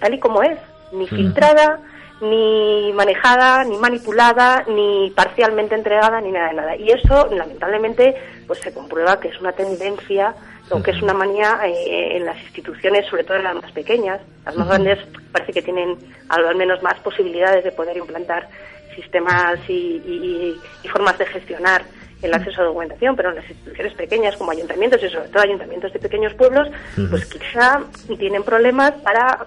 tal 0.00 0.14
y 0.14 0.18
como 0.18 0.42
es, 0.42 0.58
ni 0.92 1.06
filtrada, 1.06 1.80
ni 2.20 2.92
manejada, 2.94 3.64
ni 3.64 3.76
manipulada, 3.78 4.64
ni 4.68 5.10
parcialmente 5.14 5.74
entregada, 5.74 6.20
ni 6.20 6.32
nada 6.32 6.48
de 6.48 6.54
nada. 6.54 6.76
Y 6.76 6.90
eso, 6.90 7.28
lamentablemente, 7.30 8.14
pues 8.46 8.58
se 8.60 8.72
comprueba 8.72 9.20
que 9.20 9.28
es 9.28 9.40
una 9.40 9.52
tendencia 9.52 10.34
o 10.70 10.82
que 10.82 10.90
es 10.90 11.00
una 11.02 11.14
manía 11.14 11.60
eh, 11.64 12.16
en 12.16 12.24
las 12.26 12.36
instituciones, 12.42 13.06
sobre 13.06 13.24
todo 13.24 13.36
en 13.38 13.44
las 13.44 13.54
más 13.54 13.72
pequeñas. 13.72 14.20
Las 14.44 14.56
más 14.56 14.68
grandes 14.68 14.98
parece 15.32 15.52
que 15.52 15.62
tienen 15.62 15.96
al 16.28 16.54
menos 16.56 16.82
más 16.82 16.98
posibilidades 17.00 17.64
de 17.64 17.72
poder 17.72 17.96
implantar 17.96 18.48
sistemas 18.94 19.58
y, 19.68 19.72
y- 19.72 20.60
y 20.82 20.88
formas 20.88 21.16
de 21.18 21.26
gestionar 21.26 21.82
el 22.20 22.34
acceso 22.34 22.60
a 22.60 22.64
documentación, 22.64 23.14
pero 23.14 23.30
en 23.30 23.36
las 23.36 23.48
instituciones 23.48 23.94
pequeñas 23.94 24.36
como 24.36 24.50
ayuntamientos 24.50 25.00
y 25.04 25.08
sobre 25.08 25.28
todo 25.28 25.40
ayuntamientos 25.44 25.92
de 25.92 26.00
pequeños 26.00 26.34
pueblos, 26.34 26.68
pues 27.10 27.24
quizá 27.26 27.80
tienen 28.18 28.42
problemas 28.42 28.90
para 29.04 29.46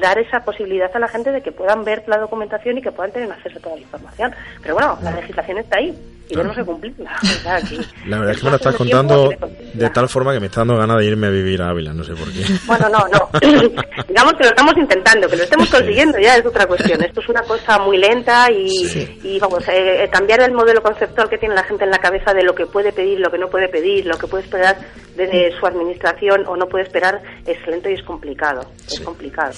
dar 0.00 0.18
esa 0.18 0.40
posibilidad 0.44 0.90
a 0.94 0.98
la 0.98 1.08
gente 1.08 1.30
de 1.32 1.40
que 1.42 1.52
puedan 1.52 1.84
ver 1.84 2.02
la 2.06 2.18
documentación 2.18 2.78
y 2.78 2.82
que 2.82 2.92
puedan 2.92 3.12
tener 3.12 3.30
acceso 3.30 3.58
a 3.58 3.62
toda 3.62 3.74
la 3.76 3.82
información. 3.82 4.34
Pero 4.62 4.74
bueno, 4.74 4.98
la 5.02 5.10
legislación 5.12 5.58
está 5.58 5.78
ahí 5.78 5.94
y 6.28 6.34
tenemos 6.34 6.56
que 6.56 6.64
cumplirla. 6.64 7.10
O 7.22 7.26
sea, 7.42 7.60
que 7.60 7.76
La 8.08 8.18
verdad 8.18 8.34
es 8.34 8.38
que 8.38 8.44
me 8.44 8.50
lo 8.50 8.56
es 8.56 8.60
estás 8.62 8.76
contando 8.76 9.28
de 9.30 9.36
cumplirla. 9.36 9.92
tal 9.92 10.08
forma 10.08 10.32
que 10.34 10.40
me 10.40 10.46
está 10.46 10.60
dando 10.60 10.76
ganas 10.76 10.98
de 10.98 11.06
irme 11.06 11.26
a 11.26 11.30
vivir 11.30 11.60
a 11.62 11.68
Ávila, 11.70 11.92
no 11.92 12.04
sé 12.04 12.14
por 12.14 12.30
qué. 12.32 12.42
Bueno, 12.66 12.88
no, 12.88 12.98
no. 13.08 13.28
Digamos 14.08 14.32
que 14.34 14.44
lo 14.44 14.50
estamos 14.50 14.76
intentando, 14.76 15.28
que 15.28 15.36
lo 15.36 15.42
estemos 15.44 15.70
consiguiendo 15.70 16.18
ya 16.18 16.36
es 16.36 16.46
otra 16.46 16.66
cuestión. 16.66 17.02
Esto 17.02 17.20
es 17.20 17.28
una 17.28 17.42
cosa 17.42 17.78
muy 17.78 17.96
lenta 17.98 18.50
y, 18.50 18.68
Sí. 18.86 19.20
y 19.24 19.38
vamos, 19.38 19.64
eh, 19.68 20.08
cambiar 20.12 20.42
el 20.42 20.52
modelo 20.52 20.82
conceptual 20.82 21.28
que 21.28 21.38
tiene 21.38 21.54
la 21.54 21.64
gente 21.64 21.84
en 21.84 21.90
la 21.90 21.98
cabeza 21.98 22.32
de 22.34 22.42
lo 22.42 22.54
que 22.54 22.66
puede 22.66 22.92
pedir, 22.92 23.18
lo 23.20 23.30
que 23.30 23.38
no 23.38 23.48
puede 23.48 23.68
pedir, 23.68 24.06
lo 24.06 24.16
que 24.18 24.26
puede 24.26 24.44
esperar 24.44 24.76
de 25.16 25.52
su 25.60 25.66
administración 25.66 26.46
o 26.46 26.56
no 26.56 26.66
puede 26.66 26.84
esperar 26.84 27.20
es 27.46 27.58
lento 27.66 27.90
y 27.90 27.94
es 27.94 28.02
complicado. 28.02 28.62
Es 28.90 29.00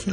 Sí. 0.04 0.12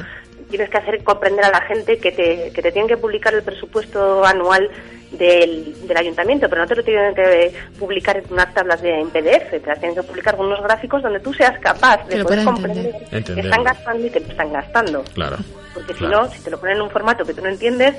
Tienes 0.49 0.69
que 0.69 0.77
hacer 0.77 1.03
comprender 1.03 1.45
a 1.45 1.49
la 1.49 1.61
gente 1.61 1.97
que 1.97 2.11
te, 2.11 2.51
que 2.53 2.61
te 2.61 2.71
tienen 2.71 2.87
que 2.89 2.97
publicar 2.97 3.33
el 3.33 3.41
presupuesto 3.41 4.25
anual 4.25 4.69
del, 5.11 5.75
del 5.87 5.97
ayuntamiento, 5.97 6.47
pero 6.49 6.61
no 6.63 6.67
te 6.67 6.75
lo 6.75 6.83
tienen 6.83 7.13
que 7.15 7.53
publicar 7.79 8.17
en 8.17 8.23
unas 8.31 8.53
tablas 8.53 8.81
de, 8.81 8.99
en 8.99 9.09
PDF, 9.09 9.49
te 9.49 9.61
las 9.65 9.79
tienen 9.79 9.95
que 9.95 10.03
publicar 10.03 10.35
con 10.35 10.47
unos 10.47 10.61
gráficos 10.63 11.01
donde 11.03 11.19
tú 11.21 11.33
seas 11.33 11.57
capaz 11.59 12.05
de 12.07 12.23
poder 12.23 12.43
comprender 12.43 12.95
entender. 13.11 13.35
que 13.35 13.41
están 13.41 13.63
gastando 13.63 14.07
y 14.07 14.09
que 14.09 14.19
te 14.21 14.31
están 14.31 14.51
gastando. 14.51 15.03
Claro. 15.13 15.37
Porque 15.73 15.93
si 15.93 16.03
no, 16.05 16.29
si 16.29 16.41
te 16.41 16.51
lo 16.51 16.59
ponen 16.59 16.77
en 16.77 16.81
un 16.83 16.89
formato 16.89 17.23
que 17.25 17.33
tú 17.33 17.41
no 17.41 17.49
entiendes, 17.49 17.95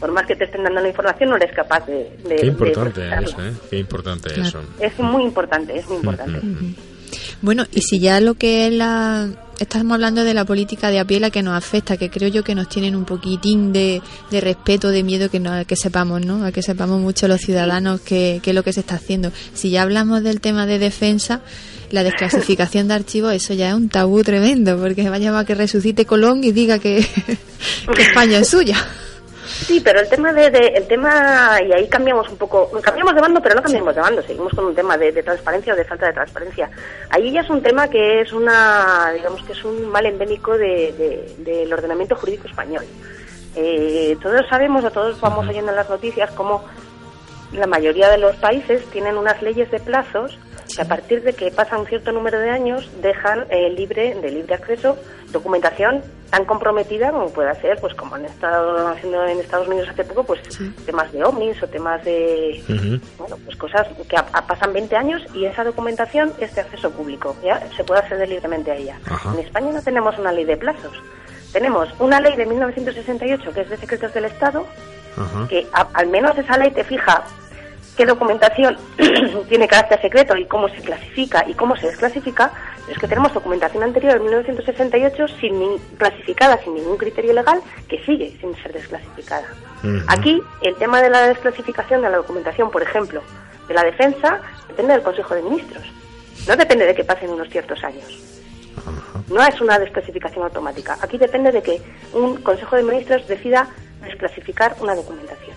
por 0.00 0.10
más 0.12 0.26
que 0.26 0.36
te 0.36 0.44
estén 0.44 0.62
dando 0.64 0.80
la 0.82 0.88
información, 0.88 1.30
no 1.30 1.36
eres 1.36 1.54
capaz 1.54 1.86
de... 1.86 2.10
de- 2.24 2.36
Qué 2.36 2.46
importante 2.46 3.00
eso, 3.22 3.42
¿eh? 3.42 3.52
Qué 3.70 3.78
importante 3.78 4.28
Claro. 4.34 4.48
eso. 4.48 4.60
Es 4.80 4.98
muy 4.98 5.22
importante, 5.22 5.78
es 5.78 5.86
muy 5.88 5.96
importante. 5.98 6.40
Bueno, 7.40 7.64
y 7.72 7.80
si 7.82 7.98
ya 8.00 8.20
lo 8.20 8.34
que 8.34 8.66
es 8.66 8.72
la... 8.74 9.28
Estamos 9.58 9.94
hablando 9.94 10.24
de 10.24 10.34
la 10.34 10.44
política 10.44 10.90
de 10.90 10.98
a 10.98 11.04
que 11.04 11.42
nos 11.42 11.56
afecta, 11.56 11.96
que 11.96 12.10
creo 12.10 12.28
yo 12.28 12.42
que 12.42 12.56
nos 12.56 12.68
tienen 12.68 12.96
un 12.96 13.04
poquitín 13.04 13.72
de, 13.72 14.02
de 14.30 14.40
respeto, 14.40 14.90
de 14.90 15.04
miedo 15.04 15.30
que, 15.30 15.38
no, 15.38 15.64
que 15.64 15.76
sepamos, 15.76 16.26
¿no? 16.26 16.44
A 16.44 16.50
que 16.50 16.60
sepamos 16.60 17.00
mucho 17.00 17.28
los 17.28 17.40
ciudadanos 17.40 18.00
qué 18.00 18.40
qué 18.42 18.50
es 18.50 18.54
lo 18.54 18.64
que 18.64 18.72
se 18.72 18.80
está 18.80 18.96
haciendo. 18.96 19.30
Si 19.54 19.70
ya 19.70 19.82
hablamos 19.82 20.24
del 20.24 20.40
tema 20.40 20.66
de 20.66 20.80
defensa, 20.80 21.40
la 21.92 22.02
desclasificación 22.02 22.88
de 22.88 22.94
archivos, 22.94 23.32
eso 23.32 23.54
ya 23.54 23.68
es 23.68 23.74
un 23.74 23.88
tabú 23.88 24.24
tremendo, 24.24 24.76
porque 24.76 25.08
vaya 25.08 25.38
a 25.38 25.44
que 25.44 25.54
resucite 25.54 26.04
Colón 26.04 26.42
y 26.42 26.50
diga 26.50 26.80
que, 26.80 27.06
que 27.96 28.02
España 28.02 28.38
es 28.38 28.48
suya. 28.48 28.76
Sí, 29.54 29.80
pero 29.80 30.00
el 30.00 30.08
tema 30.08 30.32
de, 30.32 30.50
de- 30.50 30.72
el 30.74 30.86
tema 30.86 31.58
y 31.66 31.72
ahí 31.72 31.88
cambiamos 31.88 32.28
un 32.28 32.36
poco, 32.36 32.70
cambiamos 32.82 33.14
de 33.14 33.20
bando, 33.20 33.40
pero 33.40 33.54
no 33.54 33.62
cambiamos 33.62 33.94
de 33.94 34.00
bando, 34.00 34.22
seguimos 34.22 34.52
con 34.52 34.66
un 34.66 34.74
tema 34.74 34.98
de, 34.98 35.12
de 35.12 35.22
transparencia 35.22 35.72
o 35.72 35.76
de 35.76 35.84
falta 35.84 36.06
de 36.06 36.12
transparencia. 36.12 36.70
Ahí 37.10 37.30
ya 37.32 37.40
es 37.42 37.48
un 37.50 37.62
tema 37.62 37.88
que 37.88 38.20
es 38.20 38.32
una, 38.32 39.12
digamos 39.14 39.42
que 39.44 39.52
es 39.52 39.64
un 39.64 39.88
mal 39.88 40.04
endémico 40.06 40.58
de- 40.58 40.92
de- 40.98 41.34
del 41.52 41.72
ordenamiento 41.72 42.16
jurídico 42.16 42.46
español. 42.48 42.84
Eh, 43.56 44.16
todos 44.20 44.42
sabemos 44.50 44.84
o 44.84 44.90
todos 44.90 45.20
vamos 45.20 45.46
oyendo 45.48 45.70
en 45.70 45.76
las 45.76 45.88
noticias 45.88 46.30
cómo 46.32 46.64
la 47.52 47.66
mayoría 47.68 48.08
de 48.10 48.18
los 48.18 48.34
países 48.36 48.84
tienen 48.90 49.16
unas 49.16 49.40
leyes 49.40 49.70
de 49.70 49.78
plazos 49.78 50.36
que 50.74 50.82
a 50.82 50.84
partir 50.86 51.22
de 51.22 51.32
que 51.32 51.50
pasa 51.50 51.78
un 51.78 51.86
cierto 51.86 52.12
número 52.12 52.38
de 52.38 52.50
años 52.50 52.88
dejan 53.00 53.44
eh, 53.50 53.70
libre 53.70 54.14
de 54.14 54.30
libre 54.30 54.54
acceso 54.54 54.96
documentación 55.32 56.02
tan 56.30 56.44
comprometida 56.44 57.10
como 57.10 57.28
pueda 57.30 57.54
ser 57.56 57.78
pues 57.80 57.94
como 57.94 58.14
han 58.16 58.24
estado 58.24 58.88
haciendo 58.88 59.24
en 59.26 59.38
Estados 59.40 59.68
Unidos 59.68 59.88
hace 59.90 60.04
poco 60.04 60.24
pues 60.24 60.40
temas 60.86 61.10
de 61.12 61.24
ovnis 61.24 61.62
o 61.62 61.66
temas 61.68 62.04
de 62.04 62.62
bueno 63.18 63.36
pues 63.44 63.56
cosas 63.56 63.86
que 64.08 64.16
a- 64.16 64.26
a- 64.32 64.46
pasan 64.46 64.72
20 64.72 64.96
años 64.96 65.22
y 65.34 65.44
esa 65.44 65.64
documentación 65.64 66.32
es 66.40 66.54
de 66.54 66.60
acceso 66.62 66.90
público 66.90 67.36
ya 67.44 67.60
se 67.76 67.84
puede 67.84 68.00
acceder 68.00 68.28
libremente 68.28 68.70
a 68.70 68.76
ella 68.76 68.98
Ajá. 69.08 69.32
en 69.34 69.40
España 69.40 69.72
no 69.72 69.82
tenemos 69.82 70.18
una 70.18 70.32
ley 70.32 70.44
de 70.44 70.56
plazos 70.56 70.92
tenemos 71.52 71.88
una 72.00 72.20
ley 72.20 72.34
de 72.36 72.46
1968 72.46 73.52
que 73.52 73.60
es 73.60 73.70
de 73.70 73.76
secretos 73.76 74.12
del 74.14 74.24
Estado 74.26 74.66
Ajá. 75.16 75.46
que 75.48 75.66
a- 75.72 75.88
al 75.94 76.08
menos 76.08 76.36
esa 76.38 76.58
ley 76.58 76.70
te 76.72 76.82
fija 76.84 77.24
qué 77.96 78.06
documentación 78.06 78.76
tiene 79.48 79.68
carácter 79.68 80.00
secreto 80.00 80.36
y 80.36 80.46
cómo 80.46 80.68
se 80.68 80.80
clasifica 80.80 81.44
y 81.48 81.54
cómo 81.54 81.76
se 81.76 81.86
desclasifica, 81.88 82.52
es 82.88 82.98
que 82.98 83.08
tenemos 83.08 83.32
documentación 83.32 83.82
anterior 83.82 84.14
de 84.14 84.20
1968 84.20 85.28
sin 85.40 85.78
clasificada 85.96 86.58
sin 86.62 86.74
ningún 86.74 86.96
criterio 86.96 87.32
legal 87.32 87.60
que 87.88 88.04
sigue 88.04 88.36
sin 88.40 88.54
ser 88.56 88.72
desclasificada. 88.72 89.46
Aquí 90.08 90.42
el 90.62 90.74
tema 90.76 91.02
de 91.02 91.10
la 91.10 91.28
desclasificación 91.28 92.02
de 92.02 92.10
la 92.10 92.16
documentación, 92.16 92.70
por 92.70 92.82
ejemplo, 92.82 93.22
de 93.68 93.74
la 93.74 93.84
defensa 93.84 94.40
depende 94.68 94.94
del 94.94 95.02
Consejo 95.02 95.34
de 95.34 95.42
Ministros. 95.42 95.84
No 96.48 96.56
depende 96.56 96.86
de 96.86 96.94
que 96.94 97.04
pasen 97.04 97.30
unos 97.30 97.48
ciertos 97.48 97.82
años. 97.84 98.04
No 99.28 99.42
es 99.42 99.60
una 99.60 99.78
desclasificación 99.78 100.44
automática. 100.44 100.98
Aquí 101.00 101.16
depende 101.18 101.52
de 101.52 101.62
que 101.62 101.80
un 102.12 102.42
Consejo 102.42 102.76
de 102.76 102.82
Ministros 102.82 103.26
decida 103.28 103.68
desclasificar 104.02 104.76
una 104.80 104.94
documentación. 104.94 105.53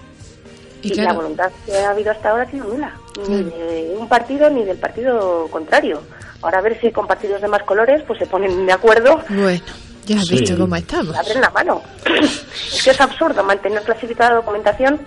Y, 0.81 0.93
la 0.95 1.13
voluntad 1.13 1.51
que 1.65 1.77
ha 1.77 1.89
habido 1.89 2.11
hasta 2.11 2.29
ahora 2.29 2.43
ha 2.43 2.51
sido 2.51 2.65
nula. 2.65 2.93
Ni 3.27 3.43
de 3.43 3.95
un 3.97 4.07
partido 4.07 4.49
ni 4.49 4.63
del 4.63 4.77
partido 4.77 5.47
contrario. 5.49 6.01
Ahora 6.41 6.59
a 6.59 6.61
ver 6.61 6.79
si 6.79 6.91
con 6.91 7.07
partidos 7.07 7.41
de 7.41 7.47
más 7.47 7.63
colores 7.63 8.03
pues 8.05 8.19
se 8.19 8.27
ponen 8.27 8.65
de 8.65 8.71
acuerdo. 8.71 9.19
Bueno, 9.29 9.63
ya 10.05 10.19
has 10.19 10.29
visto 10.29 10.57
cómo 10.57 10.75
estamos. 10.75 11.15
Abren 11.15 11.41
la 11.41 11.49
mano. 11.49 11.81
es 12.05 12.83
que 12.83 12.91
es 12.91 13.01
absurdo 13.01 13.43
mantener 13.43 13.81
clasificada 13.81 14.31
la 14.31 14.35
documentación 14.37 14.99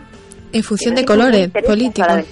en 0.52 0.62
función 0.62 0.94
de 0.94 1.04
colores 1.04 1.50
políticos. 1.50 2.24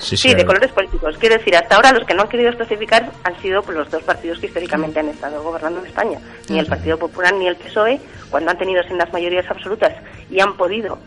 Sí, 0.00 0.34
de 0.34 0.46
colores 0.46 0.72
políticos. 0.72 1.14
Quiero 1.18 1.36
decir, 1.36 1.54
hasta 1.54 1.76
ahora 1.76 1.92
los 1.92 2.06
que 2.06 2.14
no 2.14 2.22
han 2.22 2.28
querido 2.28 2.50
clasificar 2.52 3.10
han 3.22 3.42
sido 3.42 3.60
pues, 3.62 3.76
los 3.76 3.90
dos 3.90 4.02
partidos 4.02 4.38
que 4.38 4.46
históricamente 4.46 4.98
han 4.98 5.08
estado 5.08 5.42
gobernando 5.42 5.80
en 5.80 5.86
España. 5.86 6.18
Ni 6.48 6.58
el 6.58 6.66
Partido 6.66 6.98
Popular 6.98 7.34
ni 7.34 7.46
el 7.46 7.56
PSOE, 7.56 8.00
cuando 8.30 8.50
han 8.50 8.56
tenido 8.56 8.82
sendas 8.84 9.12
mayorías 9.12 9.44
absolutas 9.50 9.92
y 10.30 10.40
han 10.40 10.56
podido, 10.56 10.98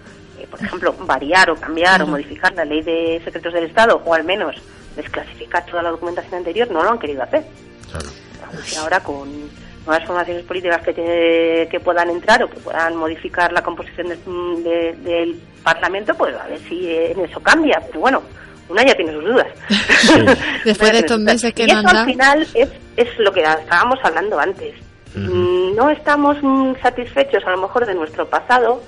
eh, 0.44 0.48
por 0.50 0.62
ejemplo, 0.62 0.94
variar 1.00 1.50
o 1.50 1.56
cambiar 1.56 2.02
o 2.04 2.08
modificar 2.08 2.54
la 2.54 2.66
ley 2.66 2.82
de 2.82 3.22
secretos 3.24 3.54
del 3.54 3.66
Estado, 3.66 4.02
o 4.04 4.14
al 4.14 4.24
menos 4.24 4.56
desclasificar 4.96 5.66
toda 5.66 5.84
la 5.84 5.92
documentación 5.92 6.36
anterior, 6.36 6.70
no 6.70 6.84
lo 6.84 6.92
han 6.92 7.00
querido 7.00 7.24
hacer. 7.24 7.44
Y 8.72 8.76
ahora 8.76 9.00
con 9.00 9.30
nuevas 9.86 10.06
formaciones 10.06 10.44
políticas 10.44 10.82
que, 10.84 11.68
que 11.70 11.80
puedan 11.80 12.10
entrar 12.10 12.44
o 12.44 12.50
que 12.50 12.58
puedan 12.58 12.96
modificar 12.96 13.52
la 13.52 13.64
composición 13.64 14.08
del 14.10 15.42
Parlamento, 15.64 16.14
pues 16.16 16.36
a 16.36 16.48
ver 16.48 16.60
si 16.68 16.90
en 16.90 17.20
eso 17.22 17.40
cambia. 17.40 17.82
Pero 17.88 18.02
bueno, 18.02 18.22
una 18.70 18.84
ya 18.86 18.96
tiene 18.96 19.14
sus 19.14 19.24
dudas. 19.24 19.48
Después 20.66 20.92
de 20.92 21.00
estos 21.00 21.20
meses 21.20 21.54
que 21.54 21.64
y 21.64 21.72
eso 21.72 21.88
al 21.88 22.06
final 22.06 22.48
es, 22.54 22.70
es 22.98 23.20
lo 23.20 23.32
que 23.32 23.42
estábamos 23.42 24.00
hablando 24.04 24.40
antes. 24.40 24.76
Mm, 25.16 25.76
no 25.76 25.90
estamos 25.90 26.38
mm, 26.42 26.74
satisfechos 26.82 27.44
a 27.46 27.52
lo 27.52 27.58
mejor 27.58 27.86
de 27.86 27.94
nuestro 27.94 28.28
pasado, 28.28 28.82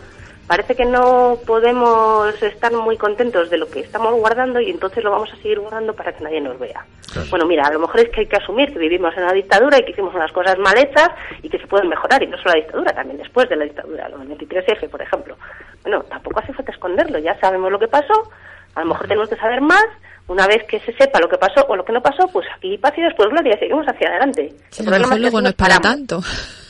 parece 0.47 0.75
que 0.75 0.85
no 0.85 1.37
podemos 1.45 2.41
estar 2.41 2.71
muy 2.73 2.97
contentos 2.97 3.49
de 3.49 3.57
lo 3.57 3.67
que 3.67 3.79
estamos 3.79 4.13
guardando 4.15 4.59
y 4.59 4.69
entonces 4.69 5.03
lo 5.03 5.11
vamos 5.11 5.31
a 5.33 5.35
seguir 5.37 5.59
guardando 5.59 5.93
para 5.93 6.13
que 6.13 6.23
nadie 6.23 6.41
nos 6.41 6.59
vea. 6.59 6.85
Bueno, 7.29 7.45
mira, 7.45 7.63
a 7.65 7.71
lo 7.71 7.79
mejor 7.79 8.01
es 8.01 8.09
que 8.09 8.21
hay 8.21 8.27
que 8.27 8.35
asumir 8.35 8.71
que 8.73 8.79
vivimos 8.79 9.15
en 9.15 9.23
una 9.23 9.33
dictadura 9.33 9.79
y 9.79 9.85
que 9.85 9.91
hicimos 9.91 10.13
unas 10.13 10.31
cosas 10.31 10.57
mal 10.59 10.77
hechas 10.77 11.09
y 11.41 11.49
que 11.49 11.57
se 11.57 11.67
pueden 11.67 11.87
mejorar, 11.87 12.21
y 12.21 12.27
no 12.27 12.37
solo 12.37 12.51
la 12.51 12.61
dictadura, 12.61 12.93
también 12.93 13.17
después 13.17 13.47
de 13.49 13.55
la 13.55 13.63
dictadura, 13.63 14.09
los 14.09 14.21
23F, 14.21 14.89
por 14.89 15.01
ejemplo. 15.01 15.37
Bueno, 15.83 16.03
tampoco 16.03 16.39
hace 16.39 16.53
falta 16.53 16.71
esconderlo, 16.71 17.19
ya 17.19 17.39
sabemos 17.39 17.71
lo 17.71 17.79
que 17.79 17.87
pasó, 17.87 18.29
a 18.75 18.81
lo 18.81 18.87
mejor 18.87 19.07
tenemos 19.07 19.29
que 19.29 19.37
saber 19.37 19.61
más. 19.61 19.85
Una 20.27 20.47
vez 20.47 20.63
que 20.67 20.79
se 20.79 20.91
sepa 20.93 21.19
lo 21.19 21.29
que 21.29 21.37
pasó 21.37 21.63
o 21.67 21.75
lo 21.75 21.85
que 21.85 21.93
no 21.93 22.01
pasó, 22.01 22.27
pues 22.33 22.47
aquí 22.57 22.79
paz 22.79 22.93
y 22.97 23.01
después 23.03 23.29
gloria, 23.29 23.57
seguimos 23.59 23.85
hacia 23.87 24.09
adelante. 24.09 24.51
El 24.75 24.85
problema 24.85 25.15
luego 25.17 25.39
no 25.39 25.49
es 25.49 25.55
para 25.55 25.79
tanto. 25.79 26.19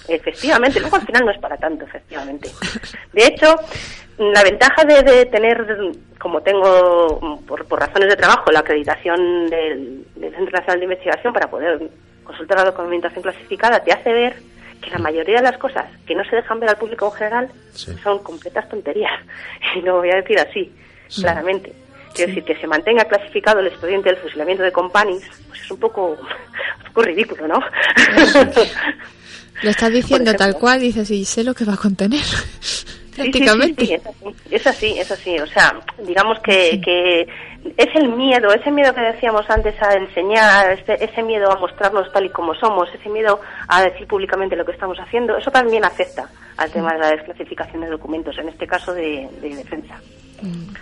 Efectivamente, 0.07 0.79
luego 0.79 0.97
al 0.97 1.05
final 1.05 1.25
no 1.25 1.31
es 1.31 1.39
para 1.39 1.57
tanto, 1.57 1.85
efectivamente. 1.85 2.49
De 3.13 3.25
hecho, 3.25 3.55
la 4.17 4.43
ventaja 4.43 4.83
de, 4.83 5.25
tener, 5.25 5.65
como 6.19 6.41
tengo 6.41 7.39
por, 7.47 7.67
razones 7.79 8.09
de 8.09 8.15
trabajo, 8.15 8.51
la 8.51 8.59
acreditación 8.59 9.49
del, 9.49 10.05
Centro 10.15 10.51
Nacional 10.51 10.79
de 10.79 10.85
Investigación 10.85 11.33
para 11.33 11.49
poder 11.49 11.89
consultar 12.23 12.57
la 12.57 12.65
documentación 12.65 13.21
clasificada, 13.21 13.79
te 13.81 13.91
hace 13.91 14.11
ver 14.11 14.35
que 14.81 14.89
la 14.89 14.99
mayoría 14.99 15.37
de 15.37 15.43
las 15.43 15.57
cosas 15.57 15.85
que 16.05 16.15
no 16.15 16.23
se 16.25 16.35
dejan 16.35 16.59
ver 16.59 16.69
al 16.69 16.77
público 16.77 17.07
en 17.07 17.11
general 17.13 17.49
son 18.03 18.19
completas 18.19 18.67
tonterías. 18.69 19.13
Y 19.75 19.81
lo 19.81 19.97
voy 19.97 20.09
a 20.11 20.15
decir 20.15 20.39
así, 20.39 20.71
claramente. 21.21 21.73
Quiero 22.13 22.29
decir, 22.29 22.45
que 22.45 22.55
se 22.55 22.67
mantenga 22.67 23.03
clasificado 23.03 23.59
el 23.59 23.67
expediente 23.67 24.09
del 24.09 24.19
fusilamiento 24.19 24.63
de 24.63 24.71
Companis, 24.71 25.29
pues 25.49 25.61
es 25.61 25.71
un 25.71 25.79
poco, 25.79 26.11
un 26.77 26.83
poco 26.87 27.01
ridículo, 27.01 27.47
¿no? 27.47 27.59
Lo 29.61 29.69
estás 29.69 29.91
diciendo 29.91 30.33
tal 30.33 30.55
cual, 30.55 30.81
dices, 30.81 31.09
y 31.11 31.25
sé 31.25 31.43
lo 31.43 31.53
que 31.53 31.65
va 31.65 31.73
a 31.73 31.77
contener. 31.77 32.23
Prácticamente. 33.15 33.85
Sí, 33.85 33.97
es, 34.51 34.67
así, 34.67 34.99
es 34.99 35.09
así, 35.09 35.39
O 35.39 35.47
sea, 35.47 35.79
digamos 36.05 36.37
que, 36.39 36.81
que 36.83 37.25
es 37.77 37.95
el 37.95 38.09
miedo, 38.09 38.51
ese 38.53 38.71
miedo 38.71 38.93
que 38.93 39.01
decíamos 39.01 39.49
antes 39.49 39.73
a 39.81 39.93
enseñar, 39.95 40.71
este, 40.71 41.03
ese 41.03 41.23
miedo 41.23 41.51
a 41.51 41.55
mostrarnos 41.57 42.11
tal 42.11 42.25
y 42.25 42.29
como 42.29 42.53
somos, 42.55 42.89
ese 42.93 43.09
miedo 43.09 43.39
a 43.67 43.83
decir 43.83 44.05
públicamente 44.07 44.55
lo 44.55 44.65
que 44.65 44.73
estamos 44.73 44.97
haciendo, 44.99 45.37
eso 45.37 45.49
también 45.49 45.85
afecta 45.85 46.29
al 46.57 46.71
tema 46.71 46.93
de 46.93 46.99
la 46.99 47.09
desclasificación 47.11 47.81
de 47.81 47.87
documentos, 47.87 48.37
en 48.37 48.49
este 48.49 48.67
caso 48.67 48.93
de, 48.93 49.27
defensa. 49.41 49.99
Mm. 50.41 50.73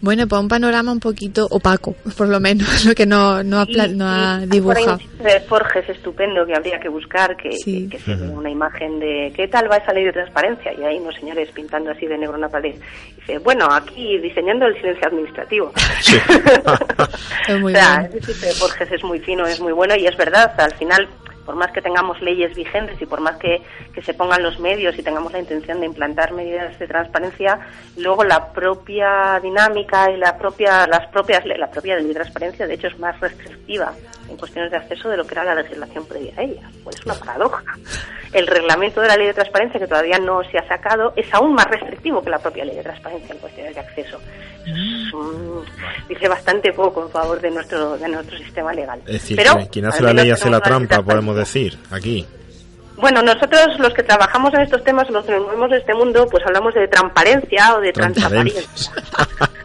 Bueno, 0.00 0.28
pues 0.28 0.40
un 0.40 0.48
panorama 0.48 0.92
un 0.92 1.00
poquito 1.00 1.46
opaco, 1.50 1.94
por 2.16 2.28
lo 2.28 2.38
menos, 2.38 2.84
lo 2.86 2.94
que 2.94 3.04
no, 3.04 3.42
no, 3.42 3.60
ha, 3.60 3.66
no 3.88 4.06
ha 4.06 4.38
dibujado. 4.46 4.98
de 5.22 5.40
Forges 5.40 5.88
estupendo 5.88 6.46
que 6.46 6.54
habría 6.54 6.78
que 6.78 6.88
buscar, 6.88 7.36
que, 7.36 7.50
que, 7.88 7.98
sea 7.98 8.14
una 8.14 8.50
imagen 8.50 9.00
de 9.00 9.32
qué 9.34 9.48
tal 9.48 9.70
va 9.70 9.76
esa 9.76 9.92
ley 9.92 10.04
de 10.04 10.12
transparencia. 10.12 10.72
Y 10.72 10.84
hay 10.84 10.98
unos 10.98 11.16
señores 11.16 11.50
pintando 11.50 11.90
así 11.90 12.06
de 12.06 12.16
negro 12.16 12.36
una 12.36 12.48
pared. 12.48 12.76
dice, 13.16 13.38
bueno, 13.38 13.66
aquí 13.70 14.18
diseñando 14.18 14.66
el 14.66 14.76
silencio 14.76 15.08
administrativo. 15.08 15.72
es 17.48 17.60
muy 17.60 17.72
o 17.72 17.76
sea, 17.76 18.08
de 18.08 18.52
Forges 18.52 18.92
es 18.92 19.02
muy 19.02 19.18
fino, 19.18 19.46
es 19.46 19.60
muy 19.60 19.72
bueno 19.72 19.96
y 19.96 20.06
es 20.06 20.16
verdad, 20.16 20.52
al 20.58 20.74
final 20.74 21.08
por 21.48 21.56
más 21.56 21.72
que 21.72 21.80
tengamos 21.80 22.20
leyes 22.20 22.54
vigentes 22.54 23.00
y 23.00 23.06
por 23.06 23.22
más 23.22 23.38
que, 23.38 23.62
se 24.02 24.12
pongan 24.12 24.42
los 24.42 24.60
medios 24.60 24.98
y 24.98 25.02
tengamos 25.02 25.32
la 25.32 25.38
intención 25.38 25.80
de 25.80 25.86
implantar 25.86 26.34
medidas 26.34 26.78
de 26.78 26.86
transparencia, 26.86 27.58
luego 27.96 28.22
la 28.22 28.52
propia 28.52 29.40
dinámica 29.42 30.10
y 30.10 30.18
la 30.18 30.36
propia, 30.36 30.86
las 30.86 31.06
propias, 31.06 31.46
la 31.46 31.70
propia 31.70 31.96
ley 31.96 32.08
de 32.08 32.12
transparencia, 32.12 32.66
de 32.66 32.74
hecho, 32.74 32.88
es 32.88 32.98
más 32.98 33.18
restrictiva 33.18 33.94
en 34.28 34.36
cuestiones 34.36 34.70
de 34.70 34.76
acceso 34.76 35.08
de 35.08 35.16
lo 35.16 35.26
que 35.26 35.32
era 35.32 35.44
la 35.44 35.54
legislación 35.54 36.04
previa 36.04 36.34
a 36.36 36.42
ella. 36.42 36.70
Pues 36.84 36.96
es 36.96 37.06
una 37.06 37.14
paradoja. 37.14 37.62
El 38.34 38.46
reglamento 38.46 39.00
de 39.00 39.08
la 39.08 39.16
ley 39.16 39.28
de 39.28 39.32
transparencia, 39.32 39.80
que 39.80 39.86
todavía 39.86 40.18
no 40.18 40.44
se 40.50 40.58
ha 40.58 40.68
sacado, 40.68 41.14
es 41.16 41.32
aún 41.32 41.54
más 41.54 41.64
restrictivo 41.70 42.22
que 42.22 42.28
la 42.28 42.40
propia 42.40 42.66
ley 42.66 42.76
de 42.76 42.82
transparencia 42.82 43.34
en 43.34 43.40
cuestiones 43.40 43.74
de 43.74 43.80
acceso. 43.80 44.20
Dice 46.08 46.28
bastante 46.28 46.72
poco 46.72 47.04
en 47.04 47.10
favor 47.10 47.40
de 47.40 47.50
nuestro, 47.50 47.96
de 47.96 48.08
nuestro 48.08 48.38
sistema 48.38 48.72
legal. 48.72 49.00
Es 49.06 49.14
decir, 49.14 49.36
Pero, 49.36 49.54
quien 49.70 49.86
hace 49.86 50.02
la 50.02 50.12
ley 50.12 50.30
hace 50.30 50.50
la 50.50 50.60
trampa, 50.60 51.02
podemos 51.02 51.36
decir, 51.36 51.78
aquí. 51.90 52.26
Bueno, 52.96 53.22
nosotros 53.22 53.78
los 53.78 53.94
que 53.94 54.02
trabajamos 54.02 54.52
en 54.54 54.62
estos 54.62 54.82
temas, 54.82 55.08
los 55.10 55.24
que 55.24 55.32
nos 55.32 55.42
movemos 55.42 55.70
en 55.70 55.78
este 55.78 55.94
mundo, 55.94 56.26
pues 56.28 56.44
hablamos 56.44 56.74
de 56.74 56.88
transparencia 56.88 57.76
o 57.76 57.80
de 57.80 57.92
transparencia. 57.92 58.62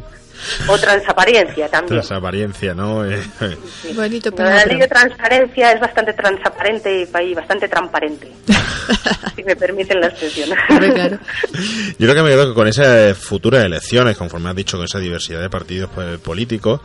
o 0.68 0.78
transaparencia 0.78 1.68
también. 1.70 2.02
Transaparencia, 2.02 2.74
¿no? 2.74 3.04
Eh, 3.44 3.58
Bonito, 3.94 4.32
pero 4.32 4.50
la 4.50 4.66
ley 4.66 4.78
de 4.78 4.88
transparencia 4.88 5.72
es 5.72 5.80
bastante 5.80 6.14
transparente 6.14 7.08
y 7.22 7.34
bastante 7.34 7.68
transparente, 7.68 8.32
si 9.36 9.44
me 9.44 9.56
permiten 9.56 10.00
la 10.00 10.08
expresión. 10.08 10.50
Yo 10.50 12.08
creo 12.08 12.16
que 12.16 12.24
me 12.24 12.30
quedo 12.30 12.54
con 12.54 12.68
esas 12.68 13.18
futuras 13.18 13.66
elecciones, 13.66 14.18
conforme 14.18 14.50
has 14.50 14.56
dicho, 14.56 14.78
con 14.78 14.86
esa 14.86 15.00
diversidad 15.00 15.42
de 15.42 15.50
partidos 15.50 15.90
pues, 15.94 16.20
políticos. 16.20 16.82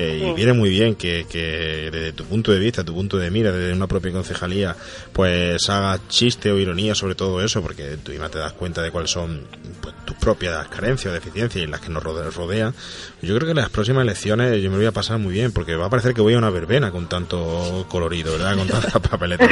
Eh, 0.00 0.28
y 0.30 0.32
viene 0.32 0.52
muy 0.52 0.70
bien 0.70 0.94
que, 0.94 1.26
que, 1.28 1.90
desde 1.90 2.12
tu 2.12 2.24
punto 2.24 2.52
de 2.52 2.60
vista, 2.60 2.84
tu 2.84 2.94
punto 2.94 3.18
de 3.18 3.32
mira, 3.32 3.50
desde 3.50 3.72
una 3.72 3.88
propia 3.88 4.12
concejalía, 4.12 4.76
pues 5.12 5.68
hagas 5.68 6.06
chiste 6.06 6.52
o 6.52 6.58
ironía 6.58 6.94
sobre 6.94 7.16
todo 7.16 7.42
eso, 7.42 7.60
porque 7.62 7.96
tú 8.00 8.12
misma 8.12 8.28
te 8.28 8.38
das 8.38 8.52
cuenta 8.52 8.80
de 8.80 8.92
cuáles 8.92 9.10
son 9.10 9.42
pues, 9.80 9.96
tus 10.04 10.16
propias 10.16 10.68
carencias 10.68 11.10
o 11.10 11.14
deficiencias 11.14 11.64
y 11.64 11.66
las 11.66 11.80
que 11.80 11.88
nos 11.88 12.04
rodean. 12.04 12.72
Yo 13.22 13.34
creo 13.34 13.46
que 13.46 13.50
en 13.50 13.56
las 13.56 13.70
próximas 13.70 14.02
elecciones 14.02 14.62
yo 14.62 14.70
me 14.70 14.76
voy 14.76 14.86
a 14.86 14.92
pasar 14.92 15.18
muy 15.18 15.32
bien, 15.34 15.52
porque 15.52 15.74
va 15.76 15.86
a 15.86 15.90
parecer 15.90 16.14
que 16.14 16.20
voy 16.20 16.34
a 16.34 16.38
una 16.38 16.50
verbena 16.50 16.90
con 16.90 17.08
tanto 17.08 17.86
colorido, 17.88 18.32
¿verdad? 18.32 18.56
Con 18.56 18.68
tantas 18.68 18.92
papeletas 19.10 19.48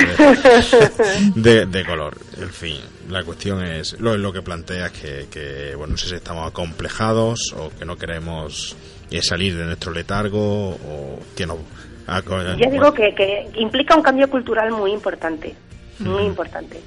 de, 1.34 1.66
de, 1.66 1.84
color. 1.84 2.16
En 2.36 2.50
fin, 2.50 2.76
la 3.08 3.22
cuestión 3.24 3.64
es 3.64 3.98
lo, 4.00 4.16
lo 4.16 4.32
que 4.32 4.42
planteas 4.42 4.92
que, 4.92 5.26
que, 5.30 5.74
bueno, 5.76 5.92
no 5.92 5.98
sé 5.98 6.08
si 6.08 6.14
estamos 6.14 6.48
acomplejados 6.48 7.54
o 7.56 7.70
que 7.70 7.84
no 7.84 7.96
queremos 7.96 8.76
es 9.10 9.26
salir 9.26 9.56
de 9.56 9.64
nuestro 9.64 9.92
letargo 9.92 10.70
o 10.70 11.20
que 11.36 11.46
no. 11.46 11.58
Ya 12.06 12.70
digo 12.70 12.94
que, 12.94 13.12
que 13.14 13.50
implica 13.56 13.96
un 13.96 14.02
cambio 14.02 14.30
cultural 14.30 14.70
muy 14.70 14.92
importante, 14.92 15.56
muy 15.98 16.22
importante. 16.22 16.80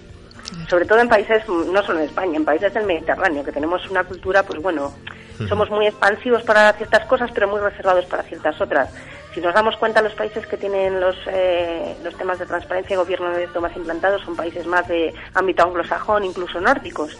Sobre 0.69 0.85
todo 0.85 0.99
en 0.99 1.09
países, 1.09 1.47
no 1.47 1.83
solo 1.83 1.99
en 1.99 2.05
España, 2.05 2.37
en 2.37 2.45
países 2.45 2.73
del 2.73 2.85
Mediterráneo, 2.85 3.43
que 3.43 3.51
tenemos 3.51 3.87
una 3.89 4.03
cultura, 4.03 4.43
pues 4.43 4.61
bueno, 4.61 4.93
somos 5.47 5.69
muy 5.69 5.87
expansivos 5.87 6.43
para 6.43 6.73
ciertas 6.73 7.05
cosas, 7.05 7.31
pero 7.33 7.47
muy 7.47 7.59
reservados 7.59 8.05
para 8.05 8.23
ciertas 8.23 8.59
otras. 8.59 8.89
Si 9.33 9.41
nos 9.41 9.53
damos 9.53 9.77
cuenta, 9.77 10.01
los 10.01 10.13
países 10.13 10.45
que 10.47 10.57
tienen 10.57 10.99
los, 10.99 11.15
eh, 11.27 11.95
los 12.03 12.15
temas 12.15 12.39
de 12.39 12.47
transparencia 12.47 12.95
y 12.95 12.97
gobierno 12.97 13.27
abierto 13.27 13.61
más 13.61 13.75
implantados 13.75 14.23
son 14.23 14.35
países 14.35 14.65
más 14.65 14.87
de 14.87 15.13
ámbito 15.35 15.63
anglosajón, 15.63 16.23
incluso 16.23 16.59
nórdicos, 16.59 17.15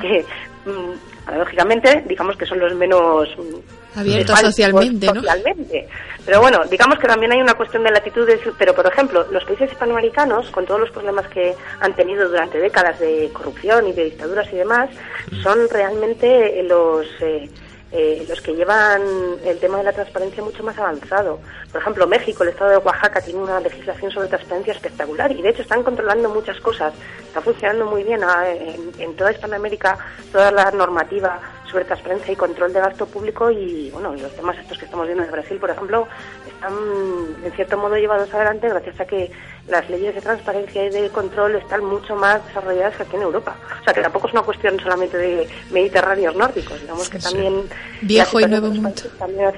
que 0.00 0.24
mm, 0.66 1.24
paradójicamente 1.24 2.04
digamos 2.06 2.36
que 2.36 2.44
son 2.44 2.58
los 2.58 2.74
menos 2.74 3.28
mm, 3.38 3.98
abiertos 3.98 4.38
socialmente, 4.40 5.06
¿no? 5.06 5.22
socialmente. 5.22 5.88
Pero 6.26 6.40
bueno, 6.40 6.64
digamos 6.70 6.98
que 6.98 7.06
también 7.06 7.32
hay 7.32 7.40
una 7.40 7.54
cuestión 7.54 7.82
de 7.82 7.90
latitudes, 7.90 8.40
pero 8.58 8.74
por 8.74 8.86
ejemplo, 8.86 9.26
los 9.30 9.44
países 9.44 9.72
hispanoamericanos, 9.72 10.50
con 10.50 10.66
todos 10.66 10.80
los 10.80 10.90
problemas 10.90 11.26
que 11.28 11.54
han 11.80 11.94
tenido 11.94 12.28
durante 12.28 12.58
décadas 12.58 12.98
de 13.00 13.30
corrupción 13.32 13.88
y 13.88 13.92
de 13.92 14.04
dictaduras 14.04 14.52
y 14.52 14.56
demás, 14.56 14.90
son 15.42 15.58
realmente 15.70 16.62
los... 16.62 17.06
Eh, 17.20 17.48
eh, 17.96 18.26
los 18.28 18.40
que 18.40 18.56
llevan 18.56 19.02
el 19.44 19.58
tema 19.60 19.78
de 19.78 19.84
la 19.84 19.92
transparencia 19.92 20.42
mucho 20.42 20.64
más 20.64 20.76
avanzado. 20.76 21.38
Por 21.70 21.80
ejemplo, 21.80 22.08
México, 22.08 22.42
el 22.42 22.48
estado 22.48 22.72
de 22.72 22.76
Oaxaca, 22.78 23.20
tiene 23.20 23.38
una 23.38 23.60
legislación 23.60 24.10
sobre 24.10 24.26
transparencia 24.26 24.72
espectacular 24.72 25.30
y 25.30 25.40
de 25.40 25.50
hecho 25.50 25.62
están 25.62 25.84
controlando 25.84 26.28
muchas 26.28 26.58
cosas. 26.58 26.92
Está 27.34 27.42
funcionando 27.42 27.86
muy 27.86 28.04
bien 28.04 28.22
ah, 28.22 28.48
en, 28.48 28.92
en 28.96 29.16
toda 29.16 29.32
Hispanoamérica 29.32 29.98
toda 30.30 30.52
la 30.52 30.70
normativa 30.70 31.40
sobre 31.68 31.84
transparencia 31.84 32.32
y 32.32 32.36
control 32.36 32.72
de 32.72 32.78
gasto 32.78 33.06
público 33.06 33.50
y 33.50 33.90
bueno 33.90 34.14
los 34.14 34.32
temas 34.36 34.56
estos 34.56 34.78
que 34.78 34.84
estamos 34.84 35.04
viendo 35.06 35.24
en 35.24 35.32
Brasil, 35.32 35.56
por 35.56 35.68
ejemplo, 35.68 36.06
están 36.46 36.72
en 37.44 37.50
cierto 37.50 37.76
modo 37.76 37.96
llevados 37.96 38.32
adelante 38.32 38.68
gracias 38.68 39.00
a 39.00 39.04
que 39.04 39.32
las 39.66 39.90
leyes 39.90 40.14
de 40.14 40.20
transparencia 40.20 40.84
y 40.84 40.90
de 40.90 41.08
control 41.08 41.56
están 41.56 41.84
mucho 41.84 42.14
más 42.14 42.46
desarrolladas 42.46 42.94
que 42.94 43.02
aquí 43.02 43.16
en 43.16 43.22
Europa. 43.22 43.56
O 43.80 43.82
sea 43.82 43.92
que 43.92 44.02
tampoco 44.02 44.28
es 44.28 44.34
una 44.34 44.42
cuestión 44.42 44.78
solamente 44.78 45.16
de 45.16 45.48
mediterráneos 45.72 46.36
nórdicos, 46.36 46.80
digamos 46.80 47.10
que 47.10 47.18
también 47.18 47.64
viejo 48.02 48.38
y 48.38 48.46
nuevo 48.46 48.68
mundo. 48.68 48.92
También 49.18 49.50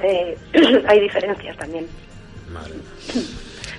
hay 0.89 1.01
diferencias 1.01 1.55
también. 1.59 1.87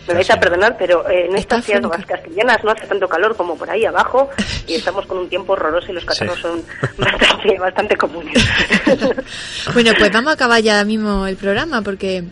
Me 0.07 0.13
vais 0.13 0.29
a 0.29 0.39
perdonar, 0.39 0.75
pero 0.77 1.07
eh, 1.09 1.25
en 1.29 1.35
estas 1.35 1.65
sierras 1.65 2.05
castellanas 2.05 2.63
no 2.63 2.71
hace 2.71 2.87
tanto 2.87 3.07
calor 3.07 3.35
como 3.35 3.57
por 3.57 3.69
ahí 3.69 3.85
abajo 3.85 4.29
y 4.65 4.75
estamos 4.75 5.05
con 5.05 5.17
un 5.17 5.29
tiempo 5.29 5.53
horroroso 5.53 5.91
y 5.91 5.95
los 5.95 6.05
catarros 6.05 6.39
son 6.39 6.63
bastante, 6.97 7.59
bastante 7.59 7.95
comunes. 7.97 8.33
bueno, 9.73 9.91
pues 9.97 10.11
vamos 10.11 10.31
a 10.31 10.33
acabar 10.33 10.61
ya 10.61 10.83
mismo 10.83 11.27
el 11.27 11.35
programa 11.35 11.81
porque 11.81 12.23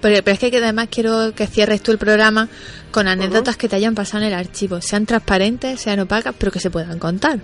pero, 0.00 0.20
es 0.24 0.38
que 0.38 0.56
además 0.56 0.88
quiero 0.90 1.32
que 1.34 1.46
cierres 1.46 1.82
tú 1.82 1.92
el 1.92 1.98
programa 1.98 2.48
con 2.90 3.08
anécdotas 3.08 3.56
que 3.56 3.68
te 3.68 3.76
hayan 3.76 3.94
pasado 3.94 4.24
en 4.24 4.32
el 4.32 4.38
archivo, 4.38 4.80
sean 4.80 5.06
transparentes, 5.06 5.80
sean 5.80 6.00
opacas, 6.00 6.34
pero 6.36 6.50
que 6.50 6.60
se 6.60 6.70
puedan 6.70 6.98
contar. 6.98 7.38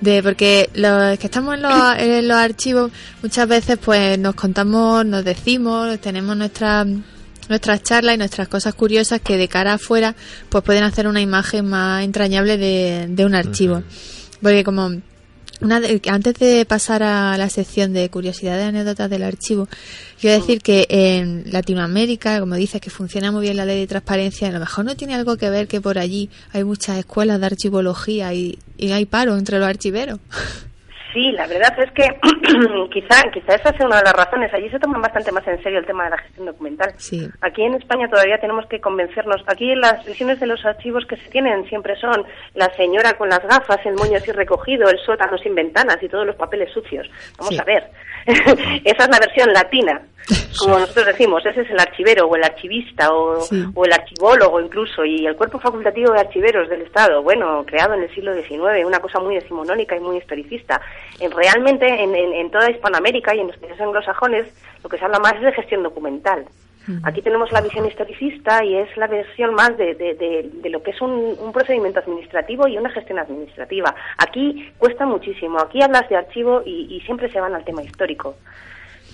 De, 0.00 0.22
porque 0.22 0.68
los 0.74 1.16
que 1.18 1.26
estamos 1.26 1.54
en 1.54 1.62
los, 1.62 1.96
en 1.98 2.26
los 2.26 2.36
archivos 2.36 2.90
muchas 3.22 3.46
veces 3.46 3.78
pues 3.78 4.18
nos 4.18 4.34
contamos, 4.34 5.06
nos 5.06 5.24
decimos, 5.24 6.00
tenemos 6.00 6.36
nuestra 6.36 6.84
nuestras 7.52 7.82
charlas 7.82 8.14
y 8.14 8.18
nuestras 8.18 8.48
cosas 8.48 8.74
curiosas 8.74 9.20
que 9.20 9.36
de 9.36 9.46
cara 9.46 9.74
afuera 9.74 10.16
pues 10.48 10.64
pueden 10.64 10.84
hacer 10.84 11.06
una 11.06 11.20
imagen 11.20 11.66
más 11.66 12.02
entrañable 12.02 12.56
de, 12.56 13.06
de 13.08 13.24
un 13.24 13.34
archivo. 13.34 13.82
Porque 14.40 14.64
como 14.64 14.90
una 15.60 15.80
antes 16.08 16.34
de 16.34 16.64
pasar 16.64 17.02
a 17.02 17.36
la 17.36 17.48
sección 17.48 17.92
de 17.92 18.08
curiosidades 18.08 18.64
y 18.64 18.68
anécdotas 18.68 19.08
del 19.08 19.22
archivo, 19.22 19.68
quiero 20.20 20.40
decir 20.40 20.60
que 20.60 20.86
en 20.88 21.44
Latinoamérica, 21.52 22.40
como 22.40 22.56
dices, 22.56 22.80
que 22.80 22.90
funciona 22.90 23.30
muy 23.30 23.42
bien 23.42 23.56
la 23.56 23.66
ley 23.66 23.78
de 23.80 23.86
transparencia, 23.86 24.48
a 24.48 24.52
lo 24.52 24.60
mejor 24.60 24.84
no 24.86 24.96
tiene 24.96 25.14
algo 25.14 25.36
que 25.36 25.50
ver 25.50 25.68
que 25.68 25.80
por 25.80 25.98
allí 25.98 26.30
hay 26.52 26.64
muchas 26.64 26.98
escuelas 26.98 27.38
de 27.38 27.46
archivología 27.46 28.34
y, 28.34 28.58
y 28.76 28.90
hay 28.92 29.04
paro 29.04 29.36
entre 29.36 29.58
los 29.58 29.68
archiveros. 29.68 30.18
Sí, 31.12 31.30
la 31.32 31.46
verdad 31.46 31.78
es 31.78 31.90
que 31.92 32.04
quizá, 32.90 33.22
quizá 33.32 33.54
esa 33.54 33.76
sea 33.76 33.86
una 33.86 33.98
de 33.98 34.04
las 34.04 34.14
razones. 34.14 34.52
Allí 34.54 34.68
se 34.70 34.78
toma 34.78 34.98
bastante 34.98 35.30
más 35.30 35.46
en 35.46 35.62
serio 35.62 35.78
el 35.78 35.86
tema 35.86 36.04
de 36.04 36.10
la 36.10 36.18
gestión 36.18 36.46
documental. 36.46 36.94
Sí. 36.96 37.28
Aquí 37.42 37.62
en 37.62 37.74
España 37.74 38.08
todavía 38.08 38.38
tenemos 38.38 38.66
que 38.66 38.80
convencernos. 38.80 39.42
Aquí 39.46 39.74
las 39.74 40.04
visiones 40.06 40.40
de 40.40 40.46
los 40.46 40.64
archivos 40.64 41.04
que 41.06 41.16
se 41.16 41.28
tienen 41.28 41.68
siempre 41.68 41.96
son 41.96 42.24
la 42.54 42.72
señora 42.76 43.14
con 43.14 43.28
las 43.28 43.42
gafas, 43.42 43.84
el 43.84 43.94
moño 43.94 44.16
así 44.16 44.32
recogido, 44.32 44.88
el 44.88 44.98
sótano 45.00 45.36
sin 45.38 45.54
ventanas 45.54 45.98
y 46.02 46.08
todos 46.08 46.26
los 46.26 46.36
papeles 46.36 46.72
sucios. 46.72 47.08
Vamos 47.38 47.58
a 47.58 47.64
ver. 47.64 47.90
esa 48.26 49.04
es 49.04 49.08
la 49.08 49.18
versión 49.18 49.52
latina. 49.52 50.00
Como 50.58 50.78
nosotros 50.78 51.06
decimos, 51.06 51.44
ese 51.44 51.62
es 51.62 51.70
el 51.70 51.80
archivero 51.80 52.26
o 52.26 52.36
el 52.36 52.44
archivista 52.44 53.12
o, 53.12 53.44
o, 53.74 53.84
el 53.84 53.92
archivólogo 53.92 54.60
incluso 54.60 55.04
y 55.04 55.26
el 55.26 55.34
cuerpo 55.34 55.58
facultativo 55.58 56.12
de 56.12 56.20
archiveros 56.20 56.68
del 56.68 56.82
Estado, 56.82 57.22
bueno, 57.22 57.64
creado 57.66 57.94
en 57.94 58.02
el 58.02 58.14
siglo 58.14 58.32
XIX, 58.32 58.86
una 58.86 59.00
cosa 59.00 59.18
muy 59.18 59.34
decimonónica 59.34 59.96
y 59.96 60.00
muy 60.00 60.18
historicista. 60.18 60.80
En, 61.20 61.30
realmente 61.30 61.86
en, 61.86 62.14
en, 62.14 62.50
toda 62.50 62.70
Hispanoamérica 62.70 63.34
y 63.34 63.40
en 63.40 63.48
los 63.48 63.56
países 63.56 63.80
anglosajones 63.80 64.46
lo 64.82 64.88
que 64.88 64.98
se 64.98 65.04
habla 65.04 65.18
más 65.18 65.34
es 65.34 65.42
de 65.42 65.52
gestión 65.52 65.82
documental. 65.82 66.44
Aquí 67.04 67.22
tenemos 67.22 67.52
la 67.52 67.60
visión 67.60 67.86
historicista 67.86 68.64
y 68.64 68.74
es 68.74 68.96
la 68.96 69.06
versión 69.06 69.54
más 69.54 69.76
de, 69.76 69.94
de, 69.94 70.50
de, 70.52 70.68
lo 70.68 70.82
que 70.82 70.90
es 70.90 71.00
un, 71.00 71.36
un, 71.38 71.52
procedimiento 71.52 72.00
administrativo 72.00 72.66
y 72.66 72.76
una 72.76 72.90
gestión 72.90 73.20
administrativa. 73.20 73.94
Aquí 74.18 74.68
cuesta 74.78 75.06
muchísimo. 75.06 75.60
Aquí 75.60 75.80
hablas 75.80 76.08
de 76.08 76.16
archivo 76.16 76.60
y, 76.66 76.92
y 76.92 77.00
siempre 77.02 77.30
se 77.30 77.40
van 77.40 77.54
al 77.54 77.64
tema 77.64 77.84
histórico 77.84 78.34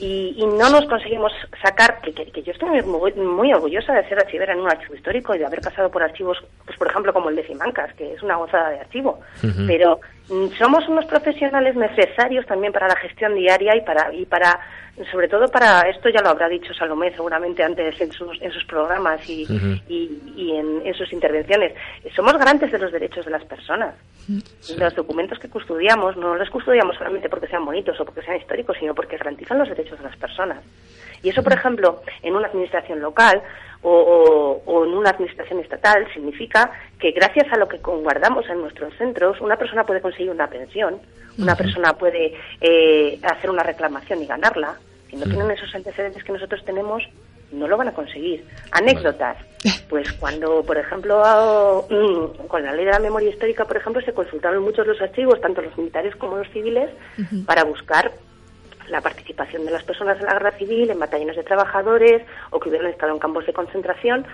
y, 0.01 0.35
y, 0.37 0.47
no 0.47 0.71
nos 0.71 0.87
conseguimos 0.87 1.33
sacar, 1.63 2.01
que, 2.01 2.13
que, 2.13 2.43
yo 2.43 2.53
estoy 2.53 2.83
muy, 2.83 3.13
muy, 3.15 3.53
orgullosa 3.53 3.95
de 3.95 4.09
ser 4.09 4.19
archivera 4.19 4.53
en 4.53 4.61
un 4.61 4.71
archivo 4.71 4.95
histórico 4.95 5.35
y 5.35 5.39
de 5.39 5.47
haber 5.47 5.61
pasado 5.61 5.91
por 5.91 6.03
archivos, 6.03 6.39
pues 6.65 6.79
por 6.79 6.89
ejemplo 6.89 7.13
como 7.13 7.31
el 7.31 7.37
de 7.37 7.47
Simancas, 7.47 7.93
que 7.95 8.15
es 8.15 8.23
una 8.23 8.37
gozada 8.37 8.71
de 8.71 8.81
archivo, 8.81 9.21
pero 9.67 9.97
mm, 9.97 10.18
somos 10.59 10.87
unos 10.89 11.07
profesionales 11.07 11.75
necesarios 11.75 12.45
también 12.47 12.73
para 12.73 12.89
la 12.89 12.97
gestión 12.97 13.35
diaria 13.35 13.75
y 13.77 13.81
para, 13.81 14.13
y 14.13 14.27
para 14.27 14.61
sobre 15.11 15.29
todo 15.29 15.47
para, 15.49 15.83
esto 15.83 16.09
ya 16.09 16.21
lo 16.21 16.31
habrá 16.31 16.49
dicho 16.49 16.75
Salomé 16.75 17.13
seguramente 17.13 17.63
antes 17.63 18.01
en 18.01 18.11
sus, 18.13 18.41
en 18.43 18.51
sus 18.51 18.65
programas 18.65 19.27
y, 19.29 19.47
y, 19.89 20.23
y 20.37 20.57
en, 20.57 20.83
en, 20.85 20.95
sus 20.95 21.13
intervenciones, 21.13 21.73
somos 22.15 22.37
garantes 22.37 22.73
de 22.73 22.79
los 22.79 22.91
derechos 22.93 23.25
de 23.25 23.31
las 23.31 23.45
personas. 23.45 23.95
Los 24.77 24.95
documentos 24.95 25.39
que 25.39 25.49
custodiamos 25.49 26.17
no 26.17 26.35
los 26.35 26.51
custodiamos 26.51 26.97
solamente 26.97 27.29
porque 27.29 27.47
sean 27.47 27.65
bonitos 27.65 27.99
o 28.01 28.05
porque 28.05 28.23
sean 28.23 28.37
históricos, 28.39 28.77
sino 28.79 28.95
porque 28.95 29.17
garantizan 29.17 29.59
los 29.59 29.69
derechos 29.69 29.99
de 29.99 30.05
las 30.05 30.17
personas. 30.17 30.59
Y 31.23 31.31
eso, 31.31 31.43
por 31.43 31.53
ejemplo, 31.53 32.03
en 32.23 32.35
una 32.35 32.49
administración 32.49 33.01
local 33.01 33.43
o, 33.83 34.61
o, 34.65 34.85
en 34.85 34.93
una 34.93 35.11
administración 35.11 35.61
estatal 35.61 36.07
significa 36.13 36.71
que 36.99 37.13
gracias 37.13 37.53
a 37.53 37.57
lo 37.57 37.69
que 37.69 37.79
guardamos 37.79 38.49
en 38.49 38.61
nuestros 38.61 38.93
centros, 38.97 39.41
una 39.41 39.57
persona 39.57 39.85
puede 39.85 40.01
conseguir 40.01 40.31
una 40.31 40.49
pensión, 40.49 40.99
una 41.39 41.55
persona 41.55 41.93
puede 41.93 42.35
eh, 42.61 43.21
hacer 43.23 43.51
una 43.51 43.63
reclamación 43.63 44.23
y 44.23 44.27
ganarla. 44.27 44.77
Si 45.09 45.17
no 45.17 45.25
tienen 45.25 45.51
esos 45.51 45.73
antecedentes 45.75 46.25
que 46.25 46.33
nosotros 46.33 46.65
tenemos, 46.65 47.03
no 47.53 47.67
lo 47.69 47.77
van 47.77 47.89
a 47.89 47.95
conseguir. 47.95 48.45
Anécdotas. 48.73 49.37
Pues 49.89 50.13
cuando, 50.13 50.63
por 50.63 50.77
ejemplo, 50.77 51.87
mm, 51.91 52.47
con 52.47 52.63
la 52.63 52.73
ley 52.73 52.85
de 52.85 52.91
la 52.93 52.99
memoria 52.99 53.31
histórica, 53.31 53.65
por 53.65 53.79
ejemplo, 53.79 54.03
se 54.03 54.13
consultaron 54.13 54.63
muchos 54.63 54.87
los 54.87 55.01
archivos, 55.01 55.41
tanto 55.41 55.63
los 55.63 55.77
militares 55.79 56.15
como 56.15 56.37
los 56.37 56.49
civiles, 56.51 56.91
para 57.47 57.65
buscar 57.65 58.13
la 58.91 59.01
participación 59.01 59.65
de 59.65 59.71
las 59.71 59.83
personas 59.83 60.19
en 60.19 60.27
la 60.27 60.35
guerra 60.35 60.53
civil, 60.53 60.91
en 60.91 60.99
batallones 60.99 61.37
de 61.37 61.43
trabajadores 61.43 62.23
o 62.51 62.61
que 62.61 62.69
hubieran 62.69 62.91
estado 62.91 63.13
en 63.13 63.19
campos 63.19 63.47
de 63.47 63.53
concentración. 63.53 64.27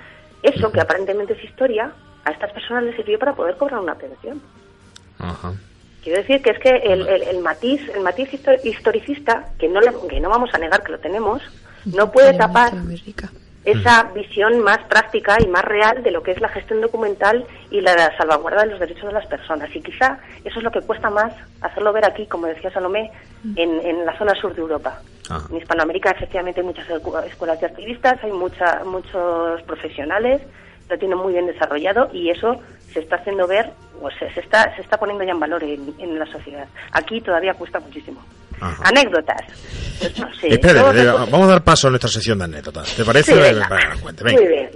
Eso, 0.43 0.71
que 0.71 0.81
aparentemente 0.81 1.33
es 1.33 1.45
historia, 1.45 1.93
a 2.25 2.31
estas 2.31 2.53
personas 2.53 2.85
les 2.85 2.97
sirvió 2.97 3.19
para 3.19 3.35
poder 3.35 3.57
cobrar 3.57 3.81
una 3.81 3.95
pensión. 3.95 4.41
Quiero 6.03 6.19
decir 6.19 6.43
que 6.43 6.51
es 6.51 6.59
que 6.59 6.69
el, 6.69 7.07
el, 7.09 7.39
matiz, 7.41 7.81
el 7.95 8.03
matiz 8.03 8.29
historicista, 8.63 9.53
que 9.59 9.69
no, 9.69 9.81
que 10.07 10.21
no 10.21 10.29
vamos 10.29 10.51
a 10.53 10.59
negar 10.59 10.83
que 10.83 10.93
lo 10.93 10.99
tenemos, 10.99 11.43
no 11.87 12.13
puede 12.13 12.35
tapar 12.35 12.75
esa 13.65 14.05
visión 14.15 14.61
más 14.61 14.79
práctica 14.89 15.39
y 15.41 15.47
más 15.47 15.65
real 15.65 16.03
de 16.03 16.11
lo 16.11 16.23
que 16.23 16.33
es 16.33 16.41
la 16.41 16.49
gestión 16.49 16.81
documental 16.81 17.47
y 17.71 17.81
la 17.81 18.15
salvaguarda 18.17 18.62
de 18.62 18.71
los 18.71 18.81
derechos 18.81 19.07
de 19.07 19.12
las 19.12 19.27
personas. 19.27 19.75
Y 19.75 19.81
quizá 19.81 20.19
eso 20.45 20.59
es 20.59 20.65
lo 20.65 20.71
que 20.71 20.83
cuesta 20.83 21.11
más 21.11 21.33
hacerlo 21.61 21.93
ver 21.93 22.05
aquí, 22.05 22.27
como 22.27 22.47
decía 22.47 22.71
Salomé, 22.71 23.11
en, 23.57 23.81
en 23.81 24.05
la 24.05 24.17
zona 24.19 24.35
sur 24.35 24.55
de 24.55 24.61
Europa. 24.61 25.01
Ah. 25.31 25.41
En 25.51 25.57
Hispanoamérica 25.57 26.11
efectivamente 26.11 26.61
hay 26.61 26.67
muchas 26.67 26.87
escuelas 27.27 27.61
de 27.61 27.67
activistas, 27.67 28.23
hay 28.23 28.33
mucha, 28.33 28.85
muchos 28.85 29.62
profesionales, 29.62 30.43
lo 30.89 30.99
tienen 30.99 31.19
muy 31.19 31.33
bien 31.33 31.47
desarrollado 31.47 32.11
y 32.12 32.29
eso 32.29 32.61
se 32.93 33.01
está 33.01 33.17
haciendo 33.17 33.47
ver 33.47 33.71
o 34.03 34.11
se, 34.11 34.31
se 34.35 34.41
está, 34.41 34.75
se 34.77 34.83
está 34.83 34.99
poniendo 34.99 35.25
ya 35.25 35.33
en 35.33 35.41
valor 35.41 35.65
en, 35.65 35.95
en 35.99 36.19
la 36.19 36.27
sociedad. 36.27 36.69
Aquí 36.93 37.21
todavía 37.23 37.55
cuesta 37.55 37.81
muchísimo. 37.81 38.21
Ajá. 38.61 38.83
Anécdotas. 38.85 39.41
Pues 39.99 40.19
no 40.19 40.35
sé. 40.35 40.49
Espera, 40.49 40.83
vamos 40.83 41.43
a 41.43 41.47
dar 41.47 41.65
paso 41.65 41.89
a 41.89 41.91
nuestra 41.91 42.11
sesión 42.11 42.39
de 42.39 42.45
anécdotas. 42.45 42.95
¿Te 42.95 43.05
parece? 43.05 43.33
Sí, 43.33 43.39
venga. 43.39 43.69
Venga, 43.69 43.97
cuente, 44.01 44.25
venga. 44.25 44.41
Muy 44.41 44.49
bien. 44.49 44.71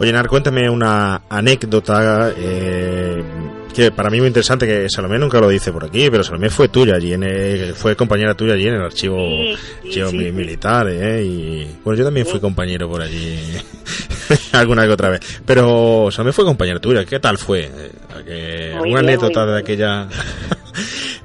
Oye, 0.00 0.14
Nar, 0.14 0.28
cuéntame 0.28 0.70
una 0.70 1.24
anécdota 1.28 2.30
eh, 2.34 3.22
que 3.80 3.90
para 3.92 4.10
mí 4.10 4.18
muy 4.18 4.28
interesante, 4.28 4.66
que 4.66 4.90
Salomé 4.90 5.18
nunca 5.18 5.40
lo 5.40 5.48
dice 5.48 5.72
por 5.72 5.84
aquí, 5.84 6.10
pero 6.10 6.22
Salomé 6.22 6.50
fue 6.50 6.68
tuya 6.68 6.96
allí, 6.96 7.14
en 7.14 7.22
el, 7.22 7.74
fue 7.74 7.96
compañera 7.96 8.34
tuya 8.34 8.52
allí 8.52 8.66
en 8.66 8.74
el 8.74 8.82
archivo, 8.82 9.16
Sí, 9.82 9.90
sí, 9.90 10.00
archivo 10.00 10.32
militar, 10.34 10.88
¿eh? 10.88 11.24
Y 11.24 11.78
bueno, 11.82 11.98
yo 11.98 12.04
también 12.04 12.26
fui 12.26 12.40
compañero 12.40 12.88
por 12.90 13.00
allí 13.00 13.38
alguna 14.52 14.84
que 14.84 14.92
otra 14.92 15.08
vez. 15.08 15.20
Pero 15.46 16.10
Salomé 16.10 16.32
fue 16.32 16.44
compañera 16.44 16.78
tuya, 16.78 17.06
¿qué 17.06 17.20
tal 17.20 17.38
fue? 17.38 17.70
Eh, 18.26 18.74
¿Alguna 18.76 19.00
anécdota 19.00 19.46
de 19.46 19.58
aquella? 19.58 20.08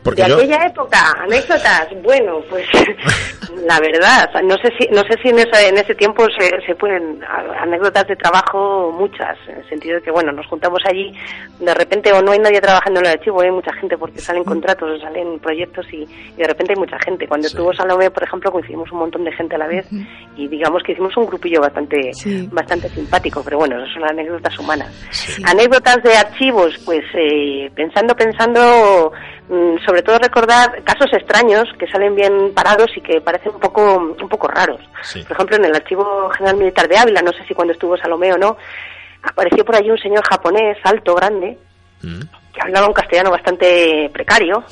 Porque 0.05 0.21
de 0.21 0.29
yo... 0.29 0.35
aquella 0.37 0.67
época, 0.67 1.15
anécdotas, 1.19 1.87
bueno, 2.03 2.39
pues 2.49 2.65
La 3.63 3.79
verdad, 3.79 4.29
no 4.43 4.57
sé 4.57 4.71
si, 4.77 4.87
no 4.89 5.01
sé 5.03 5.17
si 5.21 5.29
en, 5.29 5.39
ese, 5.39 5.69
en 5.69 5.77
ese 5.77 5.95
tiempo 5.95 6.27
se, 6.37 6.61
se 6.65 6.75
pueden, 6.75 7.19
anécdotas 7.59 8.07
de 8.07 8.15
trabajo 8.15 8.91
muchas, 8.91 9.37
en 9.47 9.57
el 9.57 9.69
sentido 9.69 9.95
de 9.95 10.01
que, 10.01 10.11
bueno, 10.11 10.31
nos 10.31 10.45
juntamos 10.47 10.79
allí, 10.85 11.13
de 11.59 11.73
repente 11.73 12.11
o 12.11 12.21
no 12.21 12.31
hay 12.31 12.39
nadie 12.39 12.61
trabajando 12.61 12.99
en 12.99 13.07
el 13.07 13.11
archivo, 13.13 13.41
hay 13.41 13.51
mucha 13.51 13.73
gente 13.73 13.97
porque 13.97 14.19
salen 14.19 14.43
contratos, 14.43 15.01
salen 15.01 15.39
proyectos 15.39 15.85
y, 15.91 16.05
de 16.35 16.45
repente 16.45 16.73
hay 16.73 16.79
mucha 16.79 16.99
gente. 16.99 17.27
Cuando 17.27 17.47
estuvo 17.47 17.73
Salomé, 17.73 18.11
por 18.11 18.23
ejemplo, 18.23 18.51
coincidimos 18.51 18.91
un 18.91 18.99
montón 18.99 19.23
de 19.23 19.31
gente 19.31 19.55
a 19.55 19.59
la 19.59 19.67
vez 19.67 19.87
y 20.35 20.47
digamos 20.47 20.83
que 20.83 20.91
hicimos 20.91 21.15
un 21.17 21.25
grupillo 21.25 21.61
bastante, 21.61 22.11
bastante 22.51 22.89
simpático, 22.89 23.41
pero 23.43 23.57
bueno, 23.57 23.77
esas 23.79 23.93
son 23.93 24.03
anécdotas 24.03 24.57
humanas. 24.59 24.91
Anécdotas 25.45 26.03
de 26.03 26.15
archivos, 26.15 26.77
pues 26.85 27.03
eh, 27.13 27.71
pensando, 27.73 28.15
pensando, 28.15 29.11
mm, 29.49 29.77
sobre 29.95 30.03
todo 30.03 30.19
recordar 30.19 30.83
casos 30.83 31.13
extraños 31.13 31.69
que 31.79 31.87
salen 31.87 32.15
bien 32.15 32.53
parados 32.53 32.91
y 32.97 33.01
que 33.01 33.21
parecen 33.21 33.53
un 33.53 33.61
poco, 33.61 33.95
un 33.97 34.27
poco 34.27 34.49
raros. 34.49 34.81
Por 35.25 35.31
ejemplo, 35.31 35.55
en 35.55 35.63
el 35.63 35.73
Archivo 35.73 36.29
General 36.31 36.57
Militar 36.57 36.89
de 36.89 36.97
Ávila, 36.97 37.21
no 37.21 37.31
sé 37.31 37.45
si 37.47 37.53
cuando 37.53 37.71
estuvo 37.71 37.95
Salomé 37.95 38.33
o 38.33 38.37
no, 38.37 38.57
apareció 39.23 39.63
por 39.63 39.77
allí 39.77 39.89
un 39.89 39.97
señor 39.97 40.21
japonés, 40.29 40.77
alto, 40.83 41.15
grande, 41.15 41.57
mm 42.01 42.23
que 42.55 42.61
hablaba 42.61 42.87
un 42.87 42.93
castellano 42.93 43.31
bastante 43.31 44.09
precario, 44.13 44.63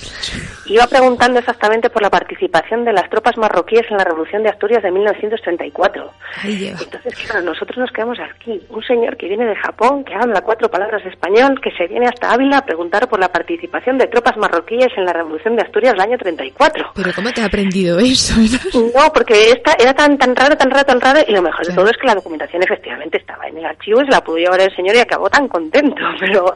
iba 0.65 0.87
preguntando 0.87 1.39
exactamente 1.39 1.89
por 1.89 2.01
la 2.01 2.09
participación 2.09 2.85
de 2.85 2.93
las 2.93 3.09
tropas 3.09 3.37
marroquíes 3.37 3.83
en 3.89 3.97
la 3.97 4.05
Revolución 4.05 4.43
de 4.43 4.49
Asturias 4.49 4.81
de 4.81 4.91
1934. 4.91 6.11
Entonces, 6.43 7.15
claro, 7.25 7.41
nosotros 7.41 7.77
nos 7.77 7.91
quedamos 7.91 8.17
aquí. 8.19 8.61
Un 8.69 8.83
señor 8.83 9.17
que 9.17 9.27
viene 9.27 9.45
de 9.45 9.55
Japón, 9.55 10.03
que 10.03 10.15
habla 10.15 10.41
cuatro 10.41 10.69
palabras 10.69 11.03
de 11.03 11.09
español, 11.09 11.59
que 11.61 11.71
se 11.71 11.87
viene 11.87 12.07
hasta 12.07 12.31
Ávila 12.31 12.59
a 12.59 12.65
preguntar 12.65 13.07
por 13.09 13.19
la 13.19 13.31
participación 13.31 13.97
de 13.97 14.07
tropas 14.07 14.37
marroquíes 14.37 14.89
en 14.95 15.05
la 15.05 15.13
Revolución 15.13 15.55
de 15.55 15.63
Asturias 15.63 15.93
del 15.93 16.01
año 16.01 16.17
34. 16.17 16.91
¿Pero 16.95 17.11
cómo 17.13 17.31
te 17.31 17.41
ha 17.41 17.45
aprendido 17.45 17.99
eso? 17.99 18.35
no, 18.73 19.11
porque 19.13 19.51
esta 19.51 19.73
era 19.77 19.93
tan, 19.93 20.17
tan 20.17 20.35
raro, 20.35 20.55
tan 20.55 20.71
raro, 20.71 20.85
tan 20.85 21.01
raro, 21.01 21.19
y 21.27 21.31
lo 21.31 21.41
mejor 21.41 21.65
de 21.65 21.73
todo 21.73 21.89
es 21.89 21.97
que 21.97 22.07
la 22.07 22.15
documentación 22.15 22.63
efectivamente 22.63 23.17
estaba 23.17 23.47
en 23.47 23.57
el 23.57 23.65
archivo 23.65 24.01
y 24.01 24.05
se 24.05 24.11
la 24.11 24.23
pudo 24.23 24.37
llevar 24.37 24.61
el 24.61 24.75
señor 24.75 24.95
y 24.95 24.99
acabó 24.99 25.29
tan 25.29 25.47
contento. 25.47 26.01
Pero, 26.19 26.53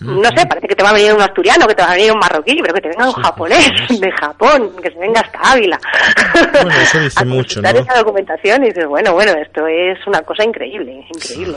no 0.00 0.28
sé, 0.36 0.46
parece 0.46 0.63
que 0.68 0.74
te 0.74 0.82
va 0.82 0.90
a 0.90 0.94
venir 0.94 1.12
un 1.12 1.20
asturiano, 1.20 1.66
que 1.66 1.74
te 1.74 1.82
va 1.82 1.92
a 1.92 1.94
venir 1.94 2.12
un 2.12 2.18
marroquí, 2.18 2.56
pero 2.60 2.74
que 2.74 2.80
te 2.80 2.88
venga 2.88 3.06
un 3.08 3.14
japonés 3.14 3.70
de 3.88 4.12
Japón, 4.12 4.72
que 4.82 4.90
se 4.90 4.98
venga 4.98 5.20
hasta 5.20 5.38
Ávila. 5.52 5.78
Bueno, 6.52 6.80
eso 6.80 7.00
dice 7.00 7.24
mucho, 7.26 7.62
¿no? 7.62 7.68
esa 7.68 7.98
documentación 7.98 8.64
y 8.64 8.68
dices, 8.68 8.86
bueno, 8.86 9.12
bueno, 9.12 9.32
esto 9.32 9.66
es 9.66 9.98
una 10.06 10.22
cosa 10.22 10.44
increíble, 10.44 11.04
increíble. 11.14 11.56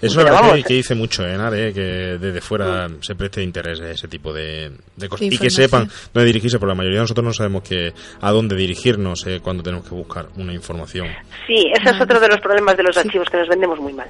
Eso 0.00 0.20
es 0.20 0.24
verdad 0.24 0.54
que, 0.64 0.74
dice 0.74 0.94
mucho, 0.94 1.26
¿eh, 1.26 1.36
Nare? 1.36 1.72
Que 1.72 2.18
desde 2.20 2.40
fuera 2.40 2.86
se 3.00 3.16
preste 3.16 3.42
interés 3.42 3.80
a 3.80 3.90
ese 3.90 4.06
tipo 4.06 4.32
de, 4.32 4.70
cosas. 5.08 5.26
Y 5.26 5.36
que 5.36 5.50
sepan 5.50 5.88
dónde 6.12 6.26
dirigirse, 6.26 6.58
porque 6.58 6.70
la 6.70 6.76
mayoría 6.76 6.98
de 6.98 7.02
nosotros 7.02 7.24
no 7.24 7.32
sabemos 7.32 7.62
que 7.62 7.92
a 8.20 8.30
dónde 8.30 8.54
dirigirnos 8.54 9.26
eh, 9.26 9.40
cuando 9.42 9.62
tenemos 9.64 9.88
que 9.88 9.96
buscar 9.96 10.28
una 10.36 10.52
información. 10.52 11.08
Sí, 11.48 11.66
ese 11.74 11.90
es 11.90 12.00
otro 12.00 12.20
de 12.20 12.28
los 12.28 12.38
problemas 12.40 12.76
de 12.76 12.84
los 12.84 12.96
archivos, 12.96 13.28
que 13.28 13.38
nos 13.38 13.48
vendemos 13.48 13.80
muy 13.80 13.92
mal. 13.92 14.08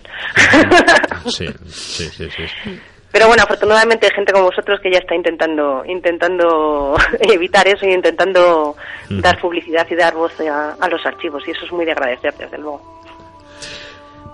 Sí, 1.27 1.47
sí, 1.69 2.05
sí. 2.11 2.29
sí. 2.37 2.71
Pero 3.11 3.27
bueno, 3.27 3.43
afortunadamente 3.43 4.07
hay 4.07 4.13
gente 4.15 4.33
como 4.33 4.47
vosotros 4.47 4.81
que 4.83 4.91
ya 4.91 4.99
está 4.99 5.15
intentando 5.15 5.83
intentando 5.87 6.95
evitar 7.21 7.67
eso 7.67 7.87
y 7.87 7.93
intentando 7.93 8.77
dar 9.09 9.41
publicidad 9.41 9.87
y 9.91 9.95
dar 9.95 10.15
voz 10.15 10.33
a, 10.41 10.89
los 10.89 11.05
archivos 11.07 11.43
y 11.47 11.53
eso 11.53 11.65
es 11.65 11.73
muy 11.73 11.85
de 11.85 11.93
agradecer, 11.93 12.35
desde 12.37 12.59
luego. 12.59 13.01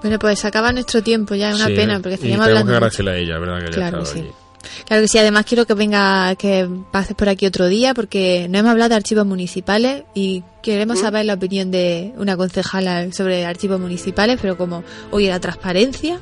Bueno, 0.02 0.18
pues 0.18 0.44
acaba 0.44 0.72
nuestro 0.72 1.02
tiempo 1.02 1.34
ya, 1.34 1.50
es 1.50 1.56
una 1.56 1.74
pena, 1.74 1.94
porque 2.00 2.14
estaríamos 2.14 2.46
hablando... 2.46 2.72
que 2.72 2.76
agradecerle 2.76 3.10
a 3.12 3.16
ella, 3.16 3.38
¿verdad? 3.38 3.64
Que 3.64 3.70
claro 3.70 4.00
que 4.00 4.06
sí. 4.06 4.32
Claro 4.86 5.02
que 5.02 5.08
sí, 5.08 5.18
además 5.18 5.46
quiero 5.46 5.66
que 5.66 5.74
venga, 5.74 6.34
que 6.36 6.68
pases 6.90 7.14
por 7.14 7.28
aquí 7.28 7.46
otro 7.46 7.68
día, 7.68 7.94
porque 7.94 8.46
no 8.50 8.58
hemos 8.58 8.72
hablado 8.72 8.90
de 8.90 8.96
archivos 8.96 9.24
municipales 9.24 10.04
y 10.14 10.42
queremos 10.64 10.98
saber 10.98 11.26
la 11.26 11.34
opinión 11.34 11.70
de 11.70 12.12
una 12.16 12.36
concejala 12.36 13.12
sobre 13.12 13.44
archivos 13.44 13.78
municipales, 13.78 14.38
pero 14.40 14.56
como 14.56 14.82
hoy 15.10 15.26
era 15.26 15.38
transparencia, 15.38 16.18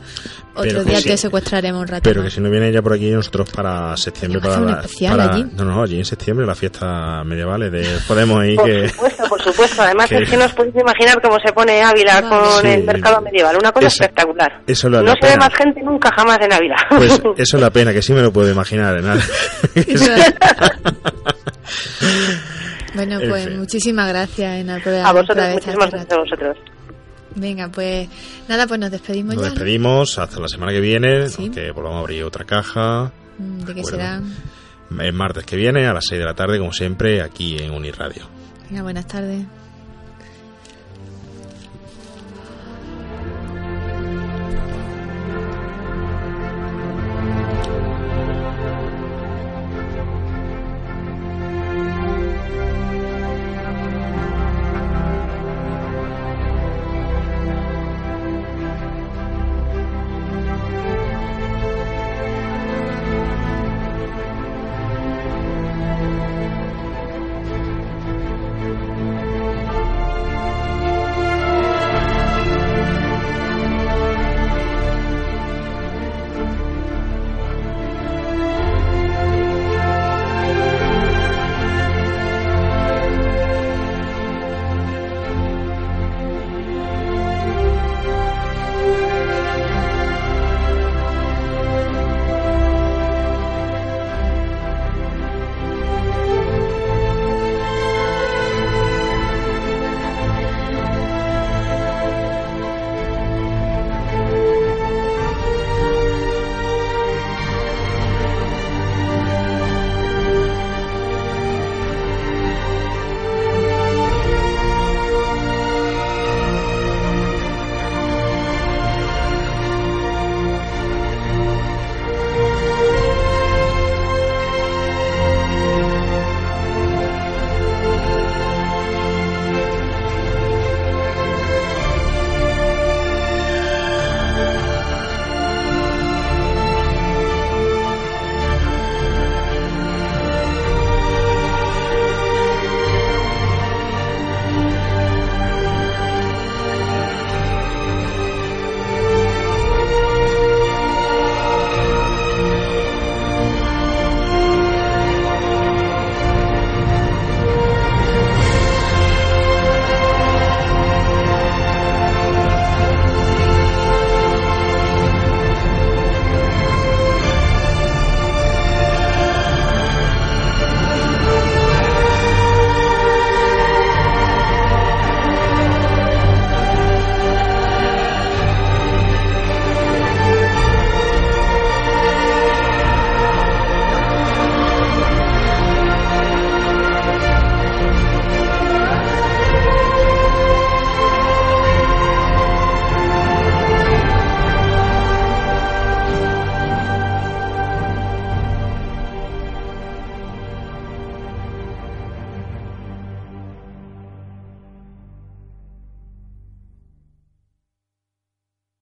otro 0.55 0.85
día 0.85 1.01
te 1.01 1.17
secuestraremos 1.17 1.81
un 1.81 1.89
rato. 1.89 2.03
Pero 2.03 2.25
que 2.25 2.31
si 2.31 2.41
no 2.41 2.51
viene 2.51 2.69
ella 2.69 2.83
por 2.83 2.93
aquí, 2.93 3.09
nosotros 3.11 3.49
para 3.51 3.97
septiembre, 3.97 4.41
para, 4.41 4.61
la, 4.61 4.85
para 5.11 5.33
allí? 5.33 5.47
No, 5.57 5.65
no, 5.65 5.83
allí 5.83 5.99
en 5.99 6.05
septiembre, 6.05 6.45
la 6.45 6.57
fiesta 6.57 7.23
medieval 7.25 7.71
de 7.71 7.87
Podemos 8.09 8.45
ir 8.45 8.57
por 8.57 8.67
que. 8.67 8.81
Por 8.81 8.91
supuesto, 8.91 9.29
por 9.29 9.43
supuesto. 9.43 9.83
Además, 9.83 10.11
es 10.11 10.29
que 10.29 10.37
no 10.37 10.45
os 10.45 10.53
podéis 10.53 10.75
imaginar 10.75 11.23
cómo 11.23 11.39
se 11.39 11.53
pone 11.53 11.81
Ávila 11.81 12.23
con 12.23 12.67
el 12.67 12.83
mercado 12.83 13.23
medieval. 13.23 13.57
Una 13.57 13.71
cosa 13.71 13.87
espectacular. 13.87 14.61
Eso 14.67 14.91
no 14.91 15.15
se 15.21 15.29
ve 15.29 15.37
más 15.37 15.55
gente 15.55 15.81
nunca 15.83 16.11
jamás 16.17 16.39
en 16.41 16.53
Ávila. 16.53 16.77
Pues 16.91 17.13
eso 17.37 17.57
es 17.57 17.63
la 17.63 17.71
pena, 17.71 17.93
que 17.93 18.03
sí 18.03 18.13
me 18.13 18.23
lo 18.23 18.33
puedo 18.33 18.51
imaginar. 18.51 19.01
¿no? 19.01 19.15
Bueno, 23.07 23.21
pues 23.29 23.57
muchísimas 23.57 24.09
gracias, 24.09 24.61
Ena, 24.61 24.81
por 24.83 24.93
A 24.93 25.13
vosotros, 25.13 25.49
muchísimas 25.55 25.91
gracias 25.91 26.13
a 26.13 26.19
vosotros. 26.19 26.59
Venga, 27.35 27.69
pues 27.69 28.09
nada, 28.49 28.67
pues 28.67 28.79
nos 28.79 28.91
despedimos 28.91 29.35
nos 29.35 29.45
ya. 29.45 29.49
Nos 29.49 29.59
despedimos 29.59 30.19
hasta 30.19 30.41
la 30.41 30.49
semana 30.49 30.73
que 30.73 30.81
viene, 30.81 31.27
que 31.53 31.71
volvamos 31.71 31.99
a 31.99 32.01
abrir 32.01 32.25
otra 32.25 32.45
caja. 32.45 33.11
Mm, 33.39 33.65
¿De 33.65 33.75
qué 33.75 33.85
será? 33.85 34.21
El 34.99 35.13
martes 35.15 35.45
que 35.45 35.57
viene 35.57 35.87
a 35.87 35.95
las 35.95 36.05
6 36.07 36.19
de 36.19 36.25
la 36.27 36.35
tarde, 36.35 36.59
como 36.59 36.73
siempre, 36.73 37.23
aquí 37.23 37.57
en 37.59 37.73
Uniradio. 37.73 38.27
Venga, 38.69 38.83
buenas 38.83 39.07
tardes. 39.07 39.45